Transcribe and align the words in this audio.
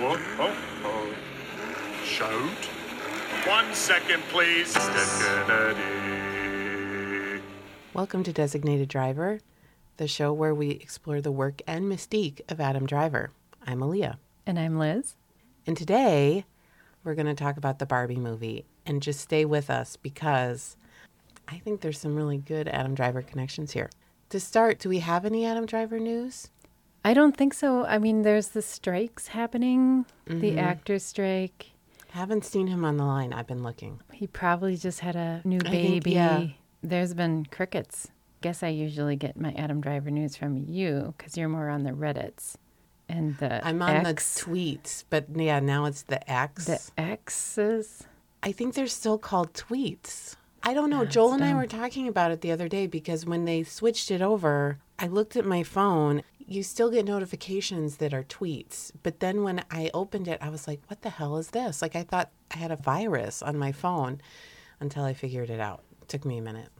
What? 0.00 0.20
Oh, 0.38 0.56
oh. 0.84 1.14
Showed? 2.04 2.54
One 3.48 3.74
second, 3.74 4.22
please. 4.30 4.72
Welcome 7.92 8.22
to 8.22 8.32
Designated 8.32 8.88
Driver, 8.88 9.40
the 9.96 10.06
show 10.06 10.32
where 10.32 10.54
we 10.54 10.70
explore 10.70 11.20
the 11.20 11.32
work 11.32 11.62
and 11.66 11.86
mystique 11.86 12.42
of 12.48 12.60
Adam 12.60 12.86
Driver. 12.86 13.32
I'm 13.66 13.80
Aaliyah. 13.80 14.18
And 14.46 14.56
I'm 14.56 14.78
Liz. 14.78 15.16
And 15.66 15.76
today 15.76 16.44
we're 17.02 17.16
going 17.16 17.26
to 17.26 17.34
talk 17.34 17.56
about 17.56 17.80
the 17.80 17.86
Barbie 17.86 18.14
movie. 18.14 18.66
And 18.86 19.02
just 19.02 19.18
stay 19.18 19.44
with 19.44 19.68
us 19.68 19.96
because 19.96 20.76
I 21.48 21.58
think 21.58 21.80
there's 21.80 21.98
some 21.98 22.14
really 22.14 22.38
good 22.38 22.68
Adam 22.68 22.94
Driver 22.94 23.20
connections 23.20 23.72
here. 23.72 23.90
To 24.28 24.38
start, 24.38 24.78
do 24.78 24.88
we 24.88 25.00
have 25.00 25.24
any 25.24 25.44
Adam 25.44 25.66
Driver 25.66 25.98
news? 25.98 26.50
I 27.08 27.14
don't 27.14 27.36
think 27.36 27.54
so. 27.54 27.84
I 27.86 27.98
mean, 27.98 28.20
there's 28.22 28.48
the 28.48 28.60
strikes 28.62 29.28
happening, 29.28 30.04
Mm-hmm. 30.28 30.40
the 30.40 30.58
actors 30.58 31.02
strike. 31.04 31.72
Haven't 32.10 32.44
seen 32.44 32.66
him 32.66 32.84
on 32.84 32.96
the 32.98 33.04
line. 33.04 33.32
I've 33.32 33.46
been 33.46 33.62
looking. 33.62 34.00
He 34.12 34.26
probably 34.26 34.76
just 34.76 35.00
had 35.00 35.16
a 35.16 35.40
new 35.44 35.60
I 35.64 35.70
think, 35.70 36.04
baby. 36.04 36.10
yeah. 36.12 36.46
There's 36.82 37.14
been 37.14 37.46
crickets. 37.46 38.08
Guess 38.42 38.62
I 38.62 38.68
usually 38.68 39.16
get 39.16 39.40
my 39.40 39.52
Adam 39.54 39.80
Driver 39.80 40.10
news 40.10 40.36
from 40.36 40.56
you 40.68 41.14
because 41.16 41.36
you're 41.36 41.48
more 41.48 41.68
on 41.70 41.82
the 41.84 41.90
Reddits 41.92 42.56
and 43.08 43.36
the 43.38 43.66
I'm 43.66 43.80
on 43.82 44.06
X, 44.06 44.34
the 44.34 44.40
tweets, 44.50 45.04
but 45.10 45.24
yeah, 45.34 45.60
now 45.60 45.86
it's 45.86 46.02
the 46.02 46.20
X. 46.30 46.66
the 46.66 46.80
X's. 46.98 48.04
I 48.42 48.52
think 48.52 48.74
they're 48.74 48.86
still 48.86 49.18
called 49.18 49.54
tweets. 49.54 50.36
I 50.62 50.74
don't 50.74 50.90
know. 50.90 51.00
That's 51.04 51.14
Joel 51.14 51.32
and 51.32 51.44
I 51.44 51.54
were 51.54 51.66
talking 51.66 52.06
about 52.06 52.30
it 52.32 52.42
the 52.42 52.52
other 52.52 52.68
day 52.68 52.86
because 52.86 53.24
when 53.24 53.44
they 53.44 53.62
switched 53.64 54.10
it 54.10 54.20
over, 54.22 54.78
I 54.98 55.06
looked 55.06 55.36
at 55.36 55.44
my 55.46 55.62
phone. 55.62 56.22
You 56.50 56.62
still 56.62 56.90
get 56.90 57.04
notifications 57.04 57.98
that 57.98 58.14
are 58.14 58.24
tweets. 58.24 58.90
But 59.02 59.20
then 59.20 59.44
when 59.44 59.62
I 59.70 59.90
opened 59.92 60.28
it, 60.28 60.38
I 60.40 60.48
was 60.48 60.66
like, 60.66 60.80
what 60.86 61.02
the 61.02 61.10
hell 61.10 61.36
is 61.36 61.50
this? 61.50 61.82
Like, 61.82 61.94
I 61.94 62.02
thought 62.02 62.30
I 62.50 62.56
had 62.56 62.70
a 62.70 62.76
virus 62.76 63.42
on 63.42 63.58
my 63.58 63.70
phone 63.70 64.22
until 64.80 65.04
I 65.04 65.12
figured 65.12 65.50
it 65.50 65.60
out. 65.60 65.82
It 66.00 66.08
took 66.08 66.24
me 66.24 66.38
a 66.38 66.42
minute. 66.42 66.70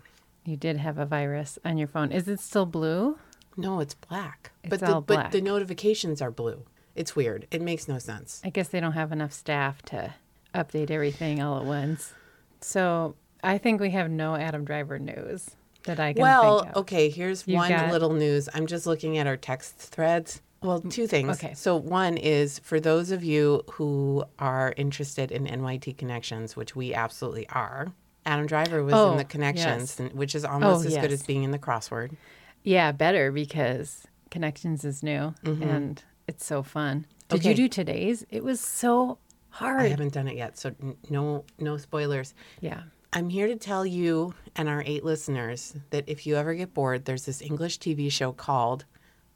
You 0.45 0.57
did 0.57 0.79
have 0.79 0.97
a 0.97 1.05
virus 1.05 1.59
on 1.67 1.77
your 1.77 1.89
phone. 1.89 2.13
Is 2.13 2.27
it 2.29 2.41
still 2.41 2.65
blue? 2.65 3.19
No, 3.59 3.81
it's 3.81 3.93
black. 3.93 4.53
It's 4.63 4.71
but 4.71 4.81
the, 4.81 4.95
all 4.95 5.01
but 5.03 5.33
the 5.33 5.43
notifications 5.43 6.23
are 6.23 6.31
blue. 6.31 6.65
It's 6.95 7.15
weird. 7.15 7.47
It 7.51 7.61
makes 7.61 7.87
no 7.87 7.99
sense. 7.99 8.41
I 8.45 8.51
guess 8.51 8.69
they 8.69 8.81
don't 8.81 8.93
have 8.93 9.13
enough 9.13 9.33
staff 9.33 9.83
to 9.83 10.15
update 10.55 10.91
everything 10.91 11.43
all 11.43 11.59
at 11.59 11.67
once. 11.67 12.15
So 12.61 13.17
I 13.45 13.59
think 13.59 13.81
we 13.81 13.91
have 13.91 14.11
no 14.11 14.35
Adam 14.35 14.65
Driver 14.65 14.99
news 14.99 15.51
that 15.85 16.01
I 16.01 16.13
can 16.13 16.23
Well, 16.23 16.61
think 16.61 16.71
of. 16.73 16.77
okay, 16.83 17.11
here's 17.11 17.47
You 17.47 17.57
one 17.57 17.69
got- 17.71 17.91
little 17.93 18.13
news. 18.13 18.49
I'm 18.55 18.67
just 18.67 18.87
looking 18.87 19.17
at 19.19 19.27
our 19.27 19.37
text 19.37 19.77
threads. 19.77 20.43
Well, 20.61 20.81
two 20.81 21.07
things. 21.07 21.43
okay. 21.43 21.55
So, 21.55 21.77
one 21.77 22.17
is 22.17 22.59
for 22.59 22.81
those 22.81 23.11
of 23.13 23.23
you 23.23 23.63
who 23.73 24.25
are 24.41 24.75
interested 24.77 25.31
in 25.31 25.47
NYT 25.47 25.97
connections, 25.97 26.57
which 26.57 26.75
we 26.75 26.93
absolutely 26.93 27.49
are. 27.51 27.93
Adam 28.27 28.47
Driver 28.47 28.83
was 28.83 28.93
Oh, 28.93 29.13
in 29.13 29.19
the 29.19 29.25
connections, 29.25 29.83
yes. 29.99 30.01
and, 30.01 30.13
which 30.15 30.35
is 30.35 30.45
almost 30.45 30.85
Oh, 30.85 30.89
as 30.89 30.95
good 30.97 31.11
yes. 31.11 31.21
as 31.21 31.23
being 31.23 31.45
in 31.45 31.53
the 31.53 31.59
crossword. 31.61 32.17
Yeah, 32.65 32.93
better 32.93 33.31
because 33.33 34.05
Connections 34.31 34.85
is 34.85 35.03
new 35.03 35.33
and 35.45 36.03
it's 36.27 36.45
so 36.45 36.63
fun. 36.63 37.07
Did 37.29 37.45
you 37.45 37.53
Mm-hmm. 37.53 37.57
Do 37.57 37.69
today's? 37.69 38.27
It 38.29 38.45
was 38.45 38.61
so 38.61 39.17
hard. 39.49 39.81
I 39.81 39.89
haven't 39.89 40.13
done 40.13 40.29
it 40.29 40.37
yet, 40.37 40.59
so 40.59 40.75
n- 40.83 40.97
no, 41.09 41.45
no 41.59 41.79
spoilers. 41.79 42.35
yeah. 42.61 42.83
I'm 43.11 43.31
here 43.31 43.47
to 43.47 43.57
tell 43.57 43.87
you 43.87 44.35
and 44.55 44.69
our 44.69 44.83
eight 44.85 45.03
listeners 45.03 45.75
that 45.91 46.05
if 46.07 46.27
you 46.27 46.37
ever 46.37 46.53
get 46.55 46.75
bored, 46.75 47.07
there's 47.07 47.25
this 47.25 47.41
English 47.41 47.79
TV 47.79 48.13
show 48.13 48.33
called 48.33 48.85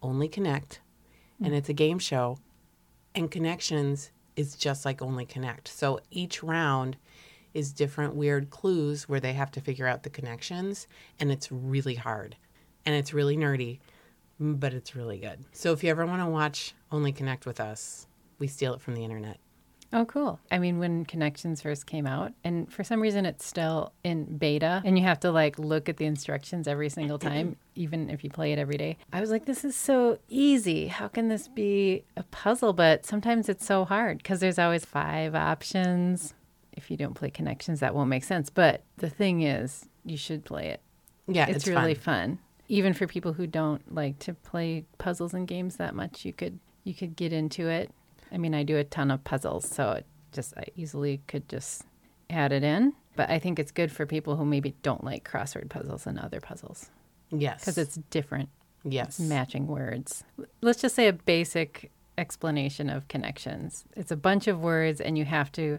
Only 0.03 0.29
Connect, 0.29 0.81
and 1.39 1.49
hmm. 1.49 1.55
it's 1.55 1.71
a 1.71 1.75
game 1.75 1.99
show, 1.99 2.39
and 3.15 3.31
Connections 3.31 4.11
is 4.37 4.57
just 4.57 4.85
like 4.85 5.01
Only 5.01 5.25
Connect. 5.25 5.69
So 5.69 6.01
each 6.11 6.43
round 6.43 6.99
is 7.55 7.73
different 7.73 8.15
weird 8.15 8.51
clues 8.51 9.09
where 9.09 9.21
they 9.21 9.33
have 9.33 9.51
to 9.53 9.61
figure 9.63 9.87
out 9.87 10.03
the 10.03 10.11
connections, 10.11 10.87
and 11.19 11.33
it's 11.33 11.51
really 11.51 11.95
hard, 11.95 12.37
and 12.85 12.95
it's 12.95 13.15
really 13.15 13.39
nerdy, 13.39 13.79
but 14.39 14.75
it's 14.75 14.95
really 14.95 15.19
good. 15.19 15.47
So 15.53 15.73
if 15.73 15.83
you 15.83 15.89
ever 15.89 16.05
want 16.05 16.21
to 16.21 16.29
watch 16.29 16.75
Only 16.91 17.13
Connect 17.13 17.47
with 17.47 17.59
us, 17.59 18.07
we 18.39 18.49
steal 18.49 18.75
it 18.75 18.83
from 18.83 18.97
the 18.97 19.05
internet. 19.05 19.39
Oh, 19.93 20.07
cool. 20.07 20.41
I 20.51 20.59
mean, 20.59 20.79
when 20.79 21.05
Connections 21.05 21.61
first 21.61 21.87
came 21.87 22.07
out, 22.07 22.33
and 22.45 22.73
for 22.73 22.83
some 22.83 23.01
reason 23.01 23.27
it's 23.27 23.45
still 23.45 23.93
in 24.03 24.39
beta, 24.39 24.81
and 24.85 24.99
you 24.99 25.05
have 25.05 25.21
to 25.21 25.31
like 25.31 25.59
look 25.59 25.89
at 25.89 25.99
the 25.99 26.07
instructions 26.07 26.67
every 26.67 26.89
single 26.89 27.19
time, 27.19 27.57
even 27.75 28.09
if 28.09 28.25
you 28.25 28.31
play 28.31 28.53
it 28.53 28.59
every 28.59 28.79
day. 28.79 28.97
I 29.13 29.21
was 29.21 29.31
like, 29.31 29.45
this 29.45 29.65
is 29.65 29.77
so 29.77 30.19
easy. 30.29 30.87
How 30.87 31.09
can 31.09 31.29
this 31.29 31.47
be 31.47 32.05
a 32.17 32.23
puzzle? 32.25 32.73
But 32.73 33.05
sometimes 33.05 33.49
it's 33.49 33.67
so 33.67 33.85
hard 33.85 34.19
because 34.19 34.41
there's 34.41 34.59
always 34.59 34.85
five 34.85 35.35
options. 35.35 36.33
If 36.73 36.91
you 36.91 36.97
don't 36.97 37.15
play 37.15 37.29
Connections, 37.29 37.81
that 37.81 37.95
won't 37.95 38.09
make 38.09 38.25
sense. 38.25 38.49
But 38.49 38.83
the 38.97 39.11
thing 39.11 39.43
is, 39.43 39.87
you 40.07 40.17
should 40.17 40.45
play 40.45 40.69
it. 40.69 40.81
Yeah, 41.29 41.47
it's, 41.47 41.59
it's, 41.59 41.69
really 41.69 41.95
fun. 41.95 42.03
fun. 42.03 42.39
Even 42.69 42.95
for 42.95 43.07
people 43.07 43.35
who 43.35 43.47
don't 43.47 43.95
like 43.95 44.19
to 44.21 44.33
play 44.33 44.87
puzzles 44.97 45.35
and 45.35 45.47
games 45.47 45.77
that 45.77 45.95
much, 45.95 46.25
you 46.25 46.33
could 46.33 46.59
you 46.85 46.95
could 46.95 47.15
get 47.15 47.33
into 47.33 47.69
it. 47.69 47.91
I 48.33 48.39
mean, 48.39 48.55
I 48.55 48.63
do 48.63 48.79
a 48.79 48.85
ton 48.85 49.11
of 49.11 49.23
puzzles, 49.25 49.69
so 49.69 49.93
it 49.93 50.07
just 50.33 50.57
I 50.57 50.65
easily 50.77 51.21
could 51.27 51.49
just 51.49 51.85
add 52.31 52.53
it 52.53 52.63
in. 52.63 52.95
But 53.15 53.31
I 53.31 53.39
think 53.39 53.59
it's 53.59 53.71
good 53.71 53.93
for 53.93 54.07
people 54.07 54.37
who 54.37 54.45
maybe 54.47 54.75
don't 54.83 55.05
like 55.05 55.29
crossword 55.29 55.69
puzzles 55.69 56.07
and 56.07 56.19
other 56.19 56.41
puzzles 56.41 56.91
Yes, 57.31 57.61
because 57.61 57.79
it's 57.79 57.97
different, 58.11 58.49
yes. 58.85 59.19
matching 59.19 59.67
words. 59.67 60.25
Let's 60.61 60.81
just 60.81 60.95
say 60.95 61.09
a 61.09 61.13
basic 61.13 61.91
explanation 62.19 62.91
of 62.91 63.09
connections. 63.09 63.85
It's 63.97 64.11
a 64.11 64.17
bunch 64.17 64.47
of 64.49 64.61
words, 64.61 65.01
and 65.01 65.17
you 65.17 65.25
have 65.25 65.51
to 65.53 65.79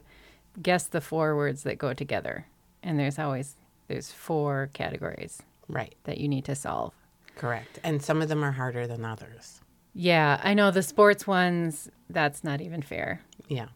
guess 0.62 0.88
the 0.88 1.02
four 1.02 1.36
words 1.36 1.64
that 1.64 1.78
go 1.78 1.94
together. 1.94 2.48
And 2.82 3.00
there's 3.00 3.20
always 3.20 3.56
there's 3.88 4.12
four 4.12 4.70
categories 4.74 5.42
right. 5.68 5.96
that 6.06 6.18
you 6.20 6.28
need 6.28 6.46
to 6.46 6.56
solve. 6.56 6.94
Correct. 7.36 7.80
And 7.84 8.02
some 8.02 8.22
of 8.22 8.30
them 8.30 8.44
are 8.44 8.52
harder 8.52 8.88
than 8.88 9.06
others. 9.06 9.62
Yeah, 9.94 10.40
I 10.44 10.54
know 10.54 10.72
the 10.72 10.84
sports 10.84 11.28
ones, 11.28 11.90
that's 12.10 12.44
not 12.44 12.62
even 12.62 12.82
fair. 12.82 13.22
Yeah. 13.48 13.68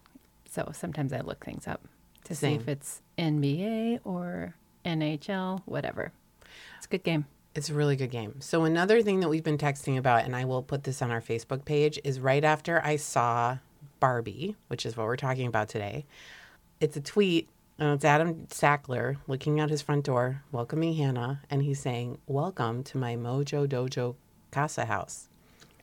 So 0.50 0.72
sometimes 0.74 1.14
I 1.14 1.22
look 1.22 1.46
things 1.46 1.68
up 1.68 1.82
to 2.24 2.36
see 2.36 2.54
if 2.54 2.68
it's 2.68 3.02
NBA 3.18 4.00
or 4.04 4.56
NHL, 4.84 5.62
whatever. 5.66 6.12
It's 6.78 6.88
a 6.88 6.90
good 6.90 7.04
game. 7.04 7.26
It's 7.54 7.70
a 7.70 7.74
really 7.74 7.96
good 7.96 8.12
game. 8.12 8.42
So 8.42 8.64
another 8.64 9.02
thing 9.02 9.20
that 9.20 9.30
we've 9.30 9.44
been 9.44 9.58
texting 9.58 9.98
about, 9.98 10.26
and 10.26 10.36
I 10.36 10.46
will 10.46 10.64
put 10.64 10.84
this 10.84 11.02
on 11.02 11.12
our 11.12 11.22
Facebook 11.22 11.66
page, 11.66 12.00
is 12.04 12.20
right 12.20 12.44
after 12.44 12.84
I 12.84 12.96
saw 12.96 13.58
Barbie, 14.00 14.56
which 14.68 14.86
is 14.86 14.98
what 14.98 15.06
we're 15.06 15.16
talking 15.16 15.48
about 15.48 15.70
today. 15.70 16.06
It's 16.80 16.98
a 16.98 17.02
tweet. 17.02 17.50
And 17.80 17.94
it's 17.94 18.06
Adam 18.06 18.48
Sackler 18.48 19.18
looking 19.28 19.60
out 19.60 19.70
his 19.70 19.84
front 19.84 20.06
door, 20.06 20.42
welcoming 20.52 20.96
Hannah, 20.96 21.44
and 21.48 21.62
he's 21.62 21.80
saying, 21.80 22.18
"Welcome 22.26 22.84
to 22.86 22.98
my 22.98 23.16
Mojo 23.16 23.68
Dojo 23.68 24.16
Casa 24.50 24.86
house," 24.86 25.30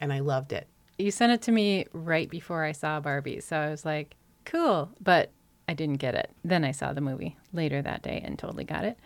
and 0.04 0.12
I 0.12 0.20
loved 0.20 0.52
it. 0.52 0.68
You 0.98 1.10
sent 1.10 1.32
it 1.32 1.42
to 1.42 1.52
me 1.52 1.86
right 1.92 2.28
before 2.30 2.62
I 2.62 2.72
saw 2.72 3.00
Barbie. 3.00 3.40
So 3.40 3.56
I 3.56 3.70
was 3.70 3.84
like, 3.84 4.14
cool. 4.44 4.90
But 5.00 5.32
I 5.66 5.72
didn't 5.74 5.96
get 5.96 6.14
it. 6.14 6.30
Then 6.44 6.62
I 6.62 6.70
saw 6.72 6.92
the 6.92 7.00
movie 7.00 7.36
later 7.52 7.80
that 7.82 8.02
day 8.02 8.22
and 8.24 8.38
totally 8.38 8.64
got 8.64 8.84
it. 8.84 8.98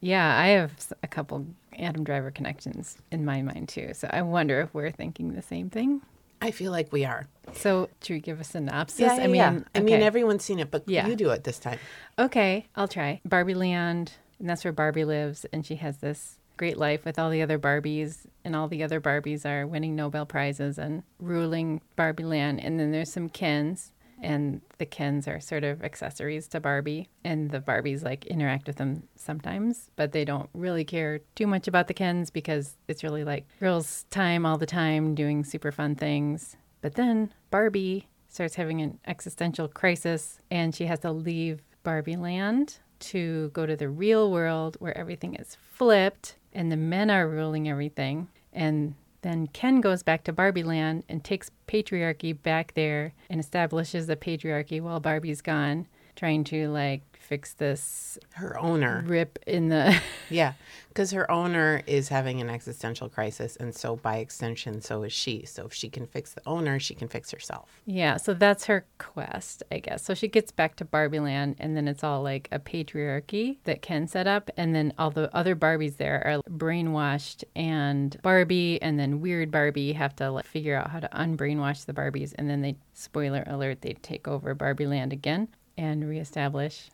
Yeah, 0.00 0.38
I 0.38 0.48
have 0.48 0.72
a 1.02 1.08
couple 1.08 1.46
Adam 1.78 2.04
Driver 2.04 2.30
connections 2.30 2.98
in 3.10 3.24
my 3.24 3.40
mind 3.40 3.70
too. 3.70 3.92
So 3.94 4.08
I 4.12 4.20
wonder 4.22 4.60
if 4.60 4.74
we're 4.74 4.90
thinking 4.92 5.32
the 5.32 5.42
same 5.42 5.70
thing. 5.70 6.02
I 6.42 6.50
feel 6.50 6.70
like 6.70 6.92
we 6.92 7.06
are. 7.06 7.26
So, 7.54 7.88
should 8.02 8.12
we 8.12 8.20
give 8.20 8.38
a 8.38 8.44
synopsis? 8.44 9.00
Yeah, 9.00 9.16
yeah, 9.16 9.22
I 9.22 9.26
mean, 9.26 9.34
yeah. 9.36 9.60
I 9.74 9.80
mean, 9.80 10.02
everyone's 10.02 10.44
seen 10.44 10.58
it, 10.58 10.70
but 10.70 10.86
Yeah. 10.86 11.06
you 11.06 11.16
do 11.16 11.30
it 11.30 11.44
this 11.44 11.58
time. 11.58 11.78
Okay, 12.18 12.66
I'll 12.76 12.88
try. 12.88 13.22
Barbie 13.24 13.54
Land, 13.54 14.12
and 14.38 14.50
that's 14.50 14.62
where 14.62 14.72
Barbie 14.72 15.06
lives, 15.06 15.46
and 15.50 15.64
she 15.64 15.76
has 15.76 15.96
this 15.96 16.38
great 16.56 16.76
life 16.76 17.04
with 17.04 17.18
all 17.18 17.30
the 17.30 17.42
other 17.42 17.58
Barbies, 17.58 18.26
and 18.44 18.56
all 18.56 18.68
the 18.68 18.82
other 18.82 19.00
Barbies 19.00 19.44
are 19.44 19.66
winning 19.66 19.94
Nobel 19.94 20.26
Prizes 20.26 20.78
and 20.78 21.02
ruling 21.18 21.80
Barbie 21.96 22.24
Land. 22.24 22.60
And 22.60 22.78
then 22.78 22.92
there's 22.92 23.12
some 23.12 23.28
Kens, 23.28 23.92
and 24.22 24.60
the 24.78 24.86
Kens 24.86 25.28
are 25.28 25.40
sort 25.40 25.64
of 25.64 25.82
accessories 25.82 26.48
to 26.48 26.60
Barbie, 26.60 27.08
and 27.24 27.50
the 27.50 27.60
Barbies 27.60 28.02
like 28.02 28.26
interact 28.26 28.66
with 28.66 28.76
them 28.76 29.02
sometimes, 29.14 29.90
but 29.96 30.12
they 30.12 30.24
don't 30.24 30.48
really 30.54 30.84
care 30.84 31.20
too 31.34 31.46
much 31.46 31.68
about 31.68 31.88
the 31.88 31.94
Kens 31.94 32.30
because 32.30 32.76
it's 32.88 33.04
really 33.04 33.24
like 33.24 33.46
girls' 33.60 34.04
time 34.10 34.46
all 34.46 34.58
the 34.58 34.66
time 34.66 35.14
doing 35.14 35.44
super 35.44 35.72
fun 35.72 35.94
things. 35.94 36.56
But 36.80 36.94
then 36.94 37.32
Barbie 37.50 38.08
starts 38.28 38.54
having 38.54 38.80
an 38.80 38.98
existential 39.06 39.68
crisis 39.68 40.40
and 40.50 40.74
she 40.74 40.86
has 40.86 41.00
to 41.00 41.10
leave 41.10 41.62
Barbie 41.82 42.16
land 42.16 42.78
to 43.00 43.50
go 43.50 43.66
to 43.66 43.76
the 43.76 43.88
real 43.88 44.30
world 44.30 44.76
where 44.80 44.96
everything 44.96 45.34
is 45.34 45.56
flipped 45.72 46.36
and 46.52 46.72
the 46.72 46.76
men 46.76 47.10
are 47.10 47.28
ruling 47.28 47.68
everything. 47.68 48.28
And 48.52 48.94
then 49.22 49.48
Ken 49.48 49.80
goes 49.80 50.02
back 50.02 50.24
to 50.24 50.32
Barbie 50.32 50.62
land 50.62 51.04
and 51.08 51.22
takes 51.22 51.50
patriarchy 51.66 52.40
back 52.40 52.74
there 52.74 53.12
and 53.28 53.40
establishes 53.40 54.06
the 54.06 54.16
patriarchy 54.16 54.80
while 54.80 55.00
Barbie's 55.00 55.42
gone. 55.42 55.86
Trying 56.16 56.44
to 56.44 56.68
like 56.68 57.02
fix 57.20 57.54
this 57.54 58.18
Her 58.34 58.58
owner. 58.58 59.02
rip 59.06 59.38
in 59.46 59.68
the 59.68 60.00
Yeah, 60.30 60.52
because 60.88 61.10
her 61.10 61.28
owner 61.30 61.82
is 61.86 62.08
having 62.08 62.40
an 62.40 62.48
existential 62.48 63.08
crisis, 63.08 63.56
and 63.56 63.74
so 63.74 63.96
by 63.96 64.18
extension, 64.18 64.80
so 64.80 65.02
is 65.02 65.12
she. 65.12 65.44
So 65.44 65.66
if 65.66 65.72
she 65.74 65.88
can 65.88 66.06
fix 66.06 66.32
the 66.34 66.42
owner, 66.46 66.78
she 66.78 66.94
can 66.94 67.08
fix 67.08 67.30
herself. 67.32 67.80
Yeah, 67.84 68.16
so 68.16 68.32
that's 68.32 68.66
her 68.66 68.86
quest, 68.98 69.62
I 69.72 69.80
guess. 69.80 70.04
So 70.04 70.14
she 70.14 70.28
gets 70.28 70.52
back 70.52 70.76
to 70.76 70.84
Barbie 70.84 71.18
Land, 71.20 71.56
and 71.58 71.76
then 71.76 71.88
it's 71.88 72.04
all 72.04 72.22
like 72.22 72.48
a 72.52 72.58
patriarchy 72.60 73.58
that 73.64 73.82
Ken 73.82 74.06
set 74.06 74.26
up, 74.26 74.50
and 74.56 74.74
then 74.74 74.92
all 74.98 75.10
the 75.10 75.34
other 75.36 75.56
Barbies 75.56 75.96
there 75.96 76.24
are 76.26 76.40
brainwashed, 76.50 77.44
and 77.54 78.16
Barbie 78.22 78.80
and 78.80 78.98
then 78.98 79.20
Weird 79.20 79.50
Barbie 79.50 79.92
have 79.94 80.14
to 80.16 80.30
like, 80.30 80.44
figure 80.46 80.76
out 80.76 80.90
how 80.90 81.00
to 81.00 81.08
unbrainwash 81.08 81.84
the 81.86 81.92
Barbies, 81.92 82.34
and 82.38 82.48
then 82.48 82.62
they, 82.62 82.76
spoiler 82.94 83.42
alert, 83.46 83.80
they 83.82 83.94
take 83.94 84.28
over 84.28 84.54
Barbie 84.54 84.86
Land 84.86 85.12
again 85.12 85.48
and 85.76 86.08
reestablish 86.08 86.90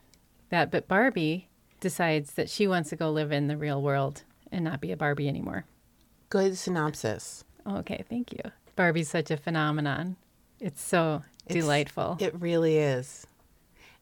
that. 0.51 0.71
But 0.71 0.89
Barbie 0.89 1.49
decides 1.81 2.33
that 2.35 2.49
she 2.51 2.67
wants 2.67 2.91
to 2.91 2.97
go 2.97 3.11
live 3.11 3.33
in 3.33 3.49
the 3.49 3.57
real 3.57 3.81
world 3.83 4.23
and 4.51 4.65
not 4.65 4.81
be 4.81 4.93
a 4.93 4.97
Barbie 4.97 5.29
anymore. 5.29 5.65
Good 6.31 6.57
synopsis. 6.57 7.45
Okay, 7.67 8.05
thank 8.09 8.33
you. 8.33 8.41
Barbie's 8.77 9.09
such 9.11 9.31
a 9.31 9.37
phenomenon. 9.37 10.17
It's 10.61 10.81
so 10.83 11.23
It's- 11.47 11.63
delightful. 11.63 12.17
It 12.21 12.35
really 12.41 12.79
is. 12.79 13.27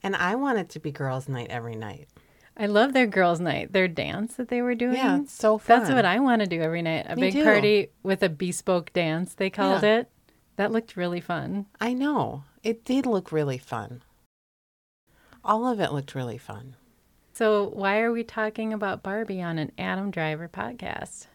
And 0.02 0.14
I 0.16 0.34
want 0.34 0.58
it 0.58 0.68
to 0.70 0.80
be 0.80 0.90
girls' 0.92 1.28
night 1.28 1.48
every 1.50 1.74
night. 1.76 2.08
I 2.56 2.66
love 2.66 2.92
their 2.92 3.06
girls' 3.06 3.40
night, 3.40 3.72
their 3.72 3.88
dance 3.88 4.34
that 4.36 4.48
they 4.48 4.60
were 4.60 4.74
doing. 4.74 4.96
Yeah, 4.96 5.20
it's 5.20 5.32
so 5.32 5.56
fun. 5.58 5.80
That's 5.80 5.90
what 5.92 6.04
I 6.04 6.18
want 6.20 6.40
to 6.42 6.46
do 6.46 6.60
every 6.60 6.82
night. 6.82 7.06
A 7.08 7.16
Me 7.16 7.22
big 7.22 7.32
too. 7.34 7.44
party 7.44 7.88
with 8.02 8.22
a 8.22 8.28
bespoke 8.28 8.92
dance, 8.92 9.34
they 9.34 9.50
called 9.50 9.82
Yeah. 9.82 10.00
it. 10.00 10.10
That 10.56 10.70
looked 10.72 10.96
really 10.96 11.20
fun. 11.20 11.66
I 11.80 11.94
know. 11.94 12.44
It 12.62 12.84
did 12.84 13.06
look 13.06 13.32
really 13.32 13.56
fun. 13.58 14.02
All 15.44 15.66
of 15.66 15.80
it 15.80 15.92
looked 15.92 16.14
really 16.14 16.38
fun. 16.38 16.76
So, 17.32 17.70
why 17.70 18.00
are 18.00 18.12
we 18.12 18.24
talking 18.24 18.72
about 18.72 19.02
Barbie 19.02 19.40
on 19.40 19.58
an 19.58 19.72
Adam 19.78 20.10
Driver 20.10 20.48
podcast? 20.48 21.26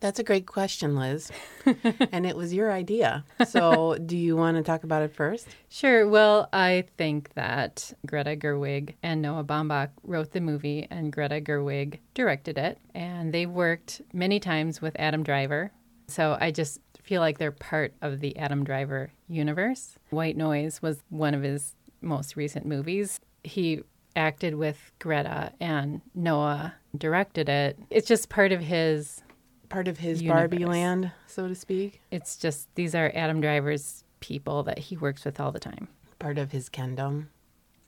That's 0.00 0.18
a 0.18 0.24
great 0.24 0.46
question, 0.46 0.96
Liz. 0.96 1.30
and 2.12 2.26
it 2.26 2.36
was 2.36 2.52
your 2.52 2.72
idea. 2.72 3.24
So, 3.46 3.96
do 4.06 4.16
you 4.16 4.36
want 4.36 4.56
to 4.56 4.62
talk 4.62 4.84
about 4.84 5.02
it 5.02 5.14
first? 5.14 5.46
Sure. 5.68 6.08
Well, 6.08 6.48
I 6.52 6.84
think 6.98 7.32
that 7.34 7.92
Greta 8.04 8.36
Gerwig 8.36 8.94
and 9.02 9.22
Noah 9.22 9.44
Baumbach 9.44 9.90
wrote 10.02 10.32
the 10.32 10.40
movie, 10.40 10.86
and 10.90 11.12
Greta 11.12 11.40
Gerwig 11.40 12.00
directed 12.14 12.58
it. 12.58 12.78
And 12.92 13.32
they 13.32 13.46
worked 13.46 14.02
many 14.12 14.40
times 14.40 14.82
with 14.82 14.96
Adam 14.98 15.22
Driver. 15.22 15.70
So 16.08 16.36
I 16.40 16.50
just 16.50 16.80
feel 17.02 17.20
like 17.20 17.38
they're 17.38 17.52
part 17.52 17.94
of 18.02 18.20
the 18.20 18.36
Adam 18.36 18.64
Driver 18.64 19.12
universe. 19.28 19.96
White 20.10 20.36
Noise 20.36 20.82
was 20.82 21.02
one 21.10 21.34
of 21.34 21.42
his 21.42 21.74
most 22.00 22.36
recent 22.36 22.66
movies. 22.66 23.20
He 23.44 23.82
acted 24.16 24.54
with 24.54 24.92
Greta, 24.98 25.52
and 25.60 26.00
Noah 26.14 26.74
directed 26.96 27.48
it. 27.48 27.78
It's 27.90 28.08
just 28.08 28.28
part 28.28 28.52
of 28.52 28.60
his 28.60 29.22
Part 29.68 29.88
of 29.88 29.98
his 29.98 30.22
Universe. 30.22 30.40
Barbie 30.50 30.64
land, 30.66 31.10
so 31.26 31.48
to 31.48 31.54
speak. 31.54 32.00
it's 32.10 32.36
just 32.36 32.72
these 32.76 32.94
are 32.94 33.10
Adam 33.14 33.40
Driver's 33.40 34.04
people 34.20 34.62
that 34.64 34.78
he 34.78 34.96
works 34.96 35.24
with 35.24 35.40
all 35.40 35.50
the 35.52 35.58
time. 35.58 35.88
Part 36.18 36.38
of 36.38 36.52
his 36.52 36.68
kingdom. 36.68 37.30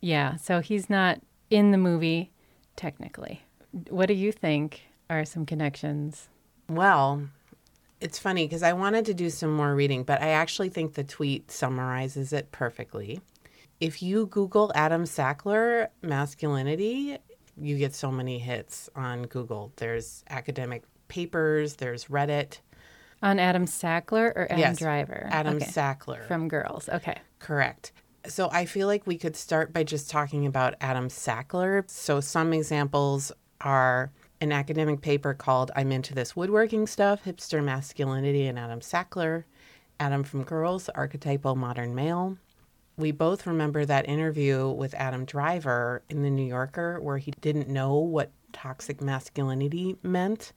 Yeah, 0.01 0.37
so 0.37 0.61
he's 0.61 0.91
not 0.91 1.21
in 1.51 1.71
the 1.71 1.79
movie 1.79 2.33
technically. 2.75 3.43
What 3.89 4.07
do 4.07 4.15
you 4.15 4.33
think 4.33 4.83
are 5.09 5.25
some 5.25 5.47
connections? 5.47 6.29
Well, 6.69 7.29
it's 8.01 8.19
funny 8.19 8.47
because 8.47 8.63
I 8.63 8.73
wanted 8.73 9.05
to 9.07 9.15
do 9.15 9.31
some 9.31 9.55
more 9.55 9.75
reading, 9.75 10.03
but 10.03 10.21
I 10.21 10.29
actually 10.31 10.69
think 10.71 10.95
the 10.95 11.05
tweet 11.05 11.51
summarizes 11.51 12.33
it 12.33 12.51
perfectly. 12.53 13.21
If 13.81 14.03
you 14.03 14.27
Google 14.27 14.73
Adam 14.75 15.05
Sackler 15.05 15.89
masculinity, 16.03 17.19
you 17.61 17.77
get 17.79 17.95
so 17.95 18.11
many 18.11 18.39
hits 18.39 18.89
on 18.97 19.25
Google. 19.25 19.73
There's 19.77 20.25
academic 20.31 20.83
papers, 21.09 21.77
there's 21.77 22.07
Reddit. 22.07 22.61
On 23.23 23.39
Adam 23.39 23.67
Sackler 23.67 24.33
or 24.35 24.47
Adam 24.51 24.59
Yes, 24.59 24.79
Driver? 24.79 25.29
Adam 25.31 25.57
Okay. 25.57 25.67
Sackler. 25.67 26.27
From 26.27 26.49
Girls. 26.49 26.89
Okay. 26.89 27.19
Correct. 27.39 27.93
So 28.27 28.49
I 28.51 28.65
feel 28.67 28.87
like 28.87 29.07
we 29.07 29.19
could 29.19 29.37
start 29.37 29.73
by 29.73 29.85
just 29.85 30.11
talking 30.11 30.47
about 30.47 30.75
Adam 30.81 31.09
Sackler. 31.09 31.89
So 31.89 32.21
some 32.21 32.53
examples 32.53 33.31
are 33.61 34.11
an 34.41 34.53
academic 34.53 35.01
paper 35.01 35.33
called 35.35 35.71
I'm 35.77 35.93
Into 35.93 36.15
This 36.15 36.35
Woodworking 36.35 36.87
Stuff, 36.87 37.25
Hipster 37.25 37.63
Masculinity 37.63 38.47
and 38.47 38.59
Adam 38.59 38.81
Sackler, 38.81 39.45
Adam 40.01 40.25
from 40.25 40.45
Girls, 40.45 40.89
Archetypal 40.91 41.57
Modern 41.57 41.95
Male. 41.95 42.37
We 42.99 43.11
both 43.11 43.47
remember 43.47 43.85
that 43.85 44.09
interview 44.09 44.71
with 44.71 44.95
Adam 44.95 45.27
Driver 45.27 46.03
in 46.09 46.23
The 46.23 46.31
New 46.31 46.47
Yorker 46.47 46.99
where 46.99 47.19
he 47.19 47.31
didn't 47.43 47.69
know 47.69 47.97
what 47.97 48.31
toxic 48.55 49.03
masculinity 49.03 49.97
meant. 50.03 50.55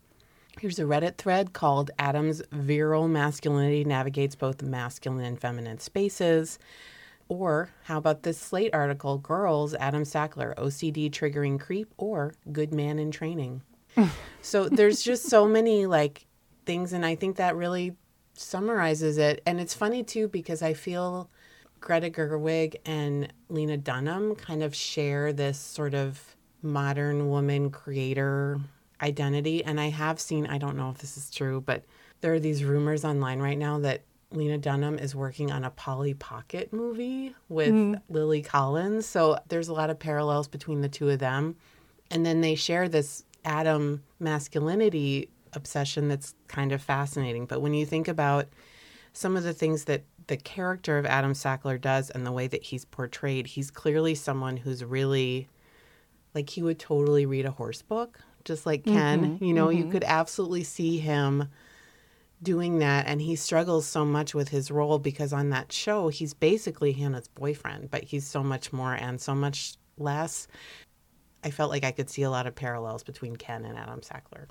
Here's 0.57 0.79
a 0.79 0.83
Reddit 0.83 1.17
thread 1.17 1.51
called 1.51 1.91
Adam's 1.99 2.41
Virile 2.51 3.09
Masculinity 3.09 3.83
Navigates 3.83 4.35
Both 4.35 4.61
Masculine 4.61 5.25
and 5.25 5.39
Feminine 5.39 5.79
Spaces. 5.79 6.59
Or 7.27 7.71
how 7.83 7.97
about 7.97 8.23
this 8.23 8.37
Slate 8.37 8.73
article, 8.73 9.17
Girls, 9.17 9.75
Adam 9.75 10.03
Sackler, 10.03 10.55
OCD 10.55 11.11
Triggering 11.11 11.59
Creep, 11.59 11.93
or 11.97 12.33
Good 12.53 12.73
Man 12.73 12.99
in 12.99 13.11
Training. 13.11 13.63
so 14.41 14.69
there's 14.69 15.01
just 15.01 15.29
so 15.29 15.45
many 15.57 15.85
like 15.85 16.25
things, 16.65 16.93
and 16.93 17.05
I 17.05 17.15
think 17.15 17.35
that 17.35 17.57
really 17.57 17.97
summarizes 18.33 19.17
it. 19.17 19.41
And 19.45 19.59
it's 19.59 19.73
funny 19.73 20.03
too 20.03 20.29
because 20.29 20.61
I 20.61 20.73
feel 20.73 21.29
Greta 21.79 22.09
Gerwig 22.09 22.75
and 22.85 23.31
Lena 23.49 23.77
Dunham 23.77 24.35
kind 24.35 24.63
of 24.63 24.75
share 24.75 25.33
this 25.33 25.57
sort 25.57 25.93
of 25.93 26.35
modern 26.61 27.29
woman 27.29 27.69
creator 27.71 28.59
identity. 29.01 29.63
And 29.63 29.79
I 29.79 29.89
have 29.89 30.19
seen, 30.19 30.45
I 30.45 30.57
don't 30.57 30.77
know 30.77 30.89
if 30.89 30.97
this 30.97 31.17
is 31.17 31.31
true, 31.31 31.61
but 31.61 31.83
there 32.21 32.33
are 32.33 32.39
these 32.39 32.63
rumors 32.63 33.05
online 33.05 33.39
right 33.39 33.57
now 33.57 33.79
that 33.79 34.03
Lena 34.31 34.57
Dunham 34.57 34.99
is 34.99 35.15
working 35.15 35.51
on 35.51 35.63
a 35.63 35.71
Polly 35.71 36.13
Pocket 36.13 36.71
movie 36.71 37.33
with 37.47 37.69
mm-hmm. 37.69 38.13
Lily 38.13 38.41
Collins. 38.41 39.05
So 39.05 39.39
there's 39.47 39.69
a 39.69 39.73
lot 39.73 39.89
of 39.89 39.97
parallels 39.97 40.47
between 40.47 40.81
the 40.81 40.89
two 40.89 41.09
of 41.09 41.19
them. 41.19 41.55
And 42.11 42.25
then 42.25 42.41
they 42.41 42.55
share 42.55 42.89
this 42.89 43.23
Adam 43.45 44.03
masculinity 44.19 45.29
obsession 45.53 46.07
that's 46.09 46.35
kind 46.47 46.71
of 46.71 46.81
fascinating. 46.81 47.45
But 47.45 47.61
when 47.61 47.73
you 47.73 47.85
think 47.85 48.07
about 48.07 48.47
some 49.13 49.35
of 49.35 49.43
the 49.43 49.53
things 49.53 49.85
that 49.85 50.03
the 50.29 50.37
character 50.37 50.99
of 50.99 51.07
Adam 51.07 51.33
Sackler 51.33 51.81
does 51.81 52.11
and 52.11 52.25
the 52.25 52.31
way 52.31 52.45
that 52.45 52.61
he's 52.61 52.85
portrayed, 52.85 53.47
he's 53.47 53.71
clearly 53.71 54.13
someone 54.13 54.57
who's 54.57 54.85
really 54.85 55.49
like 56.35 56.51
he 56.51 56.61
would 56.61 56.77
totally 56.77 57.25
read 57.25 57.47
a 57.47 57.51
horse 57.51 57.81
book, 57.81 58.19
just 58.45 58.67
like 58.67 58.85
Ken. 58.85 59.37
Mm-hmm, 59.37 59.43
you 59.43 59.53
know, 59.55 59.69
you 59.69 59.81
mm-hmm. 59.81 59.91
could 59.91 60.03
absolutely 60.03 60.63
see 60.63 60.99
him 60.99 61.49
doing 62.43 62.77
that. 62.77 63.07
And 63.07 63.19
he 63.19 63.35
struggles 63.35 63.87
so 63.87 64.05
much 64.05 64.35
with 64.35 64.49
his 64.49 64.69
role 64.69 64.99
because 64.99 65.33
on 65.33 65.49
that 65.49 65.71
show, 65.71 66.09
he's 66.09 66.35
basically 66.35 66.91
Hannah's 66.91 67.27
boyfriend, 67.27 67.89
but 67.89 68.03
he's 68.03 68.27
so 68.27 68.43
much 68.43 68.71
more 68.71 68.93
and 68.93 69.19
so 69.19 69.33
much 69.33 69.77
less. 69.97 70.47
I 71.43 71.49
felt 71.49 71.71
like 71.71 71.83
I 71.83 71.91
could 71.91 72.11
see 72.11 72.21
a 72.21 72.29
lot 72.29 72.45
of 72.45 72.53
parallels 72.53 73.01
between 73.03 73.35
Ken 73.35 73.65
and 73.65 73.79
Adam 73.79 74.01
Sackler. 74.01 74.45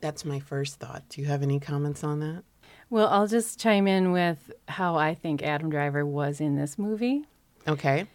That's 0.00 0.24
my 0.24 0.40
first 0.40 0.80
thought. 0.80 1.04
Do 1.08 1.20
you 1.20 1.28
have 1.28 1.44
any 1.44 1.60
comments 1.60 2.02
on 2.02 2.18
that? 2.18 2.42
Well, 2.90 3.08
I'll 3.08 3.26
just 3.26 3.58
chime 3.58 3.86
in 3.86 4.12
with 4.12 4.52
how 4.68 4.96
I 4.96 5.14
think 5.14 5.42
Adam 5.42 5.70
Driver 5.70 6.04
was 6.06 6.40
in 6.40 6.56
this 6.56 6.78
movie, 6.78 7.24
Okay. 7.66 8.06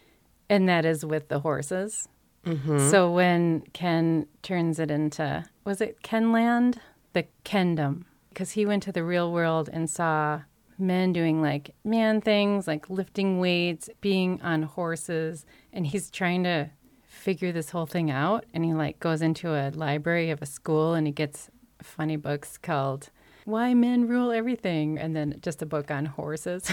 and 0.48 0.68
that 0.68 0.84
is 0.84 1.04
with 1.04 1.28
the 1.28 1.40
horses. 1.40 2.08
Mm-hmm. 2.46 2.88
So 2.88 3.10
when 3.12 3.62
Ken 3.72 4.26
turns 4.42 4.78
it 4.78 4.90
into, 4.90 5.44
was 5.64 5.80
it 5.80 6.02
Kenland? 6.02 6.78
The 7.12 7.26
Kendom. 7.44 8.04
Because 8.30 8.52
he 8.52 8.64
went 8.64 8.82
to 8.84 8.92
the 8.92 9.04
real 9.04 9.30
world 9.32 9.68
and 9.72 9.90
saw 9.90 10.42
men 10.78 11.12
doing 11.12 11.42
like 11.42 11.74
man 11.84 12.20
things, 12.22 12.66
like 12.66 12.88
lifting 12.88 13.40
weights, 13.40 13.90
being 14.00 14.40
on 14.40 14.62
horses. 14.62 15.44
And 15.72 15.86
he's 15.86 16.10
trying 16.10 16.44
to 16.44 16.70
figure 17.02 17.52
this 17.52 17.70
whole 17.70 17.84
thing 17.86 18.10
out. 18.10 18.46
And 18.54 18.64
he 18.64 18.72
like 18.72 19.00
goes 19.00 19.20
into 19.20 19.50
a 19.54 19.70
library 19.70 20.30
of 20.30 20.40
a 20.40 20.46
school 20.46 20.94
and 20.94 21.06
he 21.06 21.12
gets 21.12 21.50
funny 21.82 22.16
books 22.16 22.56
called 22.56 23.10
Why 23.44 23.74
Men 23.74 24.06
Rule 24.06 24.30
Everything. 24.30 24.98
And 24.98 25.14
then 25.14 25.38
just 25.42 25.62
a 25.62 25.66
book 25.66 25.90
on 25.90 26.06
horses. 26.06 26.70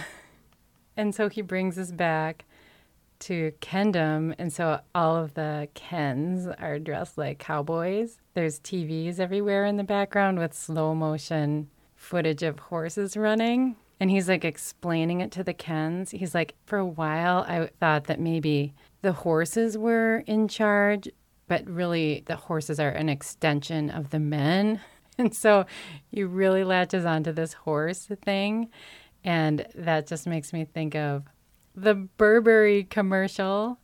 and 0.97 1.13
so 1.13 1.29
he 1.29 1.41
brings 1.41 1.77
us 1.77 1.91
back 1.91 2.45
to 3.19 3.51
Kendom, 3.61 4.35
and 4.37 4.51
so 4.51 4.79
all 4.93 5.15
of 5.15 5.33
the 5.33 5.67
Kens 5.73 6.47
are 6.59 6.79
dressed 6.79 7.17
like 7.17 7.39
cowboys. 7.39 8.19
There's 8.33 8.59
TVs 8.59 9.19
everywhere 9.19 9.65
in 9.65 9.77
the 9.77 9.83
background 9.83 10.39
with 10.39 10.53
slow 10.53 10.93
motion 10.93 11.69
footage 11.95 12.43
of 12.43 12.59
horses 12.59 13.17
running. 13.17 13.75
And 13.99 14.11
he's 14.11 14.29
like 14.29 14.45
explaining 14.45 15.21
it 15.21 15.31
to 15.31 15.43
the 15.43 15.53
Kens. 15.53 16.11
He's 16.11 16.35
like, 16.35 16.53
for 16.65 16.77
a 16.77 16.85
while, 16.85 17.43
I 17.47 17.69
thought 17.79 18.05
that 18.05 18.19
maybe 18.19 18.75
the 19.01 19.13
horses 19.13 19.77
were 19.77 20.23
in 20.27 20.47
charge, 20.47 21.09
but 21.47 21.67
really 21.67 22.23
the 22.27 22.35
horses 22.35 22.79
are 22.79 22.89
an 22.89 23.09
extension 23.09 23.89
of 23.89 24.11
the 24.11 24.19
men. 24.19 24.79
And 25.19 25.35
so 25.35 25.65
he 26.07 26.23
really 26.23 26.63
latches 26.63 27.03
onto 27.03 27.31
this 27.31 27.53
horse 27.53 28.07
thing. 28.23 28.69
And 29.23 29.65
that 29.73 30.05
just 30.05 30.27
makes 30.27 30.53
me 30.53 30.63
think 30.65 30.95
of 30.95 31.23
the 31.75 31.95
Burberry 31.95 32.83
commercial 32.83 33.79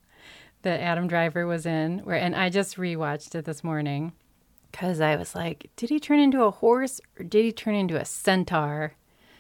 that 0.62 0.80
Adam 0.80 1.08
Driver 1.08 1.46
was 1.46 1.66
in, 1.66 2.00
where 2.00 2.18
and 2.18 2.36
I 2.36 2.50
just 2.50 2.78
rewatched 2.78 3.36
it 3.36 3.46
this 3.46 3.64
morning 3.64 4.14
because 4.72 5.02
I 5.02 5.16
was 5.16 5.36
like, 5.36 5.70
did 5.76 5.90
he 5.90 6.00
turn 6.00 6.20
into 6.20 6.44
a 6.44 6.52
horse 6.52 7.00
or 7.20 7.24
did 7.24 7.46
he 7.46 7.52
turn 7.52 7.76
into 7.76 8.00
a 8.00 8.06
centaur? 8.06 8.94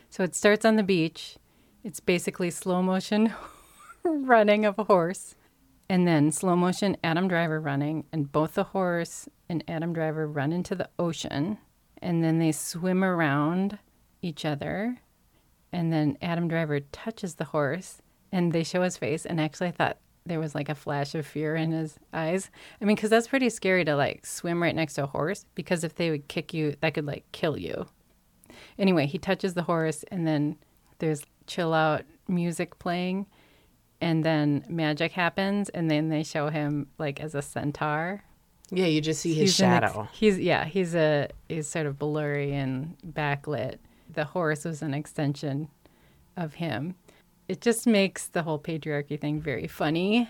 So 0.09 0.23
it 0.23 0.35
starts 0.35 0.65
on 0.65 0.75
the 0.75 0.83
beach. 0.83 1.37
It's 1.83 1.99
basically 1.99 2.51
slow 2.51 2.81
motion 2.81 3.33
running 4.03 4.65
of 4.65 4.77
a 4.77 4.83
horse, 4.83 5.35
and 5.89 6.07
then 6.07 6.31
slow 6.31 6.55
motion 6.55 6.97
Adam 7.03 7.27
Driver 7.27 7.59
running, 7.59 8.05
and 8.11 8.31
both 8.31 8.53
the 8.53 8.63
horse 8.65 9.27
and 9.49 9.63
Adam 9.67 9.93
Driver 9.93 10.27
run 10.27 10.53
into 10.53 10.75
the 10.75 10.89
ocean, 10.99 11.57
and 12.03 12.23
then 12.23 12.37
they 12.37 12.51
swim 12.51 13.03
around 13.03 13.79
each 14.21 14.45
other, 14.45 14.97
and 15.71 15.91
then 15.91 16.17
Adam 16.21 16.47
Driver 16.47 16.81
touches 16.81 17.35
the 17.35 17.45
horse, 17.45 18.01
and 18.31 18.51
they 18.51 18.63
show 18.63 18.83
his 18.83 18.97
face, 18.97 19.25
and 19.25 19.39
actually 19.39 19.67
I 19.67 19.71
thought 19.71 19.97
there 20.25 20.39
was 20.39 20.53
like 20.53 20.69
a 20.69 20.75
flash 20.75 21.15
of 21.15 21.25
fear 21.25 21.55
in 21.55 21.71
his 21.71 21.97
eyes. 22.13 22.49
I 22.81 22.85
mean, 22.85 22.95
because 22.95 23.09
that's 23.09 23.27
pretty 23.27 23.49
scary 23.49 23.83
to 23.85 23.95
like 23.95 24.25
swim 24.25 24.61
right 24.61 24.75
next 24.75 24.93
to 24.95 25.03
a 25.03 25.07
horse, 25.07 25.45
because 25.55 25.83
if 25.83 25.95
they 25.95 26.11
would 26.11 26.27
kick 26.27 26.53
you, 26.53 26.75
that 26.81 26.93
could 26.93 27.05
like 27.05 27.25
kill 27.31 27.57
you. 27.57 27.87
Anyway, 28.77 29.05
he 29.05 29.17
touches 29.17 29.53
the 29.53 29.63
horse, 29.63 30.03
and 30.11 30.27
then 30.27 30.57
there's 30.99 31.23
chill 31.47 31.73
out 31.73 32.03
music 32.27 32.79
playing, 32.79 33.25
and 34.01 34.23
then 34.23 34.65
magic 34.67 35.13
happens, 35.13 35.69
and 35.69 35.89
then 35.89 36.09
they 36.09 36.23
show 36.23 36.49
him 36.49 36.87
like 36.97 37.19
as 37.19 37.33
a 37.33 37.41
centaur. 37.41 38.23
Yeah, 38.73 38.85
you 38.87 39.01
just 39.01 39.21
see 39.21 39.33
his 39.33 39.51
He's 39.51 39.59
an 39.61 39.71
ex- 39.71 39.91
shadow. 39.93 40.07
he's 40.13 40.39
yeah, 40.39 40.65
he's 40.65 40.95
a 40.95 41.29
he's 41.49 41.67
sort 41.67 41.85
of 41.85 41.99
blurry 41.99 42.53
and 42.53 42.95
backlit. 43.05 43.77
The 44.11 44.25
horse 44.25 44.65
was 44.65 44.81
an 44.81 44.93
extension 44.93 45.69
of 46.37 46.55
him. 46.55 46.95
It 47.47 47.61
just 47.61 47.85
makes 47.87 48.27
the 48.27 48.43
whole 48.43 48.59
patriarchy 48.59 49.19
thing 49.19 49.41
very 49.41 49.67
funny. 49.67 50.29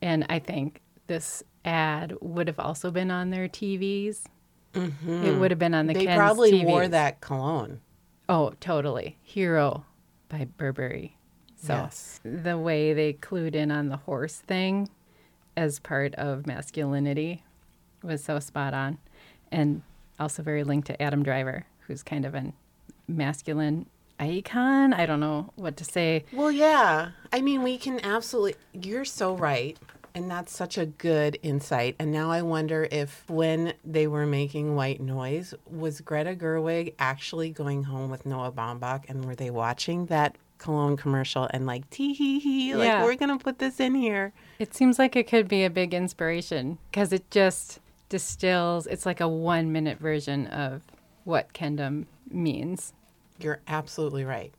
And 0.00 0.24
I 0.28 0.38
think 0.38 0.80
this 1.06 1.42
ad 1.64 2.14
would 2.20 2.48
have 2.48 2.58
also 2.58 2.90
been 2.90 3.10
on 3.10 3.30
their 3.30 3.48
TVs. 3.48 4.24
It 4.74 5.38
would 5.38 5.50
have 5.50 5.58
been 5.58 5.74
on 5.74 5.86
the 5.86 5.92
Mm-hmm. 5.92 6.00
they 6.00 6.06
Ken's 6.06 6.18
probably 6.18 6.64
wore 6.64 6.88
that 6.88 7.20
cologne. 7.20 7.80
Oh, 8.28 8.52
totally. 8.60 9.18
Hero 9.22 9.84
by 10.28 10.46
Burberry. 10.56 11.16
So 11.56 11.74
Yes. 11.74 12.20
the 12.24 12.56
way 12.58 12.94
they 12.94 13.12
clued 13.12 13.54
in 13.54 13.70
on 13.70 13.88
the 13.90 13.98
horse 13.98 14.36
thing 14.36 14.88
as 15.56 15.78
part 15.78 16.14
of 16.14 16.46
masculinity 16.46 17.44
was 18.02 18.22
so 18.22 18.38
spot 18.38 18.74
on. 18.74 18.98
And 19.50 19.82
also 20.18 20.42
very 20.42 20.64
linked 20.64 20.86
to 20.86 21.00
Adam 21.02 21.22
Driver, 21.22 21.66
who's 21.86 22.02
kind 22.02 22.24
of 22.24 22.34
an 22.34 22.52
masculine 23.08 23.86
icon. 24.18 24.92
I 24.92 25.06
don't 25.06 25.20
know 25.20 25.50
what 25.56 25.76
to 25.78 25.84
say. 25.84 26.24
Well, 26.32 26.50
yeah. 26.50 27.10
I 27.32 27.40
mean, 27.40 27.62
we 27.62 27.76
can 27.78 28.00
absolutely. 28.04 28.54
You're 28.72 29.04
so 29.04 29.34
right. 29.36 29.78
And 30.14 30.30
that's 30.30 30.54
such 30.54 30.76
a 30.76 30.84
good 30.84 31.38
insight. 31.42 31.96
And 31.98 32.12
now 32.12 32.30
I 32.30 32.42
wonder 32.42 32.86
if 32.90 33.24
when 33.30 33.72
they 33.82 34.06
were 34.06 34.26
making 34.26 34.74
White 34.74 35.00
Noise, 35.00 35.54
was 35.70 36.02
Greta 36.02 36.34
Gerwig 36.34 36.92
actually 36.98 37.48
going 37.50 37.84
home 37.84 38.10
with 38.10 38.26
Noah 38.26 38.52
Baumbach 38.52 39.04
and 39.08 39.24
were 39.24 39.34
they 39.34 39.48
watching 39.48 40.06
that 40.06 40.36
cologne 40.58 40.98
commercial 40.98 41.48
and 41.50 41.64
like, 41.66 41.88
tee 41.88 42.12
hee 42.12 42.38
hee, 42.40 42.74
like, 42.74 42.86
Yeah. 42.86 43.02
we're 43.04 43.16
going 43.16 43.36
to 43.36 43.42
put 43.42 43.58
this 43.58 43.80
in 43.80 43.94
here? 43.94 44.34
It 44.58 44.74
seems 44.74 44.98
like 44.98 45.16
it 45.16 45.26
could 45.26 45.48
be 45.48 45.64
a 45.64 45.70
big 45.70 45.94
inspiration 45.94 46.76
because 46.90 47.12
it 47.14 47.30
just 47.30 47.80
distills, 48.12 48.86
it's 48.86 49.04
like 49.06 49.20
a 49.20 49.26
one 49.28 49.72
minute 49.72 49.98
version 49.98 50.46
of 50.46 50.82
what 51.24 51.52
Kendom 51.52 52.06
means. 52.30 52.92
You're 53.40 53.60
absolutely 53.66 54.24
right. 54.24 54.52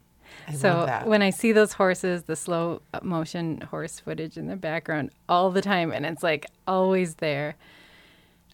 I 0.47 0.53
So 0.53 0.69
love 0.69 0.87
that. 0.87 1.07
when 1.07 1.21
I 1.21 1.29
see 1.29 1.51
those 1.51 1.73
horses, 1.73 2.23
the 2.23 2.35
slow 2.35 2.81
motion 3.01 3.61
horse 3.69 3.99
footage 3.99 4.35
in 4.37 4.47
the 4.47 4.55
background 4.55 5.11
all 5.29 5.51
the 5.51 5.61
time, 5.61 5.91
and 5.91 6.05
it's 6.05 6.23
like 6.23 6.47
always 6.67 7.15
there, 7.15 7.55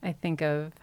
I 0.04 0.12
think 0.12 0.42
of 0.42 0.74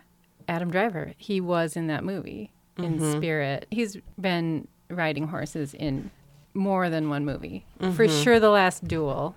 Adam 0.49 0.71
Driver. 0.71 1.13
He 1.19 1.41
was 1.41 1.77
in 1.77 1.87
that 1.89 2.03
movie 2.03 2.51
in 2.79 2.99
Mm-hmm. 2.99 3.17
spirit. 3.19 3.67
He's 3.71 3.97
been 4.21 4.67
riding 4.91 5.29
horses 5.29 5.75
in 5.75 6.11
more 6.55 6.89
than 6.89 7.11
one 7.11 7.25
movie. 7.27 7.65
Mm-hmm. 7.81 7.93
For 7.95 8.09
sure, 8.09 8.41
The 8.41 8.51
Last 8.51 8.87
Duel. 8.89 9.35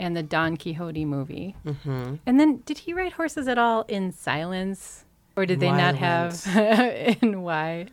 And 0.00 0.16
the 0.16 0.22
Don 0.22 0.56
Quixote 0.56 1.04
movie. 1.04 1.54
Mm-hmm. 1.64 2.14
And 2.26 2.40
then, 2.40 2.62
did 2.64 2.78
he 2.78 2.92
ride 2.94 3.12
horses 3.12 3.46
at 3.46 3.58
all 3.58 3.82
in 3.86 4.12
Silence? 4.12 5.04
Or 5.36 5.46
did 5.46 5.60
they 5.60 5.70
not 5.70 5.94
have 5.94 6.44
in 7.22 7.42
why? 7.42 7.86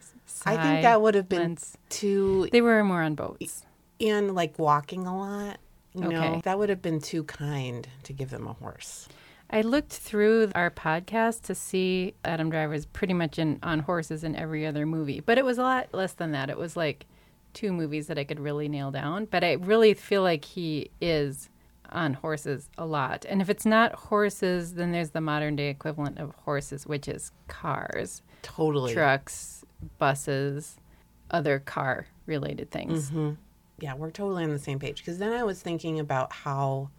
I 0.45 0.55
think 0.57 0.83
that 0.83 1.01
would 1.01 1.15
have 1.15 1.27
been 1.29 1.57
too, 1.89 2.47
They 2.51 2.61
were 2.61 2.83
more 2.83 3.01
on 3.01 3.15
boats. 3.15 3.65
and 4.01 4.33
like 4.33 4.57
walking 4.57 5.05
a 5.05 5.17
lot. 5.17 5.57
You 5.93 6.07
know, 6.09 6.23
Okay. 6.23 6.41
that 6.45 6.57
would 6.59 6.69
have 6.69 6.81
been 6.81 6.99
too 7.01 7.23
kind 7.23 7.87
to 8.03 8.13
give 8.13 8.29
them 8.29 8.47
a 8.47 8.53
horse. 8.53 9.07
I 9.49 9.61
looked 9.61 9.91
through 9.93 10.51
our 10.55 10.69
podcast 10.69 11.41
to 11.43 11.55
see 11.55 12.13
Adam 12.25 12.49
Driver's 12.49 12.85
pretty 12.85 13.13
much 13.13 13.39
in 13.39 13.59
on 13.63 13.79
horses 13.79 14.23
in 14.23 14.35
every 14.35 14.65
other 14.65 14.85
movie, 14.85 15.19
but 15.21 15.37
it 15.37 15.45
was 15.45 15.57
a 15.57 15.63
lot 15.63 15.87
less 15.93 16.13
than 16.13 16.31
that. 16.33 16.49
It 16.49 16.57
was 16.57 16.75
like 16.77 17.05
two 17.53 17.71
movies 17.73 18.07
that 18.07 18.17
I 18.19 18.23
could 18.25 18.39
really 18.39 18.67
nail 18.69 18.91
down, 18.91 19.25
but 19.25 19.43
I 19.43 19.53
really 19.53 19.93
feel 19.93 20.21
like 20.21 20.43
he 20.45 20.91
is 21.01 21.49
on 21.91 22.13
horses 22.13 22.69
a 22.77 22.85
lot. 22.85 23.25
And 23.27 23.41
if 23.41 23.49
it's 23.49 23.65
not 23.65 23.93
horses, 23.95 24.73
then 24.73 24.91
there's 24.91 25.11
the 25.11 25.21
modern 25.21 25.55
day 25.55 25.69
equivalent 25.69 26.19
of 26.19 26.33
horses, 26.43 26.85
which 26.85 27.07
is 27.07 27.31
cars, 27.47 28.21
Totally. 28.41 28.93
trucks, 28.93 29.65
buses, 29.97 30.77
other 31.31 31.59
car 31.59 32.07
related 32.25 32.71
things. 32.71 33.09
Mm-hmm. 33.09 33.33
Yeah, 33.79 33.93
we're 33.93 34.11
totally 34.11 34.43
on 34.43 34.51
the 34.51 34.59
same 34.59 34.79
page. 34.79 34.97
Because 34.97 35.19
then 35.19 35.33
I 35.33 35.43
was 35.43 35.61
thinking 35.61 35.99
about 35.99 36.33
how 36.33 36.89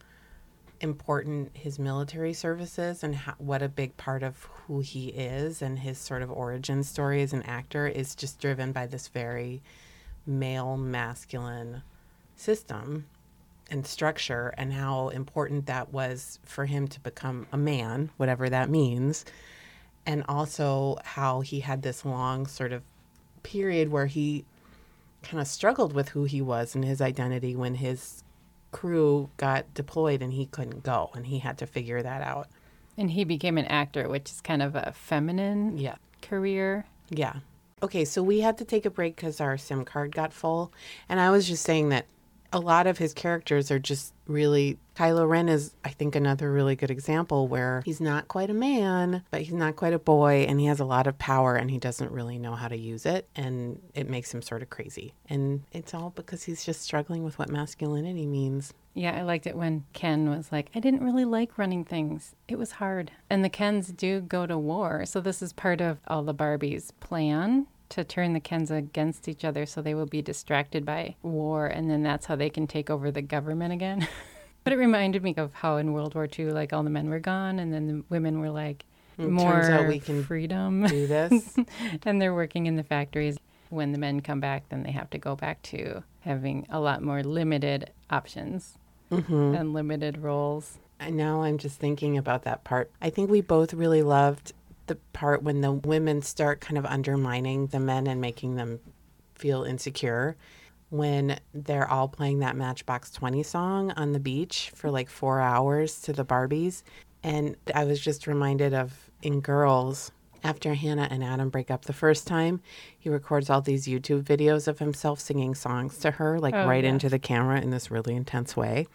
important 0.80 1.50
his 1.54 1.78
military 1.78 2.32
service 2.32 2.78
is 2.78 3.02
and 3.02 3.14
how, 3.14 3.34
what 3.38 3.62
a 3.62 3.68
big 3.68 3.96
part 3.96 4.22
of 4.22 4.44
who 4.44 4.80
he 4.80 5.08
is 5.08 5.60
and 5.60 5.78
his 5.78 5.98
sort 5.98 6.22
of 6.22 6.30
origin 6.30 6.84
story 6.84 7.20
as 7.22 7.32
an 7.32 7.42
actor 7.42 7.86
is 7.88 8.14
just 8.14 8.38
driven 8.40 8.70
by 8.70 8.86
this 8.86 9.08
very 9.08 9.60
male 10.24 10.76
masculine 10.76 11.82
system 12.36 13.06
and 13.70 13.86
structure 13.86 14.54
and 14.56 14.72
how 14.72 15.08
important 15.08 15.66
that 15.66 15.92
was 15.92 16.38
for 16.44 16.66
him 16.66 16.88
to 16.88 17.00
become 17.00 17.46
a 17.52 17.56
man, 17.56 18.10
whatever 18.16 18.48
that 18.48 18.70
means. 18.70 19.24
And 20.06 20.24
also 20.28 20.96
how 21.04 21.40
he 21.40 21.60
had 21.60 21.82
this 21.82 22.04
long 22.04 22.46
sort 22.46 22.72
of 22.72 22.82
period 23.42 23.90
where 23.90 24.06
he 24.06 24.44
kind 25.22 25.40
of 25.40 25.46
struggled 25.46 25.92
with 25.92 26.10
who 26.10 26.24
he 26.24 26.40
was 26.40 26.74
and 26.74 26.84
his 26.84 27.00
identity 27.00 27.54
when 27.54 27.74
his 27.74 28.22
crew 28.70 29.28
got 29.36 29.72
deployed 29.74 30.22
and 30.22 30.32
he 30.32 30.46
couldn't 30.46 30.82
go 30.82 31.10
and 31.14 31.26
he 31.26 31.38
had 31.40 31.58
to 31.58 31.66
figure 31.66 32.02
that 32.02 32.22
out. 32.22 32.48
And 32.96 33.10
he 33.10 33.24
became 33.24 33.58
an 33.58 33.66
actor, 33.66 34.08
which 34.08 34.30
is 34.30 34.40
kind 34.40 34.62
of 34.62 34.74
a 34.74 34.92
feminine 34.92 35.76
Yeah. 35.78 35.96
career. 36.22 36.86
Yeah. 37.10 37.36
Okay, 37.82 38.04
so 38.04 38.22
we 38.22 38.40
had 38.40 38.58
to 38.58 38.64
take 38.64 38.84
a 38.84 38.90
break 38.90 39.14
because 39.16 39.40
our 39.40 39.56
SIM 39.56 39.84
card 39.84 40.14
got 40.14 40.32
full. 40.32 40.72
And 41.08 41.20
I 41.20 41.30
was 41.30 41.46
just 41.46 41.62
saying 41.64 41.90
that 41.90 42.06
a 42.52 42.60
lot 42.60 42.86
of 42.86 42.98
his 42.98 43.12
characters 43.14 43.70
are 43.70 43.78
just 43.78 44.14
really. 44.26 44.78
Kylo 44.96 45.28
Ren 45.28 45.48
is, 45.48 45.74
I 45.84 45.90
think, 45.90 46.16
another 46.16 46.50
really 46.50 46.74
good 46.74 46.90
example 46.90 47.46
where 47.46 47.82
he's 47.84 48.00
not 48.00 48.26
quite 48.26 48.50
a 48.50 48.54
man, 48.54 49.22
but 49.30 49.42
he's 49.42 49.54
not 49.54 49.76
quite 49.76 49.92
a 49.92 49.98
boy, 49.98 50.44
and 50.48 50.58
he 50.58 50.66
has 50.66 50.80
a 50.80 50.84
lot 50.84 51.06
of 51.06 51.18
power 51.18 51.54
and 51.54 51.70
he 51.70 51.78
doesn't 51.78 52.10
really 52.10 52.36
know 52.36 52.56
how 52.56 52.66
to 52.66 52.76
use 52.76 53.06
it. 53.06 53.28
And 53.36 53.80
it 53.94 54.10
makes 54.10 54.34
him 54.34 54.42
sort 54.42 54.62
of 54.62 54.70
crazy. 54.70 55.14
And 55.28 55.62
it's 55.70 55.94
all 55.94 56.10
because 56.10 56.42
he's 56.42 56.64
just 56.64 56.82
struggling 56.82 57.22
with 57.22 57.38
what 57.38 57.48
masculinity 57.48 58.26
means. 58.26 58.74
Yeah, 58.94 59.16
I 59.16 59.22
liked 59.22 59.46
it 59.46 59.56
when 59.56 59.84
Ken 59.92 60.28
was 60.28 60.50
like, 60.50 60.70
I 60.74 60.80
didn't 60.80 61.04
really 61.04 61.24
like 61.24 61.56
running 61.58 61.84
things. 61.84 62.34
It 62.48 62.58
was 62.58 62.72
hard. 62.72 63.12
And 63.30 63.44
the 63.44 63.48
Kens 63.48 63.88
do 63.88 64.20
go 64.20 64.46
to 64.46 64.58
war. 64.58 65.06
So 65.06 65.20
this 65.20 65.40
is 65.40 65.52
part 65.52 65.80
of 65.80 65.98
all 66.08 66.24
the 66.24 66.34
Barbies' 66.34 66.90
plan 66.98 67.68
to 67.90 68.04
turn 68.04 68.32
the 68.32 68.40
Kens 68.40 68.70
against 68.70 69.28
each 69.28 69.44
other 69.44 69.66
so 69.66 69.80
they 69.80 69.94
will 69.94 70.06
be 70.06 70.22
distracted 70.22 70.84
by 70.84 71.16
war. 71.22 71.66
And 71.66 71.90
then 71.90 72.02
that's 72.02 72.26
how 72.26 72.36
they 72.36 72.50
can 72.50 72.66
take 72.66 72.90
over 72.90 73.10
the 73.10 73.22
government 73.22 73.72
again. 73.72 74.06
but 74.64 74.72
it 74.72 74.76
reminded 74.76 75.22
me 75.22 75.34
of 75.36 75.54
how 75.54 75.76
in 75.76 75.92
World 75.92 76.14
War 76.14 76.28
II, 76.38 76.52
like 76.52 76.72
all 76.72 76.82
the 76.82 76.90
men 76.90 77.08
were 77.08 77.20
gone 77.20 77.58
and 77.58 77.72
then 77.72 77.86
the 77.86 78.04
women 78.08 78.40
were 78.40 78.50
like, 78.50 78.84
more 79.16 79.52
turns 79.52 79.68
out 79.68 79.88
we 79.88 79.98
can 79.98 80.22
freedom. 80.22 80.86
Do 80.86 81.06
this. 81.08 81.56
and 82.04 82.22
they're 82.22 82.34
working 82.34 82.66
in 82.66 82.76
the 82.76 82.84
factories. 82.84 83.36
When 83.70 83.92
the 83.92 83.98
men 83.98 84.20
come 84.20 84.40
back, 84.40 84.68
then 84.70 84.82
they 84.82 84.92
have 84.92 85.10
to 85.10 85.18
go 85.18 85.36
back 85.36 85.60
to 85.64 86.02
having 86.20 86.66
a 86.70 86.80
lot 86.80 87.02
more 87.02 87.22
limited 87.22 87.90
options 88.08 88.78
mm-hmm. 89.10 89.54
and 89.54 89.74
limited 89.74 90.18
roles. 90.18 90.78
And 91.00 91.16
now 91.16 91.42
I'm 91.42 91.58
just 91.58 91.78
thinking 91.78 92.16
about 92.16 92.42
that 92.44 92.64
part. 92.64 92.90
I 93.00 93.10
think 93.10 93.30
we 93.30 93.40
both 93.40 93.74
really 93.74 94.02
loved 94.02 94.52
the 94.88 94.96
part 95.12 95.42
when 95.42 95.60
the 95.60 95.72
women 95.72 96.22
start 96.22 96.60
kind 96.60 96.76
of 96.78 96.84
undermining 96.84 97.66
the 97.68 97.80
men 97.80 98.06
and 98.06 98.20
making 98.20 98.56
them 98.56 98.80
feel 99.34 99.64
insecure 99.64 100.36
when 100.90 101.38
they're 101.54 101.88
all 101.88 102.08
playing 102.08 102.38
that 102.40 102.56
Matchbox 102.56 103.10
20 103.12 103.42
song 103.42 103.90
on 103.92 104.12
the 104.12 104.18
beach 104.20 104.72
for 104.74 104.90
like 104.90 105.08
four 105.10 105.40
hours 105.40 106.00
to 106.02 106.12
the 106.12 106.24
Barbies. 106.24 106.82
And 107.22 107.56
I 107.74 107.84
was 107.84 108.00
just 108.00 108.26
reminded 108.26 108.72
of 108.74 109.10
in 109.22 109.40
Girls, 109.40 110.10
after 110.44 110.72
Hannah 110.74 111.08
and 111.10 111.22
Adam 111.22 111.50
break 111.50 111.70
up 111.70 111.84
the 111.84 111.92
first 111.92 112.26
time, 112.26 112.60
he 112.98 113.10
records 113.10 113.50
all 113.50 113.60
these 113.60 113.86
YouTube 113.86 114.22
videos 114.22 114.68
of 114.68 114.78
himself 114.78 115.20
singing 115.20 115.54
songs 115.54 115.98
to 115.98 116.12
her, 116.12 116.38
like 116.38 116.54
Oh, 116.54 116.66
right 116.66 116.84
yeah. 116.84 116.90
into 116.90 117.08
the 117.08 117.18
camera 117.18 117.60
in 117.60 117.70
this 117.70 117.90
really 117.90 118.14
intense 118.14 118.56
way. 118.56 118.86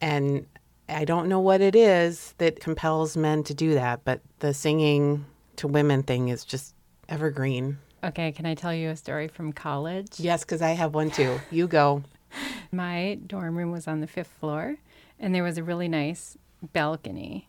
And 0.00 0.46
I 0.88 1.04
don't 1.04 1.28
know 1.28 1.40
what 1.40 1.60
it 1.60 1.74
is 1.74 2.34
that 2.38 2.60
compels 2.60 3.16
men 3.16 3.42
to 3.44 3.54
do 3.54 3.74
that, 3.74 4.04
but 4.04 4.20
the 4.40 4.52
singing 4.52 5.24
to 5.56 5.66
women 5.66 6.02
thing 6.02 6.28
is 6.28 6.44
just 6.44 6.74
evergreen. 7.08 7.78
Okay, 8.02 8.32
can 8.32 8.44
I 8.44 8.54
tell 8.54 8.74
you 8.74 8.90
a 8.90 8.96
story 8.96 9.28
from 9.28 9.52
college? 9.52 10.20
Yes, 10.20 10.44
because 10.44 10.60
I 10.60 10.70
have 10.72 10.94
one 10.94 11.10
too. 11.10 11.40
You 11.50 11.66
go. 11.66 12.02
My 12.72 13.18
dorm 13.26 13.56
room 13.56 13.70
was 13.72 13.88
on 13.88 14.00
the 14.00 14.06
fifth 14.06 14.32
floor, 14.40 14.76
and 15.18 15.34
there 15.34 15.42
was 15.42 15.56
a 15.56 15.62
really 15.62 15.88
nice 15.88 16.36
balcony. 16.72 17.48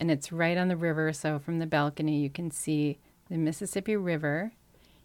And 0.00 0.10
it's 0.10 0.32
right 0.32 0.58
on 0.58 0.66
the 0.68 0.76
river, 0.76 1.12
so 1.12 1.38
from 1.38 1.60
the 1.60 1.66
balcony, 1.66 2.18
you 2.18 2.30
can 2.30 2.50
see 2.50 2.98
the 3.30 3.38
Mississippi 3.38 3.94
River. 3.94 4.52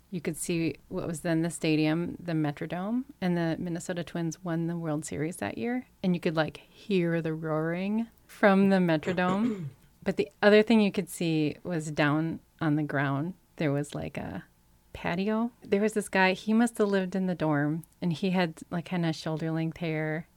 You 0.09 0.21
could 0.21 0.37
see 0.37 0.75
what 0.87 1.07
was 1.07 1.19
then 1.21 1.41
the 1.41 1.49
stadium, 1.49 2.15
the 2.19 2.31
Metrodome, 2.31 3.03
and 3.19 3.37
the 3.37 3.57
Minnesota 3.59 4.03
Twins 4.03 4.43
won 4.43 4.67
the 4.67 4.77
World 4.77 5.05
Series 5.05 5.37
that 5.37 5.57
year. 5.57 5.87
And 6.01 6.15
you 6.15 6.21
could 6.21 6.35
like 6.35 6.61
hear 6.69 7.21
the 7.21 7.33
roaring 7.33 8.07
from 8.25 8.69
the 8.69 8.77
Metrodome. 8.77 9.65
but 10.03 10.15
the 10.15 10.29
other 10.41 10.63
thing 10.63 10.79
you 10.79 10.91
could 10.91 11.09
see 11.09 11.57
was 11.63 11.91
down 11.91 12.39
on 12.61 12.75
the 12.75 12.83
ground, 12.83 13.33
there 13.57 13.71
was 13.71 13.93
like 13.93 14.17
a 14.17 14.45
patio. 14.93 15.51
There 15.63 15.81
was 15.81 15.93
this 15.93 16.09
guy, 16.09 16.33
he 16.33 16.53
must 16.53 16.77
have 16.77 16.87
lived 16.87 17.15
in 17.15 17.27
the 17.27 17.35
dorm, 17.35 17.83
and 18.01 18.13
he 18.13 18.31
had 18.31 18.55
like 18.71 18.85
kind 18.85 19.05
of 19.05 19.15
shoulder 19.15 19.51
length 19.51 19.77
hair, 19.77 20.27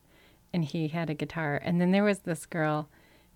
and 0.52 0.64
he 0.64 0.88
had 0.88 1.08
a 1.08 1.14
guitar. 1.14 1.60
And 1.62 1.80
then 1.80 1.92
there 1.92 2.04
was 2.04 2.20
this 2.20 2.44
girl, 2.44 2.88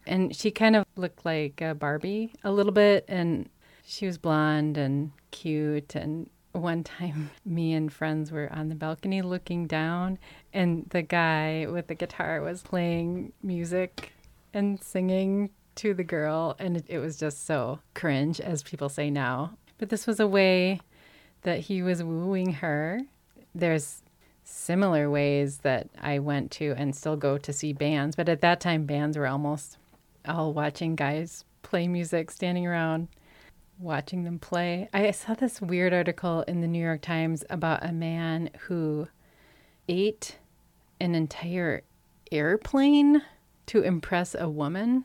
and 0.07 0.35
she 0.35 0.51
kind 0.51 0.77
of 0.77 0.85
looked 0.97 1.25
like 1.25 1.61
a 1.61 1.75
Barbie 1.75 2.35
a 2.43 2.51
little 2.51 2.73
bit, 2.73 3.05
and 3.09 3.49
she 3.87 4.07
was 4.07 4.19
blonde 4.19 4.77
and 4.77 5.13
cute. 5.31 5.95
And 5.95 6.29
one 6.53 6.85
time, 6.85 7.31
me 7.45 7.73
and 7.73 7.93
friends 7.93 8.33
were 8.33 8.51
on 8.53 8.69
the 8.69 8.75
balcony 8.75 9.23
looking 9.23 9.67
down, 9.67 10.19
and 10.53 10.87
the 10.91 11.03
guy 11.03 11.67
with 11.71 11.89
the 11.89 11.95
guitar 11.95 12.41
was 12.41 12.63
playing 12.63 13.33
music 13.43 14.13
and 14.53 14.83
singing 14.83 15.51
to 15.77 15.93
the 15.93 16.05
girl, 16.05 16.55
and 16.59 16.83
it, 16.87 16.99
was 16.99 17.17
just 17.17 17.47
so 17.47 17.81
cringe, 17.95 18.41
as 18.41 18.63
people 18.63 18.89
say 18.89 19.11
now. 19.11 19.57
But 19.79 19.89
this 19.89 20.07
was 20.07 20.21
a 20.21 20.27
way 20.27 20.81
that 21.43 21.59
he 21.59 21.83
was 21.83 22.03
wooing 22.03 22.53
her. 22.55 23.01
There's 23.55 24.03
similar 24.45 25.11
ways 25.11 25.59
that 25.59 25.89
I 26.01 26.21
went 26.21 26.53
to 26.53 26.75
and 26.77 26.95
still 26.95 27.17
go 27.17 27.39
to 27.39 27.53
see 27.53 27.73
bands, 27.73 28.15
but 28.15 28.29
at 28.29 28.41
that 28.43 28.61
time, 28.61 28.87
bands 28.87 29.19
were 29.19 29.27
almost 29.27 29.79
all 30.27 30.53
watching 30.53 30.95
guys 30.95 31.45
play 31.63 31.89
music, 31.89 32.31
standing 32.31 32.67
around 32.67 33.09
watching 33.79 34.25
them 34.25 34.39
play. 34.39 34.89
I 34.93 35.11
saw 35.11 35.35
this 35.35 35.61
weird 35.61 35.93
article 35.93 36.43
in 36.43 36.61
the 36.61 36.69
New 36.69 36.83
York 36.83 37.03
Times 37.03 37.45
about 37.51 37.85
a 37.85 37.93
man 37.93 38.51
who 38.67 39.09
ate 39.89 40.39
an 41.01 41.15
entire 41.15 41.83
airplane 42.33 43.23
to 43.67 43.83
impress 43.83 44.35
a 44.35 44.49
woman 44.49 45.05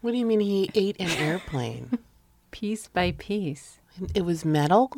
What 0.00 0.12
do 0.12 0.18
you 0.18 0.26
mean 0.26 0.40
he 0.40 0.70
ate 0.74 0.96
an 1.00 1.10
airplane? 1.10 1.98
piece 2.50 2.88
by 2.88 3.12
piece. 3.12 3.78
it 4.14 4.22
was 4.22 4.44
metal? 4.44 4.92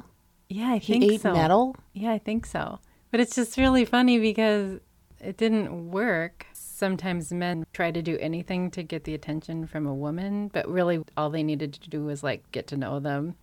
Yeah, 0.48 0.72
I 0.72 0.78
think 0.78 1.02
He 1.04 1.14
ate 1.14 1.20
so. 1.22 1.32
metal? 1.32 1.76
Yeah, 1.92 2.12
I 2.12 2.18
think 2.18 2.46
so. 2.46 2.78
But 3.10 3.20
it's 3.20 3.34
just 3.34 3.56
really 3.56 3.84
funny 3.84 4.18
because 4.18 4.80
it 5.20 5.36
didn't 5.36 5.90
work. 5.90 6.46
Sometimes 6.76 7.32
men 7.32 7.64
try 7.72 7.90
to 7.90 8.02
do 8.02 8.18
anything 8.20 8.70
to 8.72 8.82
get 8.82 9.04
the 9.04 9.14
attention 9.14 9.66
from 9.66 9.86
a 9.86 9.94
woman, 9.94 10.48
but 10.48 10.68
really 10.68 11.02
all 11.16 11.30
they 11.30 11.42
needed 11.42 11.72
to 11.72 11.88
do 11.88 12.04
was 12.04 12.22
like 12.22 12.52
get 12.52 12.66
to 12.66 12.76
know 12.76 13.00
them. 13.00 13.34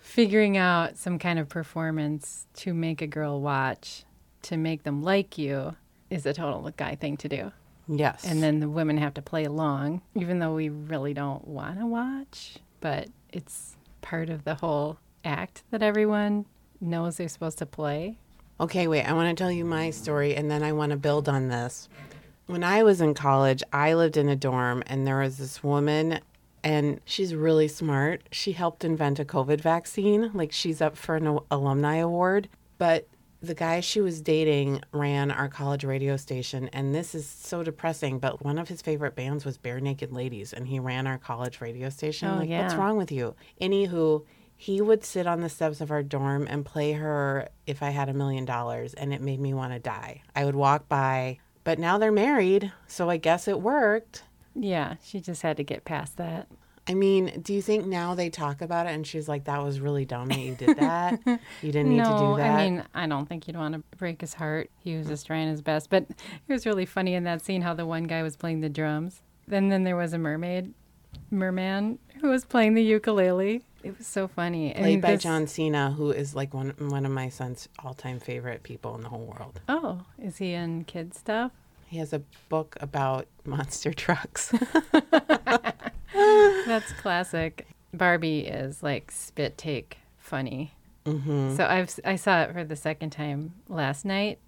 Figuring 0.00 0.56
out 0.56 0.96
some 0.96 1.16
kind 1.16 1.38
of 1.38 1.48
performance 1.48 2.48
to 2.54 2.74
make 2.74 3.00
a 3.00 3.06
girl 3.06 3.40
watch, 3.40 4.04
to 4.42 4.56
make 4.56 4.82
them 4.82 5.04
like 5.04 5.38
you, 5.38 5.76
is 6.10 6.26
a 6.26 6.32
total 6.32 6.68
guy 6.76 6.96
thing 6.96 7.16
to 7.18 7.28
do. 7.28 7.52
Yes. 7.86 8.24
And 8.24 8.42
then 8.42 8.58
the 8.58 8.68
women 8.68 8.98
have 8.98 9.14
to 9.14 9.22
play 9.22 9.44
along, 9.44 10.02
even 10.16 10.40
though 10.40 10.56
we 10.56 10.68
really 10.68 11.14
don't 11.14 11.46
want 11.46 11.78
to 11.78 11.86
watch, 11.86 12.56
but 12.80 13.06
it's 13.32 13.76
part 14.00 14.28
of 14.28 14.42
the 14.42 14.56
whole 14.56 14.98
act 15.24 15.62
that 15.70 15.84
everyone 15.84 16.44
knows 16.80 17.18
they're 17.18 17.28
supposed 17.28 17.58
to 17.58 17.66
play. 17.66 18.18
Okay, 18.58 18.88
wait. 18.88 19.04
I 19.04 19.12
want 19.12 19.36
to 19.36 19.40
tell 19.40 19.52
you 19.52 19.64
my 19.64 19.90
story 19.90 20.34
and 20.34 20.50
then 20.50 20.64
I 20.64 20.72
want 20.72 20.90
to 20.90 20.96
build 20.96 21.28
on 21.28 21.46
this. 21.46 21.88
When 22.50 22.64
I 22.64 22.82
was 22.82 23.00
in 23.00 23.14
college, 23.14 23.62
I 23.72 23.94
lived 23.94 24.16
in 24.16 24.28
a 24.28 24.34
dorm 24.34 24.82
and 24.88 25.06
there 25.06 25.20
was 25.20 25.38
this 25.38 25.62
woman 25.62 26.18
and 26.64 27.00
she's 27.04 27.32
really 27.32 27.68
smart. 27.68 28.22
She 28.32 28.50
helped 28.50 28.84
invent 28.84 29.20
a 29.20 29.24
COVID 29.24 29.60
vaccine. 29.60 30.32
Like 30.34 30.50
she's 30.50 30.80
up 30.80 30.96
for 30.96 31.14
an 31.14 31.38
alumni 31.52 31.96
award. 31.98 32.48
But 32.76 33.06
the 33.40 33.54
guy 33.54 33.78
she 33.78 34.00
was 34.00 34.20
dating 34.20 34.82
ran 34.92 35.30
our 35.30 35.48
college 35.48 35.84
radio 35.84 36.16
station 36.16 36.68
and 36.72 36.92
this 36.92 37.14
is 37.14 37.26
so 37.26 37.62
depressing 37.62 38.18
but 38.18 38.44
one 38.44 38.58
of 38.58 38.68
his 38.68 38.82
favorite 38.82 39.14
bands 39.14 39.44
was 39.44 39.56
Barenaked 39.56 40.12
Ladies 40.12 40.52
and 40.52 40.66
he 40.66 40.78
ran 40.80 41.06
our 41.06 41.18
college 41.18 41.60
radio 41.60 41.88
station 41.88 42.28
Oh, 42.28 42.36
like 42.38 42.50
what's 42.50 42.74
wrong 42.74 42.98
with 42.98 43.10
you 43.10 43.34
anywho 43.58 44.26
he 44.56 44.82
would 44.82 45.04
sit 45.04 45.26
on 45.26 45.40
the 45.40 45.48
steps 45.48 45.80
of 45.80 45.90
our 45.90 46.02
dorm 46.02 46.46
and 46.50 46.66
play 46.66 46.92
her 46.92 47.48
if 47.66 47.82
i 47.82 47.88
had 47.88 48.10
a 48.10 48.12
million 48.12 48.44
dollars 48.44 48.92
and 48.92 49.14
it 49.14 49.22
made 49.22 49.40
me 49.40 49.54
want 49.54 49.72
to 49.72 49.78
die 49.78 50.20
i 50.36 50.44
would 50.44 50.54
walk 50.54 50.86
by 50.86 51.38
but 51.64 51.78
now 51.78 51.98
they're 51.98 52.12
married 52.12 52.72
so 52.86 53.08
i 53.10 53.16
guess 53.16 53.46
it 53.48 53.60
worked 53.60 54.22
Yeah, 54.54 54.94
she 55.02 55.20
just 55.20 55.42
had 55.42 55.56
to 55.58 55.62
get 55.64 55.84
past 55.84 56.16
that. 56.16 56.48
i 56.88 56.94
mean 56.94 57.40
do 57.42 57.52
you 57.54 57.62
think 57.62 57.86
now 57.86 58.14
they 58.14 58.30
talk 58.30 58.60
about 58.60 58.86
it 58.86 58.90
and 58.90 59.06
she's 59.06 59.28
like 59.28 59.44
that 59.44 59.62
was 59.62 59.80
really 59.80 60.04
dumb 60.04 60.28
that 60.28 60.38
you 60.38 60.54
did 60.54 60.76
that 60.78 61.20
you 61.62 61.72
didn't 61.72 61.90
need 61.90 61.98
no, 61.98 62.04
to 62.04 62.18
do 62.18 62.36
that 62.42 62.58
I 62.58 62.64
mean, 62.70 62.84
I 62.94 63.06
don't 63.06 63.26
think 63.28 63.46
you'd 63.46 63.56
want 63.56 63.74
to 63.74 63.82
break 63.96 64.20
his 64.20 64.34
heart. 64.34 64.70
He 64.82 64.96
was 64.96 65.06
just 65.06 65.26
trying 65.26 65.48
his 65.48 65.62
best. 65.62 65.88
But 65.90 66.06
it 66.10 66.52
was 66.52 66.66
really 66.66 66.86
funny 66.86 67.14
in 67.14 67.24
that 67.24 67.42
scene 67.42 67.62
how 67.62 67.74
the 67.74 67.86
one 67.86 68.04
guy 68.04 68.22
was 68.22 68.36
playing 68.36 68.60
the 68.60 68.68
drums. 68.68 69.22
Then 69.46 69.68
then 69.68 69.84
there 69.84 69.96
was 69.96 70.12
a 70.12 70.18
mermaid, 70.18 70.72
merman 71.30 71.98
who 72.20 72.28
was 72.28 72.44
playing 72.44 72.74
the 72.74 72.82
ukulele. 72.82 73.64
It 73.82 73.96
was 73.96 74.06
so 74.06 74.28
funny. 74.28 74.72
played 74.74 74.92
And 74.94 75.02
by 75.02 75.12
this- 75.12 75.22
John 75.22 75.46
Cena, 75.46 75.90
who 75.92 76.10
is 76.10 76.34
like 76.34 76.52
one 76.54 76.74
one 76.78 77.06
of 77.06 77.12
my 77.12 77.28
son's 77.28 77.68
all 77.78 77.94
time 77.94 78.20
favorite 78.20 78.62
people 78.62 78.94
in 78.94 79.02
the 79.02 79.08
whole 79.08 79.24
world. 79.26 79.60
Oh, 79.68 80.02
is 80.18 80.36
he 80.38 80.52
in 80.52 80.84
kid 80.84 81.14
stuff? 81.14 81.52
He 81.86 81.98
has 81.98 82.12
a 82.12 82.22
book 82.48 82.76
about 82.80 83.26
monster 83.44 83.92
trucks. 83.92 84.52
That's 86.12 86.92
classic. 86.92 87.66
Barbie 87.92 88.40
is 88.40 88.82
like 88.82 89.10
spit 89.10 89.56
take 89.58 89.98
funny. 90.18 90.72
hmm 91.06 91.54
So 91.56 91.64
I've 91.64 91.92
I 92.04 92.16
saw 92.16 92.42
it 92.42 92.52
for 92.52 92.64
the 92.64 92.76
second 92.76 93.10
time 93.10 93.54
last 93.68 94.04
night, 94.04 94.38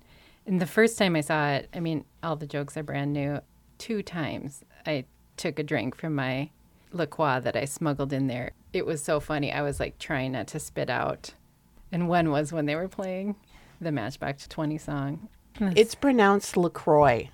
and 0.47 0.61
the 0.61 0.67
first 0.67 0.99
time 0.99 1.17
I 1.17 1.21
saw 1.23 1.51
it, 1.53 1.69
I 1.75 1.81
mean, 1.81 2.05
all 2.23 2.37
the 2.37 2.47
jokes 2.47 2.77
are 2.77 2.83
brand 2.83 3.13
new. 3.13 3.41
Two 3.79 4.03
times 4.03 4.63
I 4.87 5.05
took 5.37 5.59
a 5.59 5.63
drink 5.65 5.97
from 5.97 6.15
my 6.15 6.51
La 6.93 7.07
Croix 7.07 7.41
that 7.41 7.57
I 7.57 7.65
smuggled 7.65 8.13
in 8.13 8.27
there. 8.29 8.53
It 8.73 8.87
was 8.87 9.03
so 9.03 9.21
funny. 9.21 9.53
I 9.53 9.63
was 9.63 9.79
like 9.81 9.99
trying 9.99 10.33
not 10.33 10.47
to 10.49 10.59
spit 10.61 10.89
out, 10.91 11.35
and 11.91 12.09
one 12.09 12.31
was 12.31 12.53
when 12.53 12.67
they 12.67 12.75
were 12.77 12.89
playing 12.89 13.37
the 13.81 13.93
Matchbox 13.93 14.47
Twenty 14.49 14.79
song. 14.79 15.29
It's 15.77 15.95
pronounced 15.95 16.57
LaCroix 16.57 17.29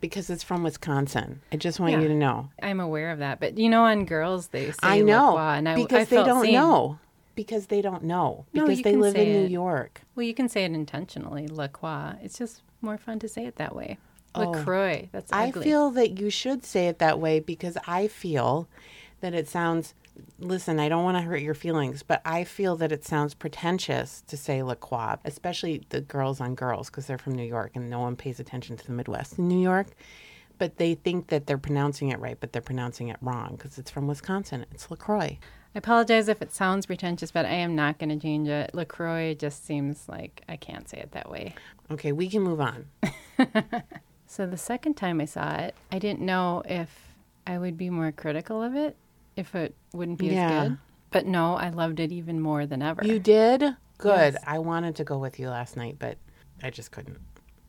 because 0.00 0.30
it's 0.30 0.44
from 0.44 0.62
Wisconsin. 0.62 1.40
I 1.50 1.56
just 1.56 1.80
want 1.80 1.92
Yeah. 1.92 2.00
you 2.00 2.08
to 2.08 2.14
know. 2.14 2.50
I'm 2.62 2.78
aware 2.80 3.10
of 3.10 3.18
that, 3.18 3.40
but 3.40 3.58
you 3.58 3.68
know, 3.68 3.84
on 3.84 4.04
girls 4.04 4.48
they 4.48 4.70
say 4.70 4.76
I 4.82 5.00
know 5.00 5.32
Croix, 5.32 5.40
and 5.54 5.68
I, 5.68 5.74
because 5.74 6.02
I 6.12 6.16
they 6.16 6.24
don't 6.24 6.44
seen. 6.44 6.54
know. 6.54 6.98
Because 7.34 7.66
they 7.66 7.82
don't 7.82 8.04
know. 8.04 8.46
No, 8.54 8.62
Because 8.62 8.78
you 8.78 8.84
they 8.84 8.96
live 8.96 9.14
in 9.16 9.20
say 9.26 9.32
New. 9.42 9.48
York. 9.48 10.00
Well, 10.14 10.24
you 10.24 10.32
can 10.32 10.48
say 10.48 10.64
it 10.64 10.72
intentionally, 10.72 11.46
LaCroix. 11.48 12.14
It's 12.22 12.38
just 12.38 12.62
more 12.80 12.96
fun 12.96 13.18
to 13.18 13.28
say 13.28 13.44
it 13.44 13.56
that 13.56 13.74
way. 13.76 13.98
Oh. 14.34 14.50
LaCroix. 14.52 15.08
That's 15.12 15.30
I 15.32 15.50
feel 15.50 15.90
that 15.90 16.18
you 16.18 16.30
should 16.30 16.64
say 16.64 16.86
it 16.88 16.98
that 17.00 17.18
way 17.18 17.40
because 17.40 17.76
I 17.86 18.06
feel 18.08 18.68
that 19.20 19.34
it 19.34 19.48
sounds. 19.48 19.92
Listen, 20.38 20.78
I 20.80 20.88
don't 20.88 21.04
want 21.04 21.16
to 21.16 21.22
hurt 21.22 21.40
your 21.40 21.54
feelings, 21.54 22.02
but 22.02 22.20
I 22.24 22.44
feel 22.44 22.76
that 22.76 22.92
it 22.92 23.04
sounds 23.04 23.34
pretentious 23.34 24.22
to 24.26 24.36
say 24.36 24.62
La 24.62 24.74
Croix, 24.74 25.16
especially 25.24 25.82
the 25.88 26.00
girls 26.00 26.40
on 26.40 26.54
girls 26.54 26.90
because 26.90 27.06
they're 27.06 27.18
from 27.18 27.34
New 27.34 27.44
York 27.44 27.72
and 27.74 27.90
no 27.90 28.00
one 28.00 28.16
pays 28.16 28.40
attention 28.40 28.76
to 28.76 28.86
the 28.86 28.92
Midwest 28.92 29.38
in 29.38 29.48
New 29.48 29.60
York. 29.60 29.88
But 30.58 30.78
they 30.78 30.94
think 30.94 31.28
that 31.28 31.46
they're 31.46 31.58
pronouncing 31.58 32.08
it 32.08 32.18
right, 32.18 32.38
but 32.40 32.52
they're 32.52 32.62
pronouncing 32.62 33.08
it 33.08 33.18
wrong 33.20 33.56
because 33.56 33.76
it's 33.78 33.90
from 33.90 34.06
Wisconsin. 34.06 34.64
It's 34.72 34.90
LaCroix. 34.90 35.38
I 35.74 35.78
apologize 35.78 36.28
if 36.28 36.40
it 36.40 36.52
sounds 36.52 36.86
pretentious, 36.86 37.30
but 37.30 37.44
I 37.44 37.50
am 37.50 37.74
not 37.76 37.98
going 37.98 38.08
to 38.08 38.18
change 38.18 38.48
it. 38.48 38.74
LaCroix 38.74 39.34
just 39.34 39.66
seems 39.66 40.08
like 40.08 40.42
I 40.48 40.56
can't 40.56 40.88
say 40.88 40.98
it 40.98 41.12
that 41.12 41.30
way. 41.30 41.54
Okay, 41.90 42.12
we 42.12 42.30
can 42.30 42.42
move 42.42 42.60
on. 42.60 42.86
So 44.26 44.46
the 44.46 44.56
second 44.56 44.94
time 44.94 45.20
I 45.20 45.24
saw 45.24 45.54
it, 45.56 45.74
I 45.90 45.98
didn't 45.98 46.20
know 46.20 46.62
if 46.68 47.12
I 47.46 47.58
would 47.58 47.78
be 47.78 47.90
more 47.90 48.10
critical 48.10 48.62
of 48.62 48.74
it, 48.74 48.96
if 49.36 49.54
it 49.54 49.74
wouldn't 49.92 50.18
be 50.18 50.28
Yeah. 50.28 50.62
as 50.62 50.68
good. 50.70 50.78
But 51.10 51.26
no, 51.26 51.54
I 51.54 51.70
loved 51.70 52.00
it 52.00 52.10
even 52.12 52.40
more 52.40 52.66
than 52.66 52.82
ever. 52.82 53.04
You 53.06 53.18
did? 53.18 53.60
Good. 53.98 54.34
Yes. 54.34 54.44
I 54.46 54.58
wanted 54.58 54.96
to 54.96 55.04
go 55.04 55.18
with 55.18 55.38
you 55.38 55.48
last 55.48 55.76
night, 55.76 55.96
but 55.98 56.18
I 56.62 56.70
just 56.70 56.90
couldn't. 56.90 57.18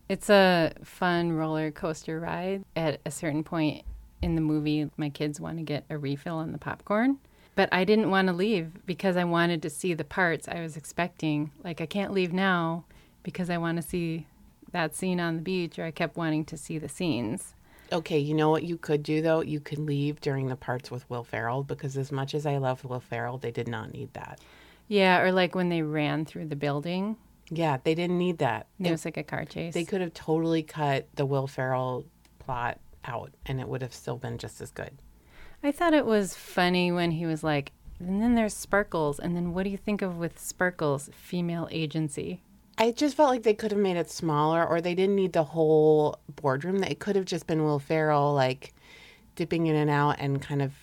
It's 0.10 0.30
a 0.30 0.74
fun 0.84 1.34
roller 1.34 1.70
coaster 1.72 2.20
ride. 2.20 2.64
At 2.76 3.00
a 3.06 3.12
certain 3.12 3.44
point 3.44 3.84
in 4.22 4.36
the 4.36 4.42
movie, 4.42 4.90
my 4.98 5.10
kids 5.10 5.40
want 5.40 5.58
to 5.58 5.64
get 5.64 5.86
a 5.90 5.98
refill 5.98 6.38
on 6.38 6.52
the 6.52 6.58
popcorn. 6.58 7.20
But 7.56 7.70
I 7.72 7.84
didn't 7.86 8.10
want 8.10 8.28
to 8.28 8.34
leave 8.34 8.86
because 8.86 9.18
I 9.18 9.24
wanted 9.24 9.62
to 9.64 9.70
see 9.70 9.94
the 9.94 10.04
parts 10.04 10.48
I 10.48 10.62
was 10.62 10.78
expecting. 10.78 11.52
Like, 11.64 11.82
I 11.82 11.86
can't 11.86 12.14
leave 12.14 12.32
now 12.34 12.86
because 13.24 13.50
I 13.50 13.58
want 13.58 13.78
to 13.78 13.82
see 13.82 14.28
that 14.72 14.94
scene 14.96 15.20
on 15.20 15.38
the 15.38 15.42
beach, 15.42 15.80
or 15.80 15.86
I 15.86 15.92
kept 15.92 16.18
wanting 16.18 16.46
to 16.46 16.58
see 16.58 16.78
the 16.78 16.90
scenes. 16.90 17.54
Okay, 17.92 18.20
you 18.20 18.34
know 18.34 18.50
what 18.50 18.64
you 18.64 18.78
could 18.78 19.04
do 19.04 19.22
though? 19.22 19.42
You 19.42 19.60
could 19.60 19.80
leave 19.80 20.20
during 20.22 20.48
the 20.48 20.56
parts 20.56 20.92
with 20.92 21.10
Will 21.10 21.24
Ferrell 21.24 21.64
because 21.64 21.98
as 21.98 22.12
much 22.12 22.34
as 22.34 22.46
I 22.46 22.58
love 22.58 22.84
Will 22.84 23.00
Ferrell, 23.00 23.38
they 23.38 23.52
did 23.52 23.68
not 23.68 23.94
need 23.94 24.14
that. 24.14 24.40
Yeah, 24.88 25.20
or 25.22 25.32
like 25.32 25.56
when 25.56 25.70
they 25.70 25.82
ran 25.82 26.26
through 26.26 26.48
the 26.48 26.56
building, 26.56 27.18
Yeah, 27.50 27.78
they 27.84 27.96
didn't 27.96 28.18
need 28.18 28.40
that. 28.40 28.68
it 28.80 28.92
was 28.92 29.06
like 29.06 29.18
a 29.18 29.24
car 29.24 29.46
chase. 29.46 29.74
They 29.74 29.86
could 29.86 30.02
have 30.02 30.14
totally 30.14 30.64
cut 30.64 31.08
the 31.16 31.26
Will 31.26 31.48
Ferrell 31.48 32.06
plot 32.40 32.80
out 33.06 33.32
and 33.46 33.60
it 33.62 33.68
would 33.68 33.82
have 33.82 33.94
still 33.94 34.18
been 34.18 34.38
just 34.38 34.60
as 34.62 34.72
good. 34.72 34.92
I 35.64 35.72
thought 35.72 35.94
it 35.94 36.06
was 36.06 36.36
funny 36.36 36.92
when 36.92 37.12
he 37.12 37.26
was 37.26 37.44
like, 37.44 37.72
and 38.00 38.22
then 38.22 38.36
there's 38.36 38.54
Sparkles, 38.54 39.18
and 39.18 39.36
then 39.36 39.54
what 39.56 39.64
do 39.64 39.72
you 39.72 39.78
think 39.78 40.04
of 40.04 40.18
with 40.18 40.38
Sparkles? 40.40 41.10
Female 41.16 41.68
agency. 41.72 42.42
I 42.78 42.92
just 42.92 43.18
felt 43.18 43.30
like 43.30 43.44
they 43.44 43.54
could 43.54 43.72
have 43.72 43.80
made 43.80 43.98
it 43.98 44.10
smaller 44.10 44.66
or 44.66 44.82
they 44.82 44.94
didn't 44.94 45.16
need 45.16 45.34
the 45.34 45.44
whole 45.44 46.20
boardroom. 46.36 46.84
It 46.84 47.00
could 47.00 47.16
have 47.16 47.26
just 47.26 47.48
been 47.48 47.64
Will 47.64 47.80
Ferrell 47.80 48.34
like 48.34 48.74
dipping 49.36 49.68
in 49.68 49.76
and 49.76 49.90
out 49.90 50.18
and 50.20 50.42
kind 50.42 50.62
of 50.62 50.74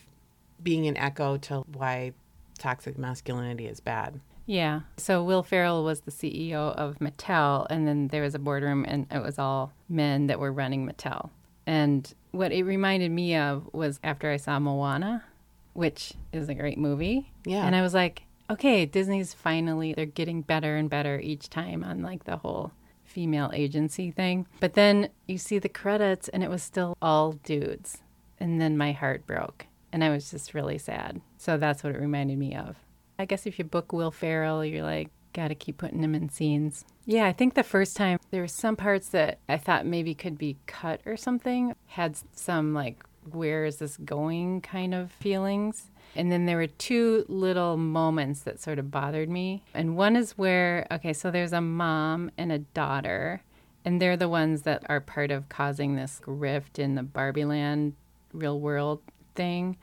being 0.62 0.86
an 0.86 0.96
echo 0.96 1.36
to 1.36 1.60
why 1.72 2.12
toxic 2.58 2.98
masculinity 2.98 3.66
is 3.66 3.80
bad. 3.80 4.20
Yeah. 4.46 4.80
So 4.96 5.22
Will 5.22 5.42
Ferrell 5.42 5.84
was 5.84 6.00
the 6.00 6.10
CEO 6.10 6.74
of 6.74 6.98
Mattel, 6.98 7.66
and 7.70 7.86
then 7.86 8.08
there 8.08 8.22
was 8.22 8.34
a 8.34 8.38
boardroom, 8.38 8.84
and 8.86 9.06
it 9.10 9.22
was 9.22 9.38
all 9.38 9.72
men 9.88 10.26
that 10.26 10.38
were 10.38 10.52
running 10.52 10.86
Mattel. 10.86 11.30
And 11.66 12.12
what 12.30 12.52
it 12.52 12.64
reminded 12.64 13.10
me 13.10 13.36
of 13.36 13.68
was 13.72 13.98
after 14.04 14.30
I 14.30 14.36
saw 14.36 14.58
Moana, 14.58 15.24
which 15.72 16.12
is 16.32 16.48
a 16.48 16.54
great 16.54 16.78
movie. 16.78 17.30
Yeah. 17.46 17.64
And 17.66 17.74
I 17.74 17.80
was 17.80 17.94
like, 17.94 18.24
okay, 18.50 18.86
Disney's 18.86 19.34
finally, 19.34 19.92
they're 19.92 20.06
getting 20.06 20.42
better 20.42 20.76
and 20.76 20.90
better 20.90 21.18
each 21.20 21.50
time 21.50 21.84
on 21.84 22.02
like 22.02 22.24
the 22.24 22.38
whole 22.38 22.72
female 23.04 23.50
agency 23.54 24.10
thing. 24.10 24.46
But 24.60 24.74
then 24.74 25.10
you 25.26 25.38
see 25.38 25.58
the 25.58 25.68
credits, 25.68 26.28
and 26.28 26.42
it 26.42 26.50
was 26.50 26.62
still 26.62 26.96
all 27.00 27.32
dudes. 27.32 27.98
And 28.38 28.60
then 28.60 28.76
my 28.76 28.92
heart 28.92 29.26
broke, 29.26 29.66
and 29.92 30.02
I 30.02 30.10
was 30.10 30.30
just 30.30 30.54
really 30.54 30.78
sad. 30.78 31.20
So 31.38 31.56
that's 31.56 31.84
what 31.84 31.94
it 31.94 32.00
reminded 32.00 32.38
me 32.38 32.54
of. 32.54 32.76
I 33.18 33.24
guess 33.24 33.46
if 33.46 33.58
you 33.58 33.64
book 33.64 33.92
Will 33.92 34.10
Ferrell, 34.10 34.64
you're 34.64 34.82
like, 34.82 35.10
gotta 35.32 35.54
keep 35.54 35.78
putting 35.78 36.02
him 36.02 36.14
in 36.14 36.28
scenes. 36.28 36.84
Yeah, 37.06 37.26
I 37.26 37.32
think 37.32 37.54
the 37.54 37.62
first 37.62 37.96
time 37.96 38.18
there 38.30 38.40
were 38.40 38.48
some 38.48 38.76
parts 38.76 39.08
that 39.10 39.38
I 39.48 39.58
thought 39.58 39.86
maybe 39.86 40.14
could 40.14 40.38
be 40.38 40.56
cut 40.66 41.00
or 41.06 41.16
something, 41.16 41.74
had 41.86 42.16
some 42.34 42.74
like, 42.74 43.04
where 43.30 43.64
is 43.64 43.76
this 43.76 43.96
going 43.96 44.60
kind 44.60 44.94
of 44.94 45.10
feelings. 45.12 45.90
And 46.16 46.30
then 46.30 46.46
there 46.46 46.56
were 46.56 46.68
two 46.68 47.24
little 47.28 47.76
moments 47.76 48.40
that 48.42 48.60
sort 48.60 48.78
of 48.78 48.90
bothered 48.90 49.28
me. 49.28 49.62
And 49.74 49.96
one 49.96 50.16
is 50.16 50.38
where, 50.38 50.86
okay, 50.90 51.12
so 51.12 51.30
there's 51.30 51.52
a 51.52 51.60
mom 51.60 52.30
and 52.38 52.52
a 52.52 52.58
daughter, 52.58 53.42
and 53.84 54.00
they're 54.00 54.16
the 54.16 54.28
ones 54.28 54.62
that 54.62 54.84
are 54.88 55.00
part 55.00 55.30
of 55.30 55.48
causing 55.48 55.96
this 55.96 56.20
rift 56.26 56.78
in 56.78 56.94
the 56.94 57.02
Barbie 57.02 57.44
land 57.44 57.94
real 58.32 58.58
world 58.58 59.00
thing 59.34 59.76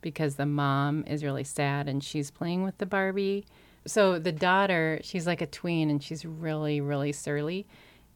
because 0.00 0.36
the 0.36 0.46
mom 0.46 1.04
is 1.06 1.24
really 1.24 1.44
sad 1.44 1.88
and 1.88 2.02
she's 2.04 2.30
playing 2.30 2.62
with 2.62 2.78
the 2.78 2.86
Barbie. 2.86 3.44
So 3.86 4.18
the 4.18 4.32
daughter, 4.32 5.00
she's 5.02 5.26
like 5.26 5.40
a 5.40 5.46
tween 5.46 5.90
and 5.90 6.02
she's 6.02 6.24
really, 6.24 6.80
really 6.80 7.12
surly. 7.12 7.66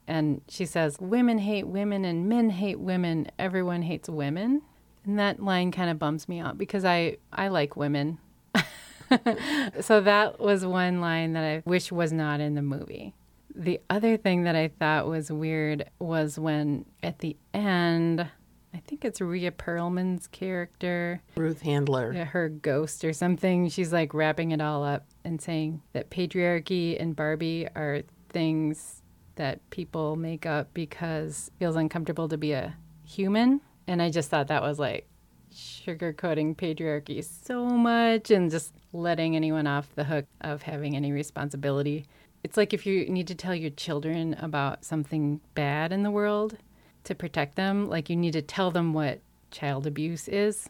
And 0.06 0.42
she 0.48 0.66
says, 0.66 0.98
Women 1.00 1.38
hate 1.38 1.66
women 1.66 2.04
and 2.04 2.28
men 2.28 2.50
hate 2.50 2.80
women. 2.80 3.28
Everyone 3.38 3.82
hates 3.82 4.08
women. 4.08 4.62
And 5.04 5.18
that 5.18 5.42
line 5.42 5.72
kind 5.72 5.90
of 5.90 5.98
bums 5.98 6.28
me 6.28 6.40
out 6.40 6.56
because 6.58 6.84
I, 6.84 7.16
I 7.32 7.48
like 7.48 7.76
women. 7.76 8.18
so 9.80 10.00
that 10.00 10.40
was 10.40 10.64
one 10.64 11.00
line 11.00 11.32
that 11.32 11.44
I 11.44 11.62
wish 11.66 11.90
was 11.90 12.12
not 12.12 12.40
in 12.40 12.54
the 12.54 12.62
movie. 12.62 13.14
The 13.54 13.80
other 13.90 14.16
thing 14.16 14.44
that 14.44 14.56
I 14.56 14.68
thought 14.68 15.06
was 15.06 15.30
weird 15.30 15.90
was 15.98 16.38
when 16.38 16.86
at 17.02 17.18
the 17.18 17.36
end, 17.52 18.26
I 18.72 18.78
think 18.78 19.04
it's 19.04 19.20
Rhea 19.20 19.52
Perlman's 19.52 20.26
character, 20.28 21.20
Ruth 21.34 21.60
Handler. 21.60 22.12
her 22.12 22.48
ghost 22.48 23.04
or 23.04 23.12
something. 23.12 23.68
She's 23.68 23.92
like 23.92 24.14
wrapping 24.14 24.52
it 24.52 24.62
all 24.62 24.82
up 24.84 25.04
and 25.24 25.42
saying 25.42 25.82
that 25.92 26.08
patriarchy 26.10 26.98
and 26.98 27.14
Barbie 27.14 27.68
are 27.74 28.02
things 28.30 29.02
that 29.36 29.68
people 29.70 30.16
make 30.16 30.46
up 30.46 30.72
because 30.72 31.48
it 31.48 31.58
feels 31.58 31.76
uncomfortable 31.76 32.28
to 32.28 32.38
be 32.38 32.52
a 32.52 32.74
human. 33.04 33.60
And 33.86 34.00
I 34.00 34.10
just 34.10 34.30
thought 34.30 34.48
that 34.48 34.62
was 34.62 34.78
like 34.78 35.06
sugarcoating 35.52 36.56
patriarchy 36.56 37.22
so 37.22 37.66
much 37.66 38.30
and 38.30 38.50
just 38.50 38.72
letting 38.92 39.36
anyone 39.36 39.66
off 39.66 39.94
the 39.94 40.04
hook 40.04 40.26
of 40.40 40.62
having 40.62 40.96
any 40.96 41.12
responsibility. 41.12 42.06
It's 42.42 42.56
like 42.56 42.72
if 42.72 42.86
you 42.86 43.08
need 43.08 43.28
to 43.28 43.34
tell 43.34 43.54
your 43.54 43.70
children 43.70 44.34
about 44.34 44.84
something 44.84 45.40
bad 45.54 45.92
in 45.92 46.02
the 46.02 46.10
world 46.10 46.56
to 47.04 47.14
protect 47.14 47.56
them, 47.56 47.88
like 47.88 48.10
you 48.10 48.16
need 48.16 48.32
to 48.32 48.42
tell 48.42 48.70
them 48.70 48.92
what 48.92 49.20
child 49.50 49.86
abuse 49.86 50.28
is 50.28 50.68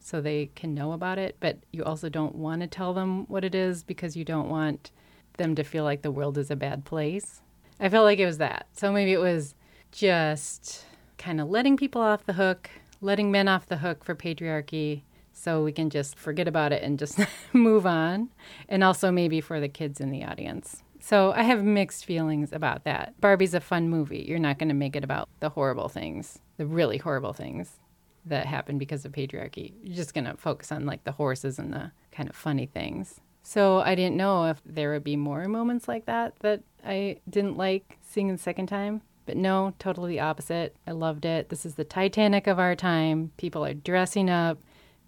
so 0.00 0.20
they 0.20 0.50
can 0.54 0.74
know 0.74 0.92
about 0.92 1.18
it, 1.18 1.36
but 1.40 1.58
you 1.72 1.82
also 1.82 2.08
don't 2.08 2.34
want 2.34 2.60
to 2.60 2.66
tell 2.66 2.92
them 2.92 3.24
what 3.26 3.44
it 3.44 3.54
is 3.54 3.82
because 3.82 4.16
you 4.16 4.24
don't 4.24 4.50
want 4.50 4.90
them 5.38 5.54
to 5.54 5.64
feel 5.64 5.84
like 5.84 6.02
the 6.02 6.10
world 6.10 6.36
is 6.36 6.50
a 6.50 6.56
bad 6.56 6.84
place. 6.84 7.40
I 7.80 7.88
felt 7.88 8.04
like 8.04 8.18
it 8.18 8.26
was 8.26 8.38
that. 8.38 8.66
So 8.74 8.92
maybe 8.92 9.12
it 9.12 9.18
was 9.18 9.54
just 9.92 10.84
kind 11.18 11.40
of 11.40 11.48
letting 11.48 11.76
people 11.76 12.00
off 12.00 12.26
the 12.26 12.34
hook, 12.34 12.70
letting 13.00 13.30
men 13.30 13.48
off 13.48 13.66
the 13.66 13.78
hook 13.78 14.04
for 14.04 14.14
patriarchy 14.14 15.02
so 15.32 15.62
we 15.64 15.72
can 15.72 15.90
just 15.90 16.16
forget 16.16 16.48
about 16.48 16.72
it 16.72 16.82
and 16.82 16.98
just 16.98 17.18
move 17.52 17.86
on. 17.86 18.30
And 18.68 18.84
also 18.84 19.10
maybe 19.10 19.40
for 19.40 19.60
the 19.60 19.68
kids 19.68 20.00
in 20.00 20.10
the 20.10 20.24
audience. 20.24 20.82
So 21.00 21.32
I 21.32 21.42
have 21.42 21.62
mixed 21.62 22.06
feelings 22.06 22.52
about 22.52 22.84
that. 22.84 23.20
Barbie's 23.20 23.52
a 23.52 23.60
fun 23.60 23.90
movie. 23.90 24.24
You're 24.26 24.38
not 24.38 24.58
going 24.58 24.70
to 24.70 24.74
make 24.74 24.96
it 24.96 25.04
about 25.04 25.28
the 25.40 25.50
horrible 25.50 25.88
things, 25.88 26.38
the 26.56 26.66
really 26.66 26.96
horrible 26.96 27.34
things 27.34 27.78
that 28.24 28.46
happen 28.46 28.78
because 28.78 29.04
of 29.04 29.12
patriarchy. 29.12 29.74
You're 29.82 29.96
just 29.96 30.14
going 30.14 30.24
to 30.24 30.36
focus 30.36 30.72
on 30.72 30.86
like 30.86 31.04
the 31.04 31.12
horses 31.12 31.58
and 31.58 31.74
the 31.74 31.92
kind 32.10 32.28
of 32.30 32.34
funny 32.34 32.64
things. 32.64 33.20
So 33.42 33.80
I 33.80 33.94
didn't 33.94 34.16
know 34.16 34.46
if 34.46 34.62
there 34.64 34.92
would 34.92 35.04
be 35.04 35.16
more 35.16 35.46
moments 35.46 35.86
like 35.86 36.06
that 36.06 36.38
that 36.40 36.62
I 36.82 37.18
didn't 37.28 37.58
like 37.58 37.98
seeing 38.00 38.28
the 38.28 38.38
second 38.38 38.68
time. 38.68 39.02
But 39.26 39.36
no, 39.36 39.72
totally 39.78 40.12
the 40.12 40.20
opposite. 40.20 40.76
I 40.86 40.92
loved 40.92 41.24
it. 41.24 41.48
This 41.48 41.64
is 41.64 41.74
the 41.76 41.84
Titanic 41.84 42.46
of 42.46 42.58
our 42.58 42.76
time. 42.76 43.32
People 43.36 43.64
are 43.64 43.74
dressing 43.74 44.28
up, 44.28 44.58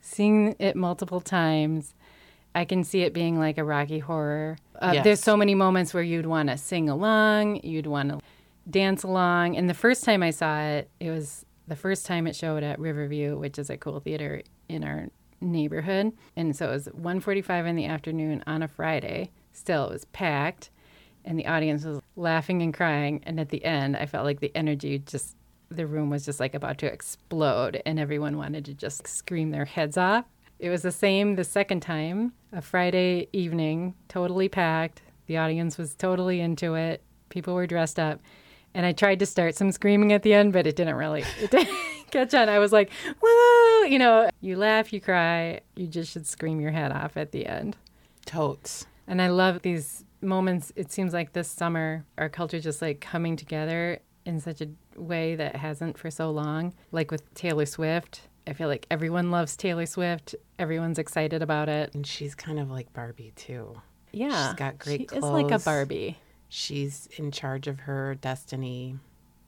seeing 0.00 0.57
it 0.59 0.76
multiple 0.76 1.20
times. 1.20 1.94
I 2.55 2.64
can 2.64 2.85
see 2.85 3.02
it 3.02 3.12
being 3.12 3.38
like 3.38 3.59
a 3.59 3.64
Rocky 3.64 3.98
Horror. 3.98 4.57
Uh, 4.81 4.92
Yes. 4.94 5.05
There's 5.05 5.20
so 5.20 5.37
many 5.37 5.55
moments 5.55 5.92
where 5.92 6.02
you'd 6.02 6.26
want 6.26 6.48
to 6.48 6.57
sing 6.57 6.88
along, 6.88 7.61
you'd 7.62 7.87
want 7.87 8.11
to 8.11 8.20
dance 8.68 9.02
along. 9.02 9.57
And 9.57 9.68
the 9.68 9.74
first 9.74 10.05
time 10.05 10.22
I 10.22 10.31
saw 10.31 10.61
it, 10.62 10.90
it 10.98 11.11
was 11.11 11.44
the 11.68 11.76
first 11.76 12.07
time 12.07 12.26
it 12.26 12.35
showed 12.35 12.62
at 12.62 12.79
Riverview, 12.79 13.37
which 13.37 13.59
is 13.59 13.68
a 13.68 13.76
cool 13.76 14.00
theater 14.00 14.42
in 14.68 14.85
our 14.85 15.09
neighborhood. 15.42 16.12
And 16.35 16.57
so 16.57 16.68
it 16.68 16.72
was 16.72 16.88
1:45 16.88 17.66
in 17.66 17.76
the 17.76 17.85
afternoon 17.85 18.42
on 18.46 18.62
a 18.62 18.68
Friday. 18.68 19.31
Still, 19.52 19.87
it 19.88 19.92
was 19.92 20.05
packed, 20.07 20.70
and 21.24 21.38
the 21.38 21.46
audience 21.46 21.85
was 21.85 22.00
laughing 22.16 22.62
and 22.62 22.74
crying. 22.74 23.22
And 23.24 23.38
at 23.38 23.50
the 23.50 23.64
end, 23.64 23.96
I 23.96 24.07
felt 24.07 24.24
like 24.24 24.40
the 24.40 24.55
energy 24.57 24.98
just 24.98 25.37
the 25.70 25.87
room 25.87 26.11
was 26.11 26.24
just 26.24 26.40
like 26.40 26.55
about 26.55 26.79
to 26.79 26.87
explode, 26.87 27.83
and 27.85 27.98
everyone 27.98 28.37
wanted 28.37 28.64
to 28.66 28.74
just 28.74 29.07
scream 29.07 29.50
their 29.50 29.64
heads 29.64 29.96
off. 29.96 30.24
It 30.59 30.70
was 30.70 30.83
the 30.83 30.92
same 30.92 31.37
the 31.37 31.44
second 31.44 31.81
time, 31.81 32.33
a 32.52 32.62
Friday 32.62 33.29
evening, 33.33 33.94
totally 34.09 34.48
packed. 34.48 35.02
The 35.26 35.37
audience 35.37 35.76
was 35.76 35.94
totally 35.94 36.40
into 36.40 36.74
it. 36.74 37.02
People 37.29 37.55
were 37.55 37.66
dressed 37.66 37.98
up. 37.98 38.20
And 38.74 38.87
I 38.87 38.92
tried 38.92 39.18
to 39.20 39.26
start 39.26 39.55
some 39.55 39.72
screaming 39.72 40.12
at 40.12 40.22
the 40.22 40.35
end, 40.35 40.52
but 40.52 40.66
it 40.66 40.76
didn't 40.76 40.96
really 40.96 41.24
it 41.40 41.50
didn't 41.50 41.76
catch 42.11 42.33
on. 42.35 42.48
I 42.48 42.59
was 42.59 42.72
like, 42.72 42.90
woo! 43.20 43.87
You 43.87 43.98
know, 43.98 44.31
you 44.40 44.57
laugh, 44.57 44.92
you 44.92 45.00
cry, 45.00 45.61
you 45.74 45.87
just 45.87 46.12
should 46.12 46.26
scream 46.26 46.61
your 46.61 46.72
head 46.72 46.92
off 46.92 47.16
at 47.16 47.33
the 47.33 47.46
end. 47.46 47.76
Totes. 48.24 48.87
And 49.07 49.20
I 49.20 49.29
love 49.29 49.62
these 49.62 50.05
moments. 50.20 50.72
It 50.76 50.90
seems 50.90 51.12
like 51.12 51.33
this 51.33 51.50
summer, 51.50 52.05
our 52.18 52.29
culture 52.29 52.61
just 52.61 52.83
like 52.83 53.00
coming 53.00 53.37
together 53.37 54.00
in 54.24 54.40
such 54.40 54.61
a 54.61 54.68
way 54.96 55.37
that 55.37 55.57
hasn't 55.57 55.98
for 55.98 56.11
so 56.11 56.31
long. 56.31 56.74
Like 56.92 57.11
with 57.11 57.33
Taylor 57.35 57.66
Swift, 57.66 58.22
I 58.46 58.52
feel 58.52 58.68
like 58.68 58.87
everyone 58.90 59.31
loves 59.31 59.57
Taylor 59.57 59.87
Swift. 59.87 60.35
Everyone's 60.59 60.98
excited 60.98 61.42
about 61.42 61.68
it. 61.68 61.94
And 61.94 62.07
she's 62.07 62.35
kind 62.35 62.59
of 62.59 62.70
like 62.70 62.92
Barbie 62.92 63.33
too. 63.37 63.81
Yeah, 64.12 64.48
she's 64.48 64.57
got 64.57 64.79
great 64.79 65.11
She 65.11 65.16
is 65.16 65.24
like 65.24 65.50
a. 65.50 65.59
Barbie. 65.59 66.18
She's 66.48 67.09
in 67.16 67.33
charge 67.33 67.66
of 67.66 67.81
her 67.81 68.14
destiny. 68.14 68.96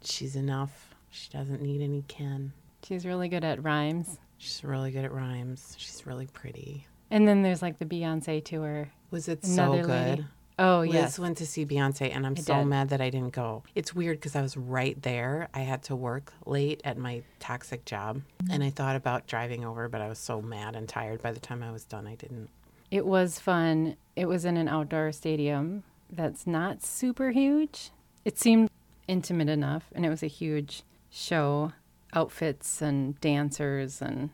She's 0.03 0.37
enough. 0.37 0.95
She 1.11 1.31
doesn't 1.31 1.63
need 1.63 1.81
any 1.81 2.03
Ken. 2.09 2.53
She's 2.85 3.07
really 3.07 3.29
good 3.29 3.45
at 3.45 3.63
rhymes. 3.63 4.19
She's 4.37 4.63
really 4.63 4.91
good 4.91 5.05
at 5.05 5.13
rhymes. 5.13 5.75
She's 5.79 6.07
really 6.07 6.27
pretty. 6.27 6.87
And 7.11 7.27
then 7.27 7.43
there's 7.43 7.63
like 7.63 7.79
the 7.79 7.85
Beyonce 7.85 8.45
tour. 8.45 8.89
Was 9.11 9.29
it 9.29 9.43
Another 9.45 9.83
so 9.83 9.89
lady. 9.89 10.25
Oh 10.59 10.81
Liz 10.81 10.93
yes, 10.95 11.19
went 11.19 11.39
to 11.39 11.47
see 11.47 11.65
Beyonce, 11.65 12.15
and 12.15 12.27
I'm 12.27 12.35
I 12.37 12.41
so 12.41 12.55
did. 12.57 12.65
mad 12.67 12.89
that 12.89 13.01
I 13.01 13.11
didn't 13.11 13.33
go. 13.33 13.63
It's 13.77 13.95
weird 13.95 14.19
because 14.19 14.35
I 14.35 14.43
was 14.43 14.57
right 14.57 15.01
there. 15.03 15.49
I 15.55 15.61
had 15.61 15.85
to 15.85 15.95
work 15.97 16.33
late 16.47 16.81
at 16.85 16.99
my 16.99 17.23
toxic 17.39 17.85
job, 17.85 18.23
and 18.51 18.65
I 18.65 18.71
thought 18.71 18.97
about 18.97 19.27
driving 19.29 19.65
over, 19.65 19.89
but 19.89 20.01
I 20.01 20.09
was 20.09 20.19
so 20.19 20.43
mad 20.43 20.75
and 20.75 20.89
tired 20.89 21.23
by 21.23 21.31
the 21.33 21.39
time 21.41 21.63
I 21.63 21.71
was 21.71 21.85
done. 21.85 22.07
I 22.09 22.17
didn't. 22.17 22.49
it 22.91 23.07
was 23.07 23.39
fun. 23.39 23.97
It 24.17 24.27
was 24.27 24.45
in 24.45 24.57
an 24.57 24.67
outdoor 24.69 25.13
stadium 25.13 25.85
that's 26.11 26.47
not 26.47 26.83
super 26.83 27.31
huge. 27.31 27.91
It 28.25 28.37
seemed 28.39 28.69
intimate 29.07 29.49
enough, 29.49 29.85
and 29.95 30.05
it 30.05 30.09
was 30.09 30.23
a 30.23 30.27
huge 30.29 30.83
show. 31.11 31.73
outfits 32.15 32.83
and 32.83 33.21
dancers, 33.21 34.03
and 34.03 34.31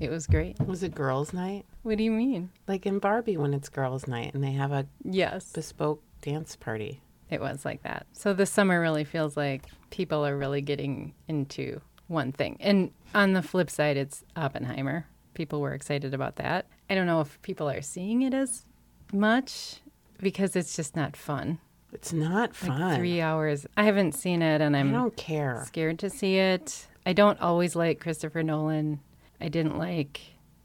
it 0.00 0.10
was 0.10 0.26
great. 0.26 0.58
Was 0.60 0.82
it 0.82 0.94
girls' 0.94 1.32
night? 1.32 1.64
What 1.82 1.98
do 1.98 2.04
you 2.04 2.10
mean? 2.12 2.50
Like 2.68 2.86
in 2.86 2.98
Barbie 2.98 3.36
when 3.36 3.54
it's 3.54 3.68
girls' 3.68 4.06
night 4.06 4.34
and 4.34 4.42
they 4.42 4.52
have 4.52 4.72
a 4.72 4.86
Yes, 5.04 5.52
bespoke 5.52 6.02
dance 6.20 6.54
party. 6.56 7.00
it 7.30 7.40
was 7.40 7.64
like 7.64 7.82
that. 7.82 8.06
So 8.12 8.32
the 8.34 8.46
summer 8.46 8.80
really 8.80 9.04
feels 9.04 9.36
like 9.36 9.64
people 9.90 10.24
are 10.26 10.36
really 10.36 10.60
getting 10.60 11.14
into 11.28 11.80
one 12.08 12.30
thing. 12.32 12.56
And 12.60 12.90
on 13.14 13.32
the 13.32 13.42
flip 13.42 13.70
side, 13.70 13.96
it's 13.96 14.22
Oppenheimer. 14.36 15.06
People 15.34 15.60
were 15.60 15.72
excited 15.72 16.12
about 16.14 16.36
that. 16.36 16.66
I 16.90 16.94
don't 16.94 17.06
know 17.06 17.20
if 17.22 17.40
people 17.42 17.68
are 17.70 17.80
seeing 17.82 18.22
it 18.22 18.34
as 18.34 18.64
much 19.12 19.80
because 20.20 20.54
it's 20.54 20.76
just 20.76 20.94
not 20.94 21.16
fun. 21.16 21.58
It's 21.92 22.12
not 22.12 22.50
Like 22.50 22.54
fun. 22.78 22.96
three 22.96 23.20
hours. 23.20 23.66
I 23.76 23.84
haven't 23.84 24.12
seen 24.12 24.40
it, 24.42 24.60
and 24.60 24.76
I 24.76 24.80
I'm 24.80 24.92
don't 24.92 25.16
care. 25.16 25.62
scared 25.66 25.98
to 26.00 26.10
see 26.10 26.36
it. 26.36 26.86
I 27.04 27.12
don't 27.12 27.40
always 27.40 27.74
like 27.76 27.98
Christopher 28.00 28.42
Nolan. 28.42 29.00
I 29.40 29.48
didn't 29.48 29.78
like 29.78 30.20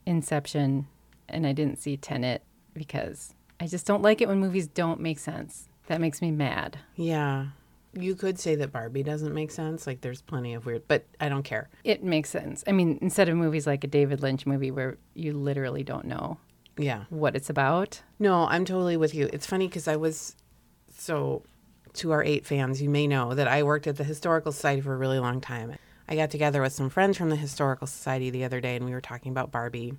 Inception, 0.06 0.86
and 1.28 1.46
I 1.46 1.52
didn't 1.52 1.78
see 1.78 1.96
Tenet 1.96 2.42
because 2.74 3.34
I 3.60 3.66
just 3.66 3.86
don't 3.86 4.02
like 4.02 4.20
it 4.20 4.28
when 4.28 4.38
movies 4.40 4.66
don't 4.66 5.00
make 5.00 5.18
sense. 5.18 5.68
That 5.86 6.00
makes 6.00 6.20
me 6.22 6.30
mad. 6.30 6.78
Yeah. 6.96 7.46
You 7.94 8.14
could 8.14 8.38
say 8.38 8.54
that 8.56 8.70
Barbie 8.72 9.02
doesn't 9.02 9.34
make 9.34 9.50
sense. 9.50 9.86
Like 9.86 10.02
there's 10.02 10.20
plenty 10.22 10.54
of 10.54 10.66
weird, 10.66 10.82
but 10.86 11.06
I 11.20 11.28
don't 11.28 11.42
care. 11.42 11.68
It 11.84 12.04
makes 12.04 12.30
sense. 12.30 12.62
I 12.66 12.72
mean, 12.72 12.98
instead 13.00 13.28
of 13.28 13.36
movies 13.36 13.66
like 13.66 13.82
a 13.82 13.86
David 13.88 14.20
Lynch 14.22 14.46
movie 14.46 14.70
where 14.70 14.98
you 15.14 15.32
literally 15.32 15.82
don't 15.82 16.04
know 16.04 16.38
Yeah. 16.76 17.04
what 17.08 17.34
it's 17.34 17.48
about. 17.50 18.02
No, 18.18 18.46
I'm 18.46 18.64
totally 18.64 18.96
with 18.96 19.14
you. 19.14 19.30
It's 19.32 19.46
funny 19.46 19.66
because 19.66 19.88
I 19.88 19.96
was 19.96 20.36
so 20.96 21.42
to 21.94 22.12
our 22.12 22.22
eight 22.22 22.46
fans, 22.46 22.80
you 22.82 22.88
may 22.90 23.06
know 23.06 23.34
that 23.34 23.48
I 23.48 23.62
worked 23.62 23.86
at 23.86 23.96
the 23.96 24.04
Historical 24.04 24.52
Society 24.52 24.82
for 24.82 24.94
a 24.94 24.98
really 24.98 25.18
long 25.18 25.40
time. 25.40 25.74
I 26.08 26.14
got 26.14 26.30
together 26.30 26.60
with 26.62 26.72
some 26.72 26.90
friends 26.90 27.16
from 27.16 27.30
the 27.30 27.36
Historical 27.36 27.86
Society 27.86 28.30
the 28.30 28.44
other 28.44 28.60
day 28.60 28.76
and 28.76 28.84
we 28.84 28.92
were 28.92 29.00
talking 29.00 29.32
about 29.32 29.50
Barbie. 29.50 29.94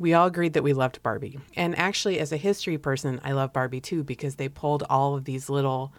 We 0.00 0.14
all 0.14 0.26
agreed 0.26 0.54
that 0.54 0.62
we 0.62 0.72
loved 0.72 1.02
Barbie. 1.02 1.38
And 1.54 1.78
actually, 1.78 2.18
as 2.18 2.32
a 2.32 2.38
history 2.38 2.78
person, 2.78 3.20
I 3.22 3.32
love 3.32 3.52
Barbie 3.52 3.82
too 3.82 4.02
because 4.02 4.36
they 4.36 4.48
pulled 4.48 4.82
all 4.88 5.14
of 5.14 5.26
these 5.26 5.50
little 5.50 5.92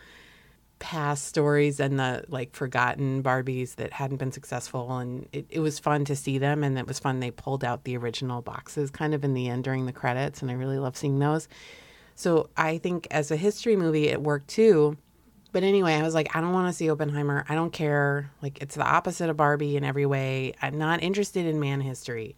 past 0.79 1.25
stories 1.27 1.79
and 1.79 1.99
the 1.99 2.25
like 2.27 2.55
forgotten 2.55 3.21
Barbies 3.21 3.75
that 3.75 3.93
hadn't 3.93 4.17
been 4.17 4.31
successful. 4.31 4.97
And 4.97 5.27
it, 5.31 5.45
it 5.51 5.59
was 5.59 5.77
fun 5.77 6.03
to 6.05 6.15
see 6.15 6.39
them. 6.39 6.63
And 6.63 6.79
it 6.79 6.87
was 6.87 6.97
fun. 6.97 7.19
They 7.19 7.29
pulled 7.29 7.63
out 7.63 7.83
the 7.83 7.95
original 7.95 8.41
boxes 8.41 8.89
kind 8.89 9.13
of 9.13 9.23
in 9.23 9.35
the 9.35 9.47
end 9.47 9.63
during 9.63 9.85
the 9.85 9.93
credits. 9.93 10.41
And 10.41 10.49
I 10.49 10.55
really 10.55 10.79
love 10.79 10.97
seeing 10.97 11.19
those. 11.19 11.47
So 12.15 12.49
I 12.57 12.79
think 12.79 13.07
as 13.11 13.29
a 13.29 13.35
history 13.35 13.75
movie, 13.75 14.07
it 14.07 14.21
worked 14.21 14.47
too. 14.47 14.97
But 15.51 15.61
anyway, 15.63 15.93
I 15.93 16.01
was 16.01 16.15
like, 16.15 16.35
I 16.35 16.41
don't 16.41 16.53
want 16.53 16.69
to 16.69 16.73
see 16.73 16.89
Oppenheimer. 16.89 17.45
I 17.47 17.55
don't 17.55 17.73
care. 17.73 18.31
Like, 18.41 18.61
it's 18.61 18.75
the 18.75 18.85
opposite 18.85 19.29
of 19.29 19.37
Barbie 19.37 19.75
in 19.75 19.83
every 19.83 20.05
way. 20.05 20.53
I'm 20.61 20.77
not 20.77 21.03
interested 21.03 21.45
in 21.45 21.59
man 21.59 21.81
history. 21.81 22.35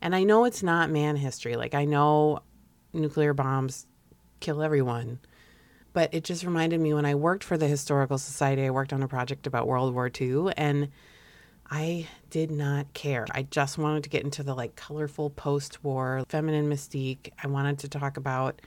And 0.00 0.14
I 0.14 0.24
know 0.24 0.44
it's 0.44 0.62
not 0.62 0.90
man 0.90 1.16
history. 1.16 1.56
Like, 1.56 1.74
I 1.74 1.84
know 1.84 2.40
nuclear 2.92 3.34
bombs 3.34 3.86
kill 4.40 4.62
everyone. 4.62 5.18
But 5.92 6.12
it 6.12 6.24
just 6.24 6.44
reminded 6.44 6.80
me 6.80 6.92
when 6.92 7.06
I 7.06 7.14
worked 7.14 7.42
for 7.42 7.56
the 7.56 7.66
Historical 7.66 8.18
Society, 8.18 8.64
I 8.64 8.70
worked 8.70 8.92
on 8.92 9.02
a 9.02 9.08
project 9.08 9.46
about 9.46 9.66
World 9.66 9.94
War 9.94 10.10
II, 10.20 10.52
and 10.56 10.90
I 11.70 12.06
did 12.30 12.50
not 12.50 12.92
care. 12.92 13.26
I 13.30 13.42
just 13.44 13.78
wanted 13.78 14.04
to 14.04 14.10
get 14.10 14.22
into 14.22 14.42
the 14.42 14.54
like 14.54 14.76
colorful 14.76 15.30
post 15.30 15.82
war 15.82 16.22
feminine 16.28 16.68
mystique. 16.68 17.30
I 17.42 17.46
wanted 17.48 17.78
to 17.80 17.88
talk 17.88 18.16
about 18.16 18.60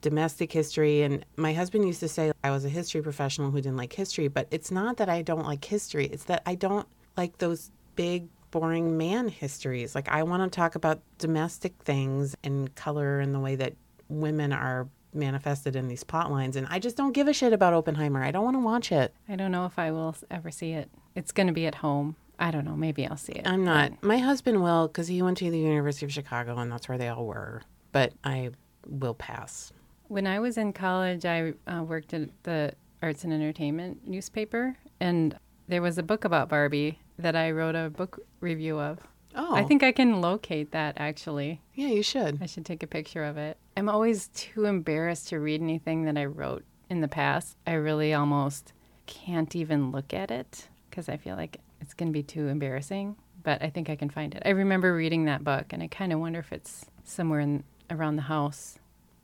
domestic 0.00 0.52
history. 0.52 1.02
And 1.02 1.24
my 1.36 1.54
husband 1.54 1.86
used 1.86 2.00
to 2.00 2.08
say 2.08 2.30
I 2.44 2.50
was 2.50 2.64
a 2.64 2.68
history 2.68 3.02
professional 3.02 3.50
who 3.50 3.56
didn't 3.56 3.78
like 3.78 3.92
history, 3.92 4.28
but 4.28 4.46
it's 4.50 4.70
not 4.70 4.98
that 4.98 5.08
I 5.08 5.22
don't 5.22 5.46
like 5.46 5.64
history, 5.64 6.06
it's 6.06 6.24
that 6.24 6.42
I 6.46 6.54
don't 6.54 6.86
like 7.16 7.38
those 7.38 7.70
big, 7.96 8.28
boring 8.54 8.96
man 8.96 9.26
histories. 9.26 9.96
Like, 9.96 10.08
I 10.08 10.22
want 10.22 10.40
to 10.44 10.56
talk 10.56 10.76
about 10.76 11.00
domestic 11.18 11.74
things 11.82 12.36
and 12.44 12.72
color 12.76 13.18
and 13.18 13.34
the 13.34 13.40
way 13.40 13.56
that 13.56 13.72
women 14.08 14.52
are 14.52 14.86
manifested 15.12 15.74
in 15.74 15.88
these 15.88 16.04
plot 16.04 16.30
lines. 16.30 16.54
And 16.54 16.64
I 16.70 16.78
just 16.78 16.96
don't 16.96 17.10
give 17.10 17.26
a 17.26 17.32
shit 17.32 17.52
about 17.52 17.74
Oppenheimer. 17.74 18.22
I 18.22 18.30
don't 18.30 18.44
want 18.44 18.54
to 18.54 18.60
watch 18.60 18.92
it. 18.92 19.12
I 19.28 19.34
don't 19.34 19.50
know 19.50 19.66
if 19.66 19.76
I 19.76 19.90
will 19.90 20.14
ever 20.30 20.52
see 20.52 20.70
it. 20.70 20.88
It's 21.16 21.32
going 21.32 21.48
to 21.48 21.52
be 21.52 21.66
at 21.66 21.74
home. 21.74 22.14
I 22.38 22.52
don't 22.52 22.64
know. 22.64 22.76
Maybe 22.76 23.04
I'll 23.04 23.16
see 23.16 23.32
it. 23.32 23.44
I'm 23.44 23.64
not. 23.64 24.00
My 24.04 24.18
husband 24.18 24.62
will 24.62 24.86
because 24.86 25.08
he 25.08 25.20
went 25.20 25.38
to 25.38 25.50
the 25.50 25.58
University 25.58 26.06
of 26.06 26.12
Chicago 26.12 26.56
and 26.58 26.70
that's 26.70 26.88
where 26.88 26.98
they 26.98 27.08
all 27.08 27.26
were. 27.26 27.62
But 27.90 28.12
I 28.22 28.50
will 28.86 29.14
pass. 29.14 29.72
When 30.06 30.28
I 30.28 30.38
was 30.38 30.58
in 30.58 30.72
college, 30.72 31.24
I 31.24 31.54
uh, 31.66 31.82
worked 31.82 32.14
at 32.14 32.28
the 32.44 32.74
Arts 33.02 33.24
and 33.24 33.32
Entertainment 33.32 34.06
newspaper, 34.06 34.76
and 35.00 35.36
there 35.66 35.82
was 35.82 35.98
a 35.98 36.02
book 36.02 36.24
about 36.24 36.48
Barbie 36.48 37.00
that 37.18 37.36
I 37.36 37.50
wrote 37.50 37.74
a 37.74 37.90
book 37.90 38.20
review 38.40 38.78
of. 38.78 38.98
Oh, 39.36 39.54
I 39.54 39.64
think 39.64 39.82
I 39.82 39.92
can 39.92 40.20
locate 40.20 40.70
that 40.72 40.94
actually. 40.96 41.60
yeah, 41.74 41.88
you 41.88 42.02
should. 42.02 42.38
I 42.40 42.46
should 42.46 42.64
take 42.64 42.82
a 42.82 42.86
picture 42.86 43.24
of 43.24 43.36
it. 43.36 43.56
I'm 43.76 43.88
always 43.88 44.28
too 44.28 44.64
embarrassed 44.64 45.28
to 45.28 45.40
read 45.40 45.60
anything 45.60 46.04
that 46.04 46.16
I 46.16 46.26
wrote 46.26 46.64
in 46.88 47.00
the 47.00 47.08
past. 47.08 47.56
I 47.66 47.72
really 47.72 48.14
almost 48.14 48.72
can't 49.06 49.54
even 49.56 49.90
look 49.90 50.14
at 50.14 50.30
it 50.30 50.68
because 50.88 51.08
I 51.08 51.16
feel 51.16 51.34
like 51.36 51.60
it's 51.80 51.94
going 51.94 52.08
to 52.08 52.12
be 52.12 52.22
too 52.22 52.46
embarrassing. 52.48 53.16
But 53.42 53.62
I 53.62 53.68
think 53.68 53.90
I 53.90 53.96
can 53.96 54.08
find 54.08 54.34
it. 54.34 54.42
I 54.46 54.50
remember 54.50 54.94
reading 54.94 55.26
that 55.26 55.44
book, 55.44 55.72
and 55.72 55.82
I 55.82 55.86
kind 55.88 56.12
of 56.14 56.20
wonder 56.20 56.38
if 56.38 56.50
it's 56.50 56.86
somewhere 57.04 57.40
in, 57.40 57.64
around 57.90 58.16
the 58.16 58.22
house. 58.22 58.78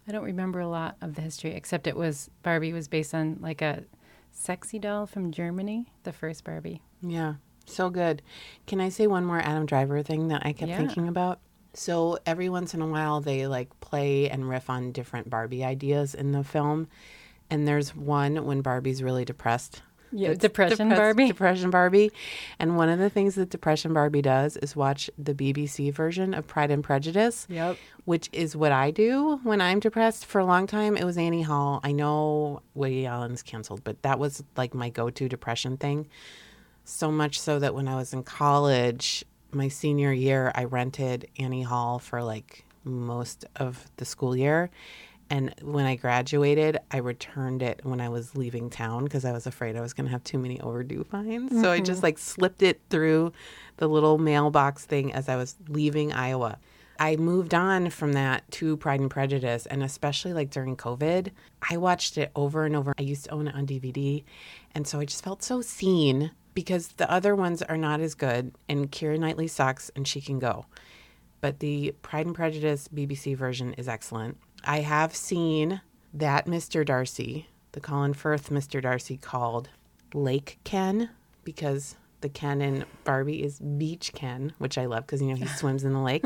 I 0.06 0.12
don't 0.12 0.24
remember 0.24 0.60
a 0.60 0.68
lot 0.68 0.96
of 1.00 1.14
the 1.14 1.22
history, 1.22 1.54
except 1.54 1.86
it 1.86 1.96
was 1.96 2.28
Barbie 2.42 2.72
was 2.72 2.86
based 2.88 3.14
on 3.14 3.38
like 3.40 3.62
a 3.62 3.84
sexy 4.30 4.78
doll 4.78 5.06
from 5.06 5.30
Germany, 5.30 5.86
the 6.02 6.12
first 6.12 6.44
Barbie. 6.44 6.82
Yeah, 7.00 7.34
so 7.70 7.90
good. 7.90 8.22
Can 8.66 8.80
I 8.80 8.88
say 8.88 9.06
one 9.06 9.24
more 9.24 9.40
Adam 9.40 9.66
Driver 9.66 10.02
thing 10.02 10.28
that 10.28 10.42
I 10.44 10.52
kept 10.52 10.70
Yeah. 10.70 10.78
thinking 10.78 11.08
about? 11.08 11.40
So 11.74 12.18
every 12.26 12.48
once 12.48 12.74
in 12.74 12.82
a 12.82 12.86
while, 12.86 13.20
they 13.20 13.46
like 13.46 13.78
play 13.80 14.28
and 14.28 14.48
riff 14.48 14.68
on 14.68 14.92
different 14.92 15.30
Barbie 15.30 15.64
ideas 15.64 16.14
in 16.14 16.32
the 16.32 16.42
film. 16.44 16.88
And 17.48 17.66
there's 17.66 17.94
one 17.94 18.44
when 18.44 18.60
Barbie's 18.62 19.02
really 19.02 19.24
depressed. 19.24 19.82
Yeah, 20.12 20.34
Depression 20.34 20.88
Barbie. 20.88 21.28
Depression 21.28 21.70
Barbie. 21.70 22.10
And 22.58 22.76
one 22.76 22.88
of 22.88 22.98
the 22.98 23.08
things 23.08 23.36
that 23.36 23.50
Depression 23.50 23.92
Barbie 23.94 24.22
does 24.22 24.56
is 24.56 24.74
watch 24.74 25.08
the 25.16 25.34
BBC 25.34 25.92
version 25.92 26.34
of 26.34 26.48
Pride 26.48 26.72
and 26.72 26.82
Prejudice 26.82 27.46
Yep. 27.48 27.76
which 28.06 28.28
is 28.32 28.56
what 28.56 28.72
I 28.72 28.90
do 28.90 29.38
when 29.44 29.60
I'm 29.60 29.78
depressed. 29.78 30.26
For 30.26 30.40
a 30.40 30.44
long 30.44 30.66
time, 30.66 30.96
it 30.96 31.04
was 31.04 31.16
Annie 31.16 31.42
Hall. 31.42 31.78
I 31.84 31.92
know 31.92 32.60
Woody 32.74 33.06
Allen's 33.06 33.44
canceled, 33.44 33.84
but 33.84 34.02
that 34.02 34.18
was 34.18 34.42
like 34.56 34.74
my 34.74 34.88
go 34.90 35.10
to 35.10 35.28
depression 35.28 35.76
thing. 35.76 36.08
So 36.90 37.10
much 37.12 37.40
so 37.40 37.60
that 37.60 37.74
when 37.74 37.86
I 37.86 37.94
was 37.94 38.12
in 38.12 38.24
college, 38.24 39.24
my 39.52 39.68
senior 39.68 40.12
year, 40.12 40.50
I 40.54 40.64
rented 40.64 41.28
Annie 41.38 41.62
Hall 41.62 42.00
for 42.00 42.22
like 42.22 42.64
most 42.84 43.44
of 43.56 43.88
the 43.96 44.04
school 44.04 44.36
year. 44.36 44.70
And 45.30 45.54
when 45.62 45.86
I 45.86 45.94
graduated, 45.94 46.78
I 46.90 46.96
returned 46.96 47.62
it 47.62 47.80
when 47.84 48.00
I 48.00 48.08
was 48.08 48.34
leaving 48.34 48.68
town 48.68 49.04
because 49.04 49.24
I 49.24 49.30
was 49.30 49.46
afraid 49.46 49.76
I 49.76 49.80
was 49.80 49.92
going 49.92 50.06
to 50.06 50.10
have 50.10 50.24
too 50.24 50.38
many 50.38 50.60
overdue 50.60 51.04
fines. 51.04 51.52
So 51.52 51.70
I 51.70 51.76
mm-hmm. 51.76 51.84
just 51.84 52.02
like 52.02 52.18
slipped 52.18 52.62
it 52.62 52.80
through 52.90 53.32
the 53.76 53.88
little 53.88 54.18
mailbox 54.18 54.84
thing 54.84 55.12
as 55.12 55.28
I 55.28 55.36
was 55.36 55.54
leaving 55.68 56.12
Iowa. 56.12 56.58
I 56.98 57.16
moved 57.16 57.54
on 57.54 57.90
from 57.90 58.14
that 58.14 58.50
to 58.52 58.76
Pride 58.76 59.00
and 59.00 59.10
Prejudice, 59.10 59.64
and 59.66 59.82
especially 59.82 60.32
like 60.34 60.50
during 60.50 60.76
COVID, 60.76 61.30
I 61.70 61.76
watched 61.76 62.18
it 62.18 62.32
over 62.34 62.66
and 62.66 62.74
over. 62.74 62.92
I 62.98 63.02
used 63.02 63.24
to 63.24 63.30
own 63.30 63.48
it 63.48 63.54
on 63.54 63.66
DVD, 63.66 64.22
and 64.74 64.86
so 64.86 65.00
I 65.00 65.06
just 65.06 65.24
felt 65.24 65.42
so 65.42 65.62
seen 65.62 66.32
because 66.60 66.88
the 66.88 67.10
other 67.10 67.34
ones 67.34 67.62
are 67.62 67.76
not 67.78 68.00
as 68.00 68.14
good, 68.14 68.52
and 68.68 68.92
Keira 68.92 69.18
Knightley 69.18 69.48
sucks, 69.48 69.90
and 69.96 70.06
she 70.06 70.20
can 70.20 70.38
go. 70.38 70.66
But 71.40 71.60
the 71.60 71.94
Pride 72.02 72.26
and 72.26 72.34
Prejudice 72.34 72.86
BBC 72.88 73.34
version 73.34 73.72
is 73.74 73.88
excellent. 73.88 74.36
I 74.64 74.80
have 74.80 75.16
seen 75.16 75.80
that 76.12 76.46
Mr. 76.46 76.84
Darcy, 76.84 77.48
the 77.72 77.80
Colin 77.80 78.12
Firth 78.12 78.50
Mr. 78.50 78.82
Darcy, 78.82 79.16
called 79.16 79.70
Lake 80.12 80.58
Ken 80.64 81.08
because 81.44 81.96
the 82.20 82.28
Ken 82.28 82.60
in 82.60 82.84
Barbie 83.04 83.42
is 83.42 83.58
Beach 83.58 84.12
Ken, 84.12 84.52
which 84.58 84.76
I 84.76 84.84
love 84.84 85.06
because 85.06 85.22
you 85.22 85.28
know 85.28 85.36
he 85.36 85.46
swims 85.56 85.82
in 85.82 85.94
the 85.94 86.00
lake. 86.00 86.24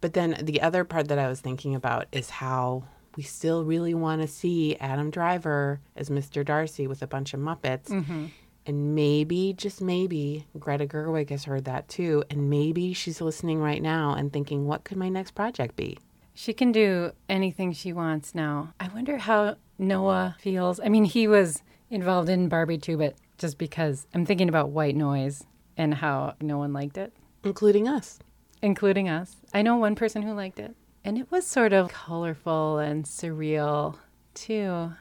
but 0.00 0.12
then 0.12 0.38
the 0.40 0.62
other 0.62 0.84
part 0.84 1.08
that 1.08 1.18
I 1.18 1.28
was 1.28 1.40
thinking 1.40 1.74
about 1.74 2.06
is 2.12 2.30
how 2.30 2.84
we 3.16 3.24
still 3.24 3.64
really 3.64 3.94
want 3.94 4.22
to 4.22 4.28
see 4.28 4.76
Adam 4.76 5.10
Driver 5.10 5.80
as 5.96 6.08
Mr. 6.08 6.44
Darcy 6.44 6.86
with 6.86 7.02
a 7.02 7.06
bunch 7.08 7.34
of 7.34 7.40
Muppets. 7.40 7.88
Mm-hmm. 7.88 8.26
And 8.66 8.94
maybe, 8.96 9.54
just 9.56 9.80
maybe, 9.80 10.46
Greta 10.58 10.86
Gerwig 10.86 11.30
has 11.30 11.44
heard 11.44 11.64
that 11.66 11.88
too. 11.88 12.24
And 12.30 12.50
maybe 12.50 12.92
she's 12.92 13.20
listening 13.20 13.60
right 13.60 13.80
now 13.80 14.14
and 14.14 14.32
thinking, 14.32 14.66
what 14.66 14.82
could 14.84 14.96
my 14.96 15.08
next 15.08 15.30
project 15.36 15.76
be? 15.76 15.98
She 16.34 16.52
can 16.52 16.72
do 16.72 17.12
anything 17.28 17.72
she 17.72 17.92
wants 17.92 18.34
now. 18.34 18.74
I 18.80 18.88
wonder 18.88 19.18
how 19.18 19.56
Noah 19.78 20.36
feels. 20.40 20.80
I 20.80 20.88
mean, 20.88 21.04
he 21.04 21.28
was 21.28 21.62
involved 21.90 22.28
in 22.28 22.48
Barbie 22.48 22.78
too, 22.78 22.98
but 22.98 23.14
just 23.38 23.56
because 23.56 24.06
I'm 24.12 24.26
thinking 24.26 24.48
about 24.48 24.70
white 24.70 24.96
noise 24.96 25.44
and 25.76 25.94
how 25.94 26.34
no 26.40 26.58
one 26.58 26.72
liked 26.72 26.98
it, 26.98 27.12
Including 27.44 27.86
us. 27.86 28.18
including 28.62 29.08
us. 29.08 29.36
I 29.54 29.62
know 29.62 29.76
one 29.76 29.94
person 29.94 30.22
who 30.22 30.32
liked 30.32 30.58
it, 30.58 30.74
and 31.04 31.16
it 31.16 31.30
was 31.30 31.46
sort 31.46 31.72
of 31.72 31.88
colorful 31.92 32.78
and 32.78 33.04
surreal 33.04 33.96
too. 34.34 34.92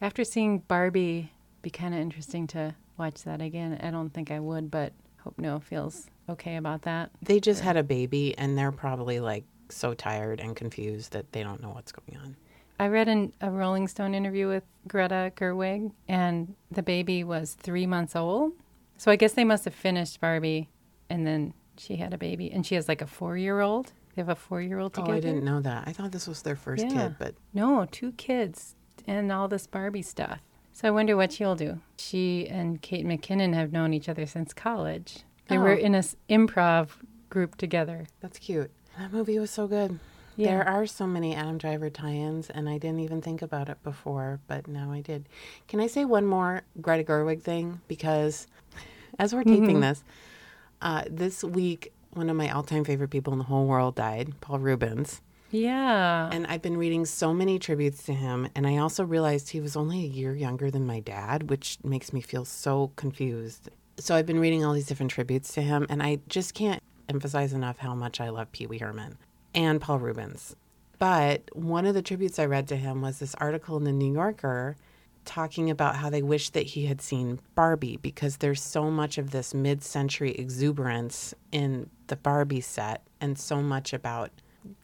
After 0.00 0.24
seeing 0.24 0.58
Barbie, 0.60 1.32
be 1.62 1.70
kind 1.70 1.94
of 1.94 2.00
interesting 2.00 2.46
to 2.48 2.74
watch 2.98 3.22
that 3.24 3.40
again. 3.42 3.78
I 3.82 3.90
don't 3.90 4.10
think 4.10 4.30
I 4.30 4.40
would, 4.40 4.70
but 4.70 4.92
Hope 5.24 5.38
Noah 5.38 5.60
feels 5.60 6.06
okay 6.28 6.56
about 6.56 6.82
that. 6.82 7.10
They 7.22 7.40
just 7.40 7.62
had 7.62 7.76
a 7.76 7.82
baby 7.82 8.36
and 8.38 8.56
they're 8.58 8.72
probably 8.72 9.20
like 9.20 9.44
so 9.68 9.94
tired 9.94 10.40
and 10.40 10.54
confused 10.56 11.12
that 11.12 11.32
they 11.32 11.42
don't 11.42 11.62
know 11.62 11.70
what's 11.70 11.92
going 11.92 12.18
on. 12.20 12.36
I 12.78 12.88
read 12.88 13.08
an, 13.08 13.32
a 13.40 13.50
Rolling 13.50 13.86
Stone 13.86 14.14
interview 14.14 14.48
with 14.48 14.64
Greta 14.88 15.32
Gerwig, 15.36 15.92
and 16.08 16.54
the 16.72 16.82
baby 16.82 17.22
was 17.22 17.54
three 17.54 17.86
months 17.86 18.16
old. 18.16 18.52
So 18.96 19.10
I 19.12 19.16
guess 19.16 19.34
they 19.34 19.44
must 19.44 19.64
have 19.66 19.74
finished 19.74 20.20
Barbie, 20.20 20.68
and 21.08 21.24
then 21.26 21.54
she 21.78 21.96
had 21.96 22.12
a 22.12 22.18
baby, 22.18 22.50
and 22.50 22.66
she 22.66 22.74
has 22.74 22.88
like 22.88 23.00
a 23.00 23.06
four-year-old. 23.06 23.92
They 24.16 24.22
have 24.22 24.28
a 24.28 24.34
four-year-old 24.34 24.94
together. 24.94 25.12
Oh, 25.12 25.16
I 25.16 25.20
didn't 25.20 25.44
know 25.44 25.60
that. 25.60 25.84
I 25.86 25.92
thought 25.92 26.10
this 26.12 26.26
was 26.26 26.42
their 26.42 26.56
first 26.56 26.84
Yeah. 26.84 26.92
kid, 27.08 27.16
but 27.20 27.34
No, 27.54 27.86
two 27.90 28.12
kids 28.12 28.74
and 29.06 29.30
all 29.30 29.46
this 29.48 29.66
Barbie 29.68 30.02
stuff. 30.02 30.40
So 30.72 30.88
I 30.88 30.90
wonder 30.90 31.16
what 31.16 31.32
she'll 31.32 31.54
do. 31.54 31.80
She 31.98 32.48
and 32.48 32.80
Kate 32.80 33.06
McKinnon 33.06 33.54
have 33.54 33.72
known 33.72 33.92
each 33.94 34.08
other 34.08 34.26
since 34.26 34.52
college. 34.52 35.20
They 35.48 35.58
were 35.58 35.74
Oh. 35.74 35.78
in 35.78 35.94
a 35.94 35.98
s- 35.98 36.16
improv 36.30 36.90
group 37.28 37.56
together. 37.56 38.06
that's 38.20 38.38
cute. 38.38 38.70
That 38.98 39.12
movie 39.12 39.38
was 39.38 39.50
so 39.50 39.66
good. 39.66 39.98
Yeah. 40.36 40.48
There 40.48 40.68
are 40.68 40.86
so 40.86 41.06
many 41.06 41.34
Adam 41.34 41.58
Driver 41.58 41.90
tie-ins, 41.90 42.48
and 42.50 42.68
I 42.68 42.78
didn't 42.78 43.00
even 43.00 43.20
think 43.20 43.42
about 43.42 43.68
it 43.68 43.82
before, 43.82 44.40
but 44.46 44.66
now 44.66 44.90
I 44.92 45.00
did. 45.02 45.28
Can 45.68 45.78
I 45.80 45.86
say 45.86 46.04
one 46.06 46.26
more 46.26 46.62
Greta 46.80 47.04
Gerwig 47.04 47.42
thing? 47.42 47.80
Because 47.88 48.46
as 49.18 49.34
we're 49.34 49.44
taping 49.44 49.80
this, 49.80 50.02
uh, 50.80 51.04
this 51.10 51.44
week, 51.44 51.92
one 52.14 52.30
of 52.30 52.36
my 52.36 52.48
all-time 52.50 52.84
favorite 52.84 53.08
people 53.10 53.32
in 53.34 53.38
the 53.38 53.44
whole 53.46 53.66
world 53.66 53.94
died, 53.94 54.40
Paul 54.40 54.58
Reubens. 54.58 55.20
Yeah. 55.52 56.30
And 56.32 56.46
I've 56.46 56.62
been 56.62 56.78
reading 56.78 57.04
so 57.04 57.32
many 57.32 57.58
tributes 57.58 58.02
to 58.04 58.14
him. 58.14 58.48
And 58.56 58.66
I 58.66 58.78
also 58.78 59.04
realized 59.04 59.50
he 59.50 59.60
was 59.60 59.76
only 59.76 60.02
a 60.02 60.08
year 60.08 60.34
younger 60.34 60.70
than 60.70 60.86
my 60.86 61.00
dad, 61.00 61.50
which 61.50 61.78
makes 61.84 62.12
me 62.12 62.20
feel 62.20 62.44
so 62.44 62.90
confused. 62.96 63.68
So 63.98 64.16
I've 64.16 64.26
been 64.26 64.40
reading 64.40 64.64
all 64.64 64.72
these 64.72 64.86
different 64.86 65.12
tributes 65.12 65.52
to 65.54 65.62
him. 65.62 65.86
And 65.90 66.02
I 66.02 66.20
just 66.28 66.54
can't 66.54 66.82
emphasize 67.08 67.52
enough 67.52 67.78
how 67.78 67.94
much 67.94 68.20
I 68.20 68.30
love 68.30 68.50
Pee 68.50 68.66
Wee 68.66 68.78
Herman 68.78 69.18
and 69.54 69.80
Paul 69.80 69.98
Reubens. 69.98 70.56
But 70.98 71.42
one 71.52 71.84
of 71.84 71.94
the 71.94 72.02
tributes 72.02 72.38
I 72.38 72.46
read 72.46 72.66
to 72.68 72.76
him 72.76 73.02
was 73.02 73.18
this 73.18 73.34
article 73.34 73.76
in 73.76 73.84
the 73.84 73.92
New 73.92 74.12
Yorker 74.12 74.76
talking 75.24 75.70
about 75.70 75.96
how 75.96 76.10
they 76.10 76.22
wish 76.22 76.50
that 76.50 76.62
he 76.64 76.86
had 76.86 77.00
seen 77.00 77.38
Barbie 77.54 77.96
because 77.96 78.38
there's 78.38 78.62
so 78.62 78.90
much 78.90 79.18
of 79.18 79.30
this 79.30 79.52
mid 79.52 79.82
century 79.82 80.32
exuberance 80.32 81.34
in 81.52 81.90
the 82.06 82.16
Barbie 82.16 82.60
set 82.60 83.02
and 83.20 83.38
so 83.38 83.62
much 83.62 83.92
about 83.92 84.30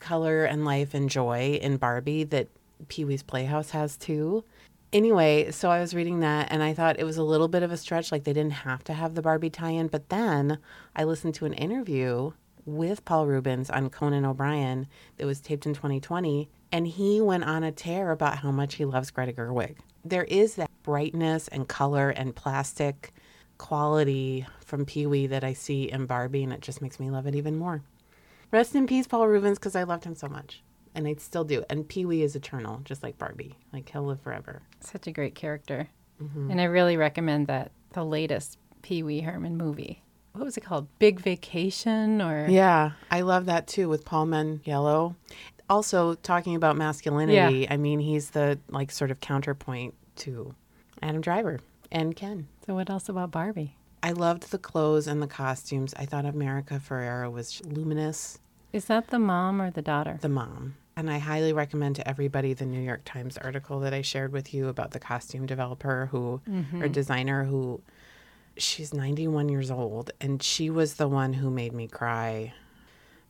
color 0.01 0.45
and 0.45 0.65
life 0.65 0.95
and 0.95 1.09
joy 1.09 1.59
in 1.63 1.77
Barbie 1.77 2.25
that 2.25 2.49
Pee 2.89 3.05
Wee's 3.05 3.23
Playhouse 3.23 3.71
has 3.71 3.97
too. 3.97 4.45
Anyway, 4.93 5.51
so 5.51 5.71
I 5.71 5.81
was 5.81 5.95
reading 5.95 6.21
that 6.21 6.49
and 6.51 6.63
I 6.63 6.73
thought 6.73 6.99
it 6.99 7.05
was 7.05 7.19
a 7.19 7.23
little 7.23 7.49
bit 7.49 7.63
of 7.63 7.71
a 7.71 7.77
stretch, 7.77 8.11
like 8.11 8.25
they 8.25 8.33
didn't 8.33 8.53
have 8.53 8.83
to 8.85 8.95
have 8.95 9.15
the 9.15 9.23
Barbie 9.23 9.51
tie 9.51 9.71
in. 9.71 9.89
But 9.89 10.09
then 10.09 10.59
I 10.97 11.05
listened 11.05 11.35
to 11.35 11.45
an 11.45 11.53
interview 11.53 12.33
with 12.65 13.05
Paul 13.05 13.27
Reubens 13.27 13.71
on 13.71 13.91
Conan 13.91 14.25
O'Brien 14.25 14.87
that 15.17 15.27
was 15.27 15.41
taped 15.41 15.67
in 15.67 15.75
2020, 15.75 16.49
and 16.71 16.87
he 16.87 17.21
went 17.21 17.45
on 17.45 17.65
a 17.65 17.73
tear 17.73 18.11
about 18.11 18.39
how 18.39 18.51
much 18.51 18.75
he 18.75 18.85
loves 18.85 19.11
Greta 19.11 19.33
Gerwig. 19.33 19.77
There 20.05 20.25
is 20.25 20.55
that 20.57 20.71
brightness 20.83 21.49
and 21.49 21.67
color 21.69 22.11
and 22.11 22.35
plastic 22.35 23.13
quality 23.57 24.47
from 24.65 24.85
Pee 24.85 25.07
Wee 25.07 25.27
that 25.27 25.45
I 25.45 25.53
see 25.53 25.91
in 25.91 26.07
Barbie, 26.07 26.45
and 26.45 26.53
it 26.53 26.61
just 26.61 26.81
makes 26.83 27.01
me 27.01 27.11
love 27.11 27.27
it 27.27 27.35
even 27.35 27.57
more. 27.57 27.83
Rest 28.51 28.75
in 28.75 28.87
peace, 28.87 29.07
Paul 29.07 29.29
Reubens, 29.29 29.59
because 29.59 29.77
I 29.77 29.83
loved 29.83 30.05
him 30.05 30.15
so 30.15 30.29
much. 30.29 30.63
And 30.95 31.07
I 31.07 31.15
still 31.15 31.45
do. 31.45 31.65
And 31.69 31.89
Pee 31.89 32.07
Wee 32.07 32.23
is 32.23 32.35
eternal, 32.35 32.81
just 32.85 33.03
like 33.03 33.19
Barbie. 33.19 33.57
Like 33.73 33.89
he'll 33.91 34.05
live 34.05 34.21
forever. 34.21 34.63
Such 34.81 35.07
a 35.07 35.13
great 35.13 35.35
character. 35.35 35.89
Mm-hmm. 36.23 36.51
And 36.51 36.61
I 36.61 36.65
really 36.65 36.97
recommend 36.97 37.47
that 37.47 37.71
the 37.93 38.05
latest 38.05 38.59
Pee 38.83 39.03
Wee 39.03 39.21
Herman 39.21 39.57
movie. 39.57 40.03
What 40.33 40.45
was 40.45 40.57
it 40.57 40.65
called? 40.65 40.87
Big 40.99 41.21
Vacation 41.21 42.23
or 42.23 42.47
Yeah, 42.49 42.93
I 43.11 43.23
love 43.23 43.47
that 43.47 43.67
too 43.67 43.89
with 43.89 44.05
Paul 44.05 44.61
Yellow. 44.65 45.17
Also, 45.71 46.15
talking 46.15 46.55
about 46.55 46.77
masculinity, 46.77 47.69
I 47.69 47.77
mean, 47.77 48.01
he's 48.01 48.31
the 48.31 48.59
like 48.71 48.91
sort 48.91 49.11
of 49.11 49.21
counterpoint 49.21 49.95
to 50.17 50.55
Adam 51.03 51.21
Driver 51.21 51.61
and 51.93 52.17
Ken. 52.17 52.49
So 52.67 52.75
what 52.75 52.89
else 52.89 53.09
about 53.09 53.31
Barbie? 53.31 53.77
I 54.03 54.13
loved 54.13 54.51
the 54.51 54.59
clothes 54.59 55.07
and 55.07 55.21
the 55.23 55.27
costumes. 55.27 55.95
I 55.97 56.07
thought 56.07 56.25
America 56.25 56.81
Ferrera 56.87 57.31
was 57.31 57.61
luminous, 57.65 58.39
Is 58.73 58.85
that 58.87 59.09
the 59.09 59.19
mom 59.19 59.61
or 59.61 59.71
the 59.71 59.83
daughter? 59.83 60.19
the 60.21 60.29
mom. 60.29 60.77
And 60.97 61.09
I 61.11 61.19
highly 61.19 61.53
recommend 61.53 61.95
to 61.97 62.09
everybody 62.09 62.55
the 62.55 62.67
New 62.67 62.81
York 62.81 63.03
Times 63.05 63.39
article 63.39 63.79
that 63.81 63.95
I 63.95 64.03
shared 64.03 64.33
with 64.33 64.53
you 64.53 64.67
about 64.69 64.91
the 64.91 64.99
costume 64.99 65.47
developer 65.47 66.09
who, 66.11 66.41
or 66.81 66.89
designer 66.89 67.45
who, 67.45 67.81
she's 68.57 68.93
91 68.93 69.49
years 69.49 69.71
old. 69.71 70.11
And 70.21 70.43
she 70.43 70.71
was 70.71 70.95
the 70.95 71.07
one 71.07 71.33
who 71.35 71.51
made 71.51 71.73
me 71.73 71.87
cry. 71.87 72.53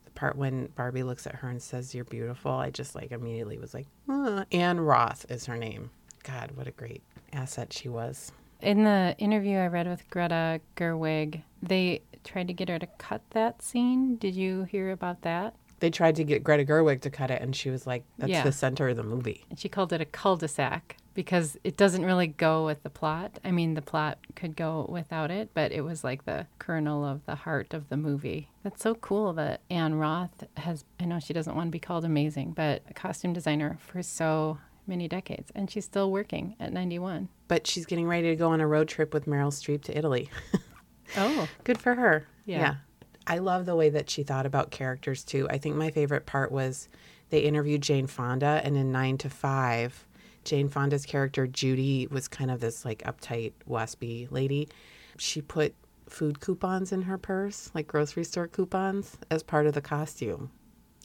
The 0.05 0.11
part 0.11 0.35
when 0.35 0.67
Barbie 0.75 1.03
looks 1.03 1.27
at 1.27 1.35
her 1.35 1.49
and 1.49 1.61
says, 1.61 1.93
You're 1.93 2.05
beautiful. 2.05 2.51
I 2.51 2.71
just 2.71 2.95
like 2.95 3.11
immediately 3.11 3.59
was 3.59 3.75
like, 3.75 3.85
"Ah." 4.09 4.45
Anne 4.51 4.79
Roth 4.79 5.27
is 5.29 5.45
her 5.45 5.55
name. 5.57 5.91
God, 6.23 6.51
what 6.55 6.65
a 6.67 6.71
great 6.71 7.03
asset 7.33 7.71
she 7.71 7.87
was. 7.87 8.31
In 8.61 8.83
the 8.83 9.15
interview 9.17 9.57
I 9.57 9.67
read 9.67 9.87
with 9.87 10.09
Greta 10.09 10.59
Gerwig, 10.75 11.43
they 11.63 12.01
tried 12.23 12.47
to 12.47 12.53
get 12.53 12.67
her 12.69 12.77
to 12.79 12.87
cut 12.97 13.21
that 13.31 13.61
scene. 13.61 14.17
Did 14.17 14.35
you 14.35 14.63
hear 14.63 14.91
about 14.91 15.21
that? 15.21 15.55
They 15.79 15.89
tried 15.89 16.17
to 16.17 16.25
get 16.25 16.43
Greta 16.43 16.65
Gerwig 16.65 16.99
to 17.01 17.09
cut 17.09 17.31
it, 17.31 17.41
and 17.41 17.55
she 17.55 17.69
was 17.69 17.87
like, 17.87 18.03
That's 18.17 18.31
Yeah. 18.31 18.43
the 18.43 18.51
center 18.51 18.89
of 18.89 18.97
the 18.97 19.03
movie. 19.03 19.45
And 19.49 19.57
she 19.57 19.69
called 19.69 19.93
it 19.93 20.01
a 20.01 20.05
cul-de-sac 20.05 20.97
because 21.13 21.57
it 21.63 21.77
doesn't 21.77 22.03
really 22.03 22.27
go 22.27 22.65
with 22.65 22.83
the 22.83 22.89
plot. 22.89 23.39
I 23.45 23.51
mean, 23.51 23.75
the 23.75 23.81
plot 23.81 24.19
could 24.35 24.57
go 24.57 24.85
without 24.89 25.31
it, 25.31 25.51
but 25.53 25.71
it 25.71 25.81
was 25.81 26.03
like 26.03 26.25
the 26.25 26.47
kernel 26.59 27.05
of 27.05 27.25
the 27.25 27.35
heart 27.35 27.73
of 27.73 27.87
the 27.87 27.95
movie. 27.95 28.49
That's 28.63 28.83
so 28.83 28.93
cool 28.95 29.31
that 29.33 29.61
Anne 29.69 29.95
Roth 29.95 30.43
has, 30.57 30.83
I 30.99 31.05
know 31.05 31.19
she 31.19 31.33
doesn't 31.33 31.55
want 31.55 31.67
to 31.67 31.71
be 31.71 31.79
called 31.79 32.03
amazing, 32.03 32.51
but 32.51 32.83
a 32.89 32.93
costume 32.93 33.31
designer 33.31 33.77
for 33.79 34.03
so 34.03 34.57
many 34.89 35.07
decades. 35.07 35.51
And 35.55 35.69
she's 35.71 35.85
still 35.85 36.11
working 36.11 36.55
at 36.59 36.73
91. 36.73 37.29
But 37.47 37.65
she's 37.67 37.85
getting 37.85 38.07
ready 38.07 38.27
to 38.29 38.35
go 38.35 38.49
on 38.49 38.59
a 38.59 38.67
road 38.67 38.87
trip 38.89 39.13
with 39.13 39.25
Meryl 39.25 39.51
Streep 39.51 39.83
to 39.83 39.97
Italy. 39.97 40.29
Oh, 41.17 41.47
Good 41.63 41.79
for 41.79 41.95
her. 41.95 42.27
Yeah. 42.45 42.75
I 43.25 43.39
love 43.39 43.65
the 43.65 43.75
way 43.75 43.89
that 43.89 44.09
she 44.11 44.21
thought 44.21 44.45
about 44.45 44.69
characters 44.69 45.23
too. 45.23 45.47
I 45.49 45.57
think 45.57 45.75
my 45.75 45.89
favorite 45.89 46.25
part 46.27 46.51
was 46.51 46.87
they 47.31 47.39
interviewed 47.39 47.81
Jane 47.81 48.05
Fonda, 48.05 48.61
and 48.63 48.77
in 48.77 48.91
Nine 48.91 49.17
to 49.19 49.29
Five, 49.29 50.05
Jane 50.43 50.69
Fonda's 50.69 51.05
character 51.07 51.47
Judy 51.47 52.07
was 52.11 52.27
kind 52.27 52.51
of 52.51 52.59
this 52.59 52.85
like 52.85 52.99
uptight, 53.03 53.53
waspy 53.67 54.31
lady. 54.31 54.69
She 55.17 55.41
put 55.41 55.73
food 56.07 56.39
coupons 56.41 56.91
in 56.91 57.03
her 57.03 57.17
purse, 57.17 57.71
like 57.73 57.87
grocery 57.87 58.23
store 58.23 58.47
coupons, 58.47 59.17
as 59.31 59.41
part 59.41 59.65
of 59.65 59.73
the 59.73 59.81
costume. 59.81 60.51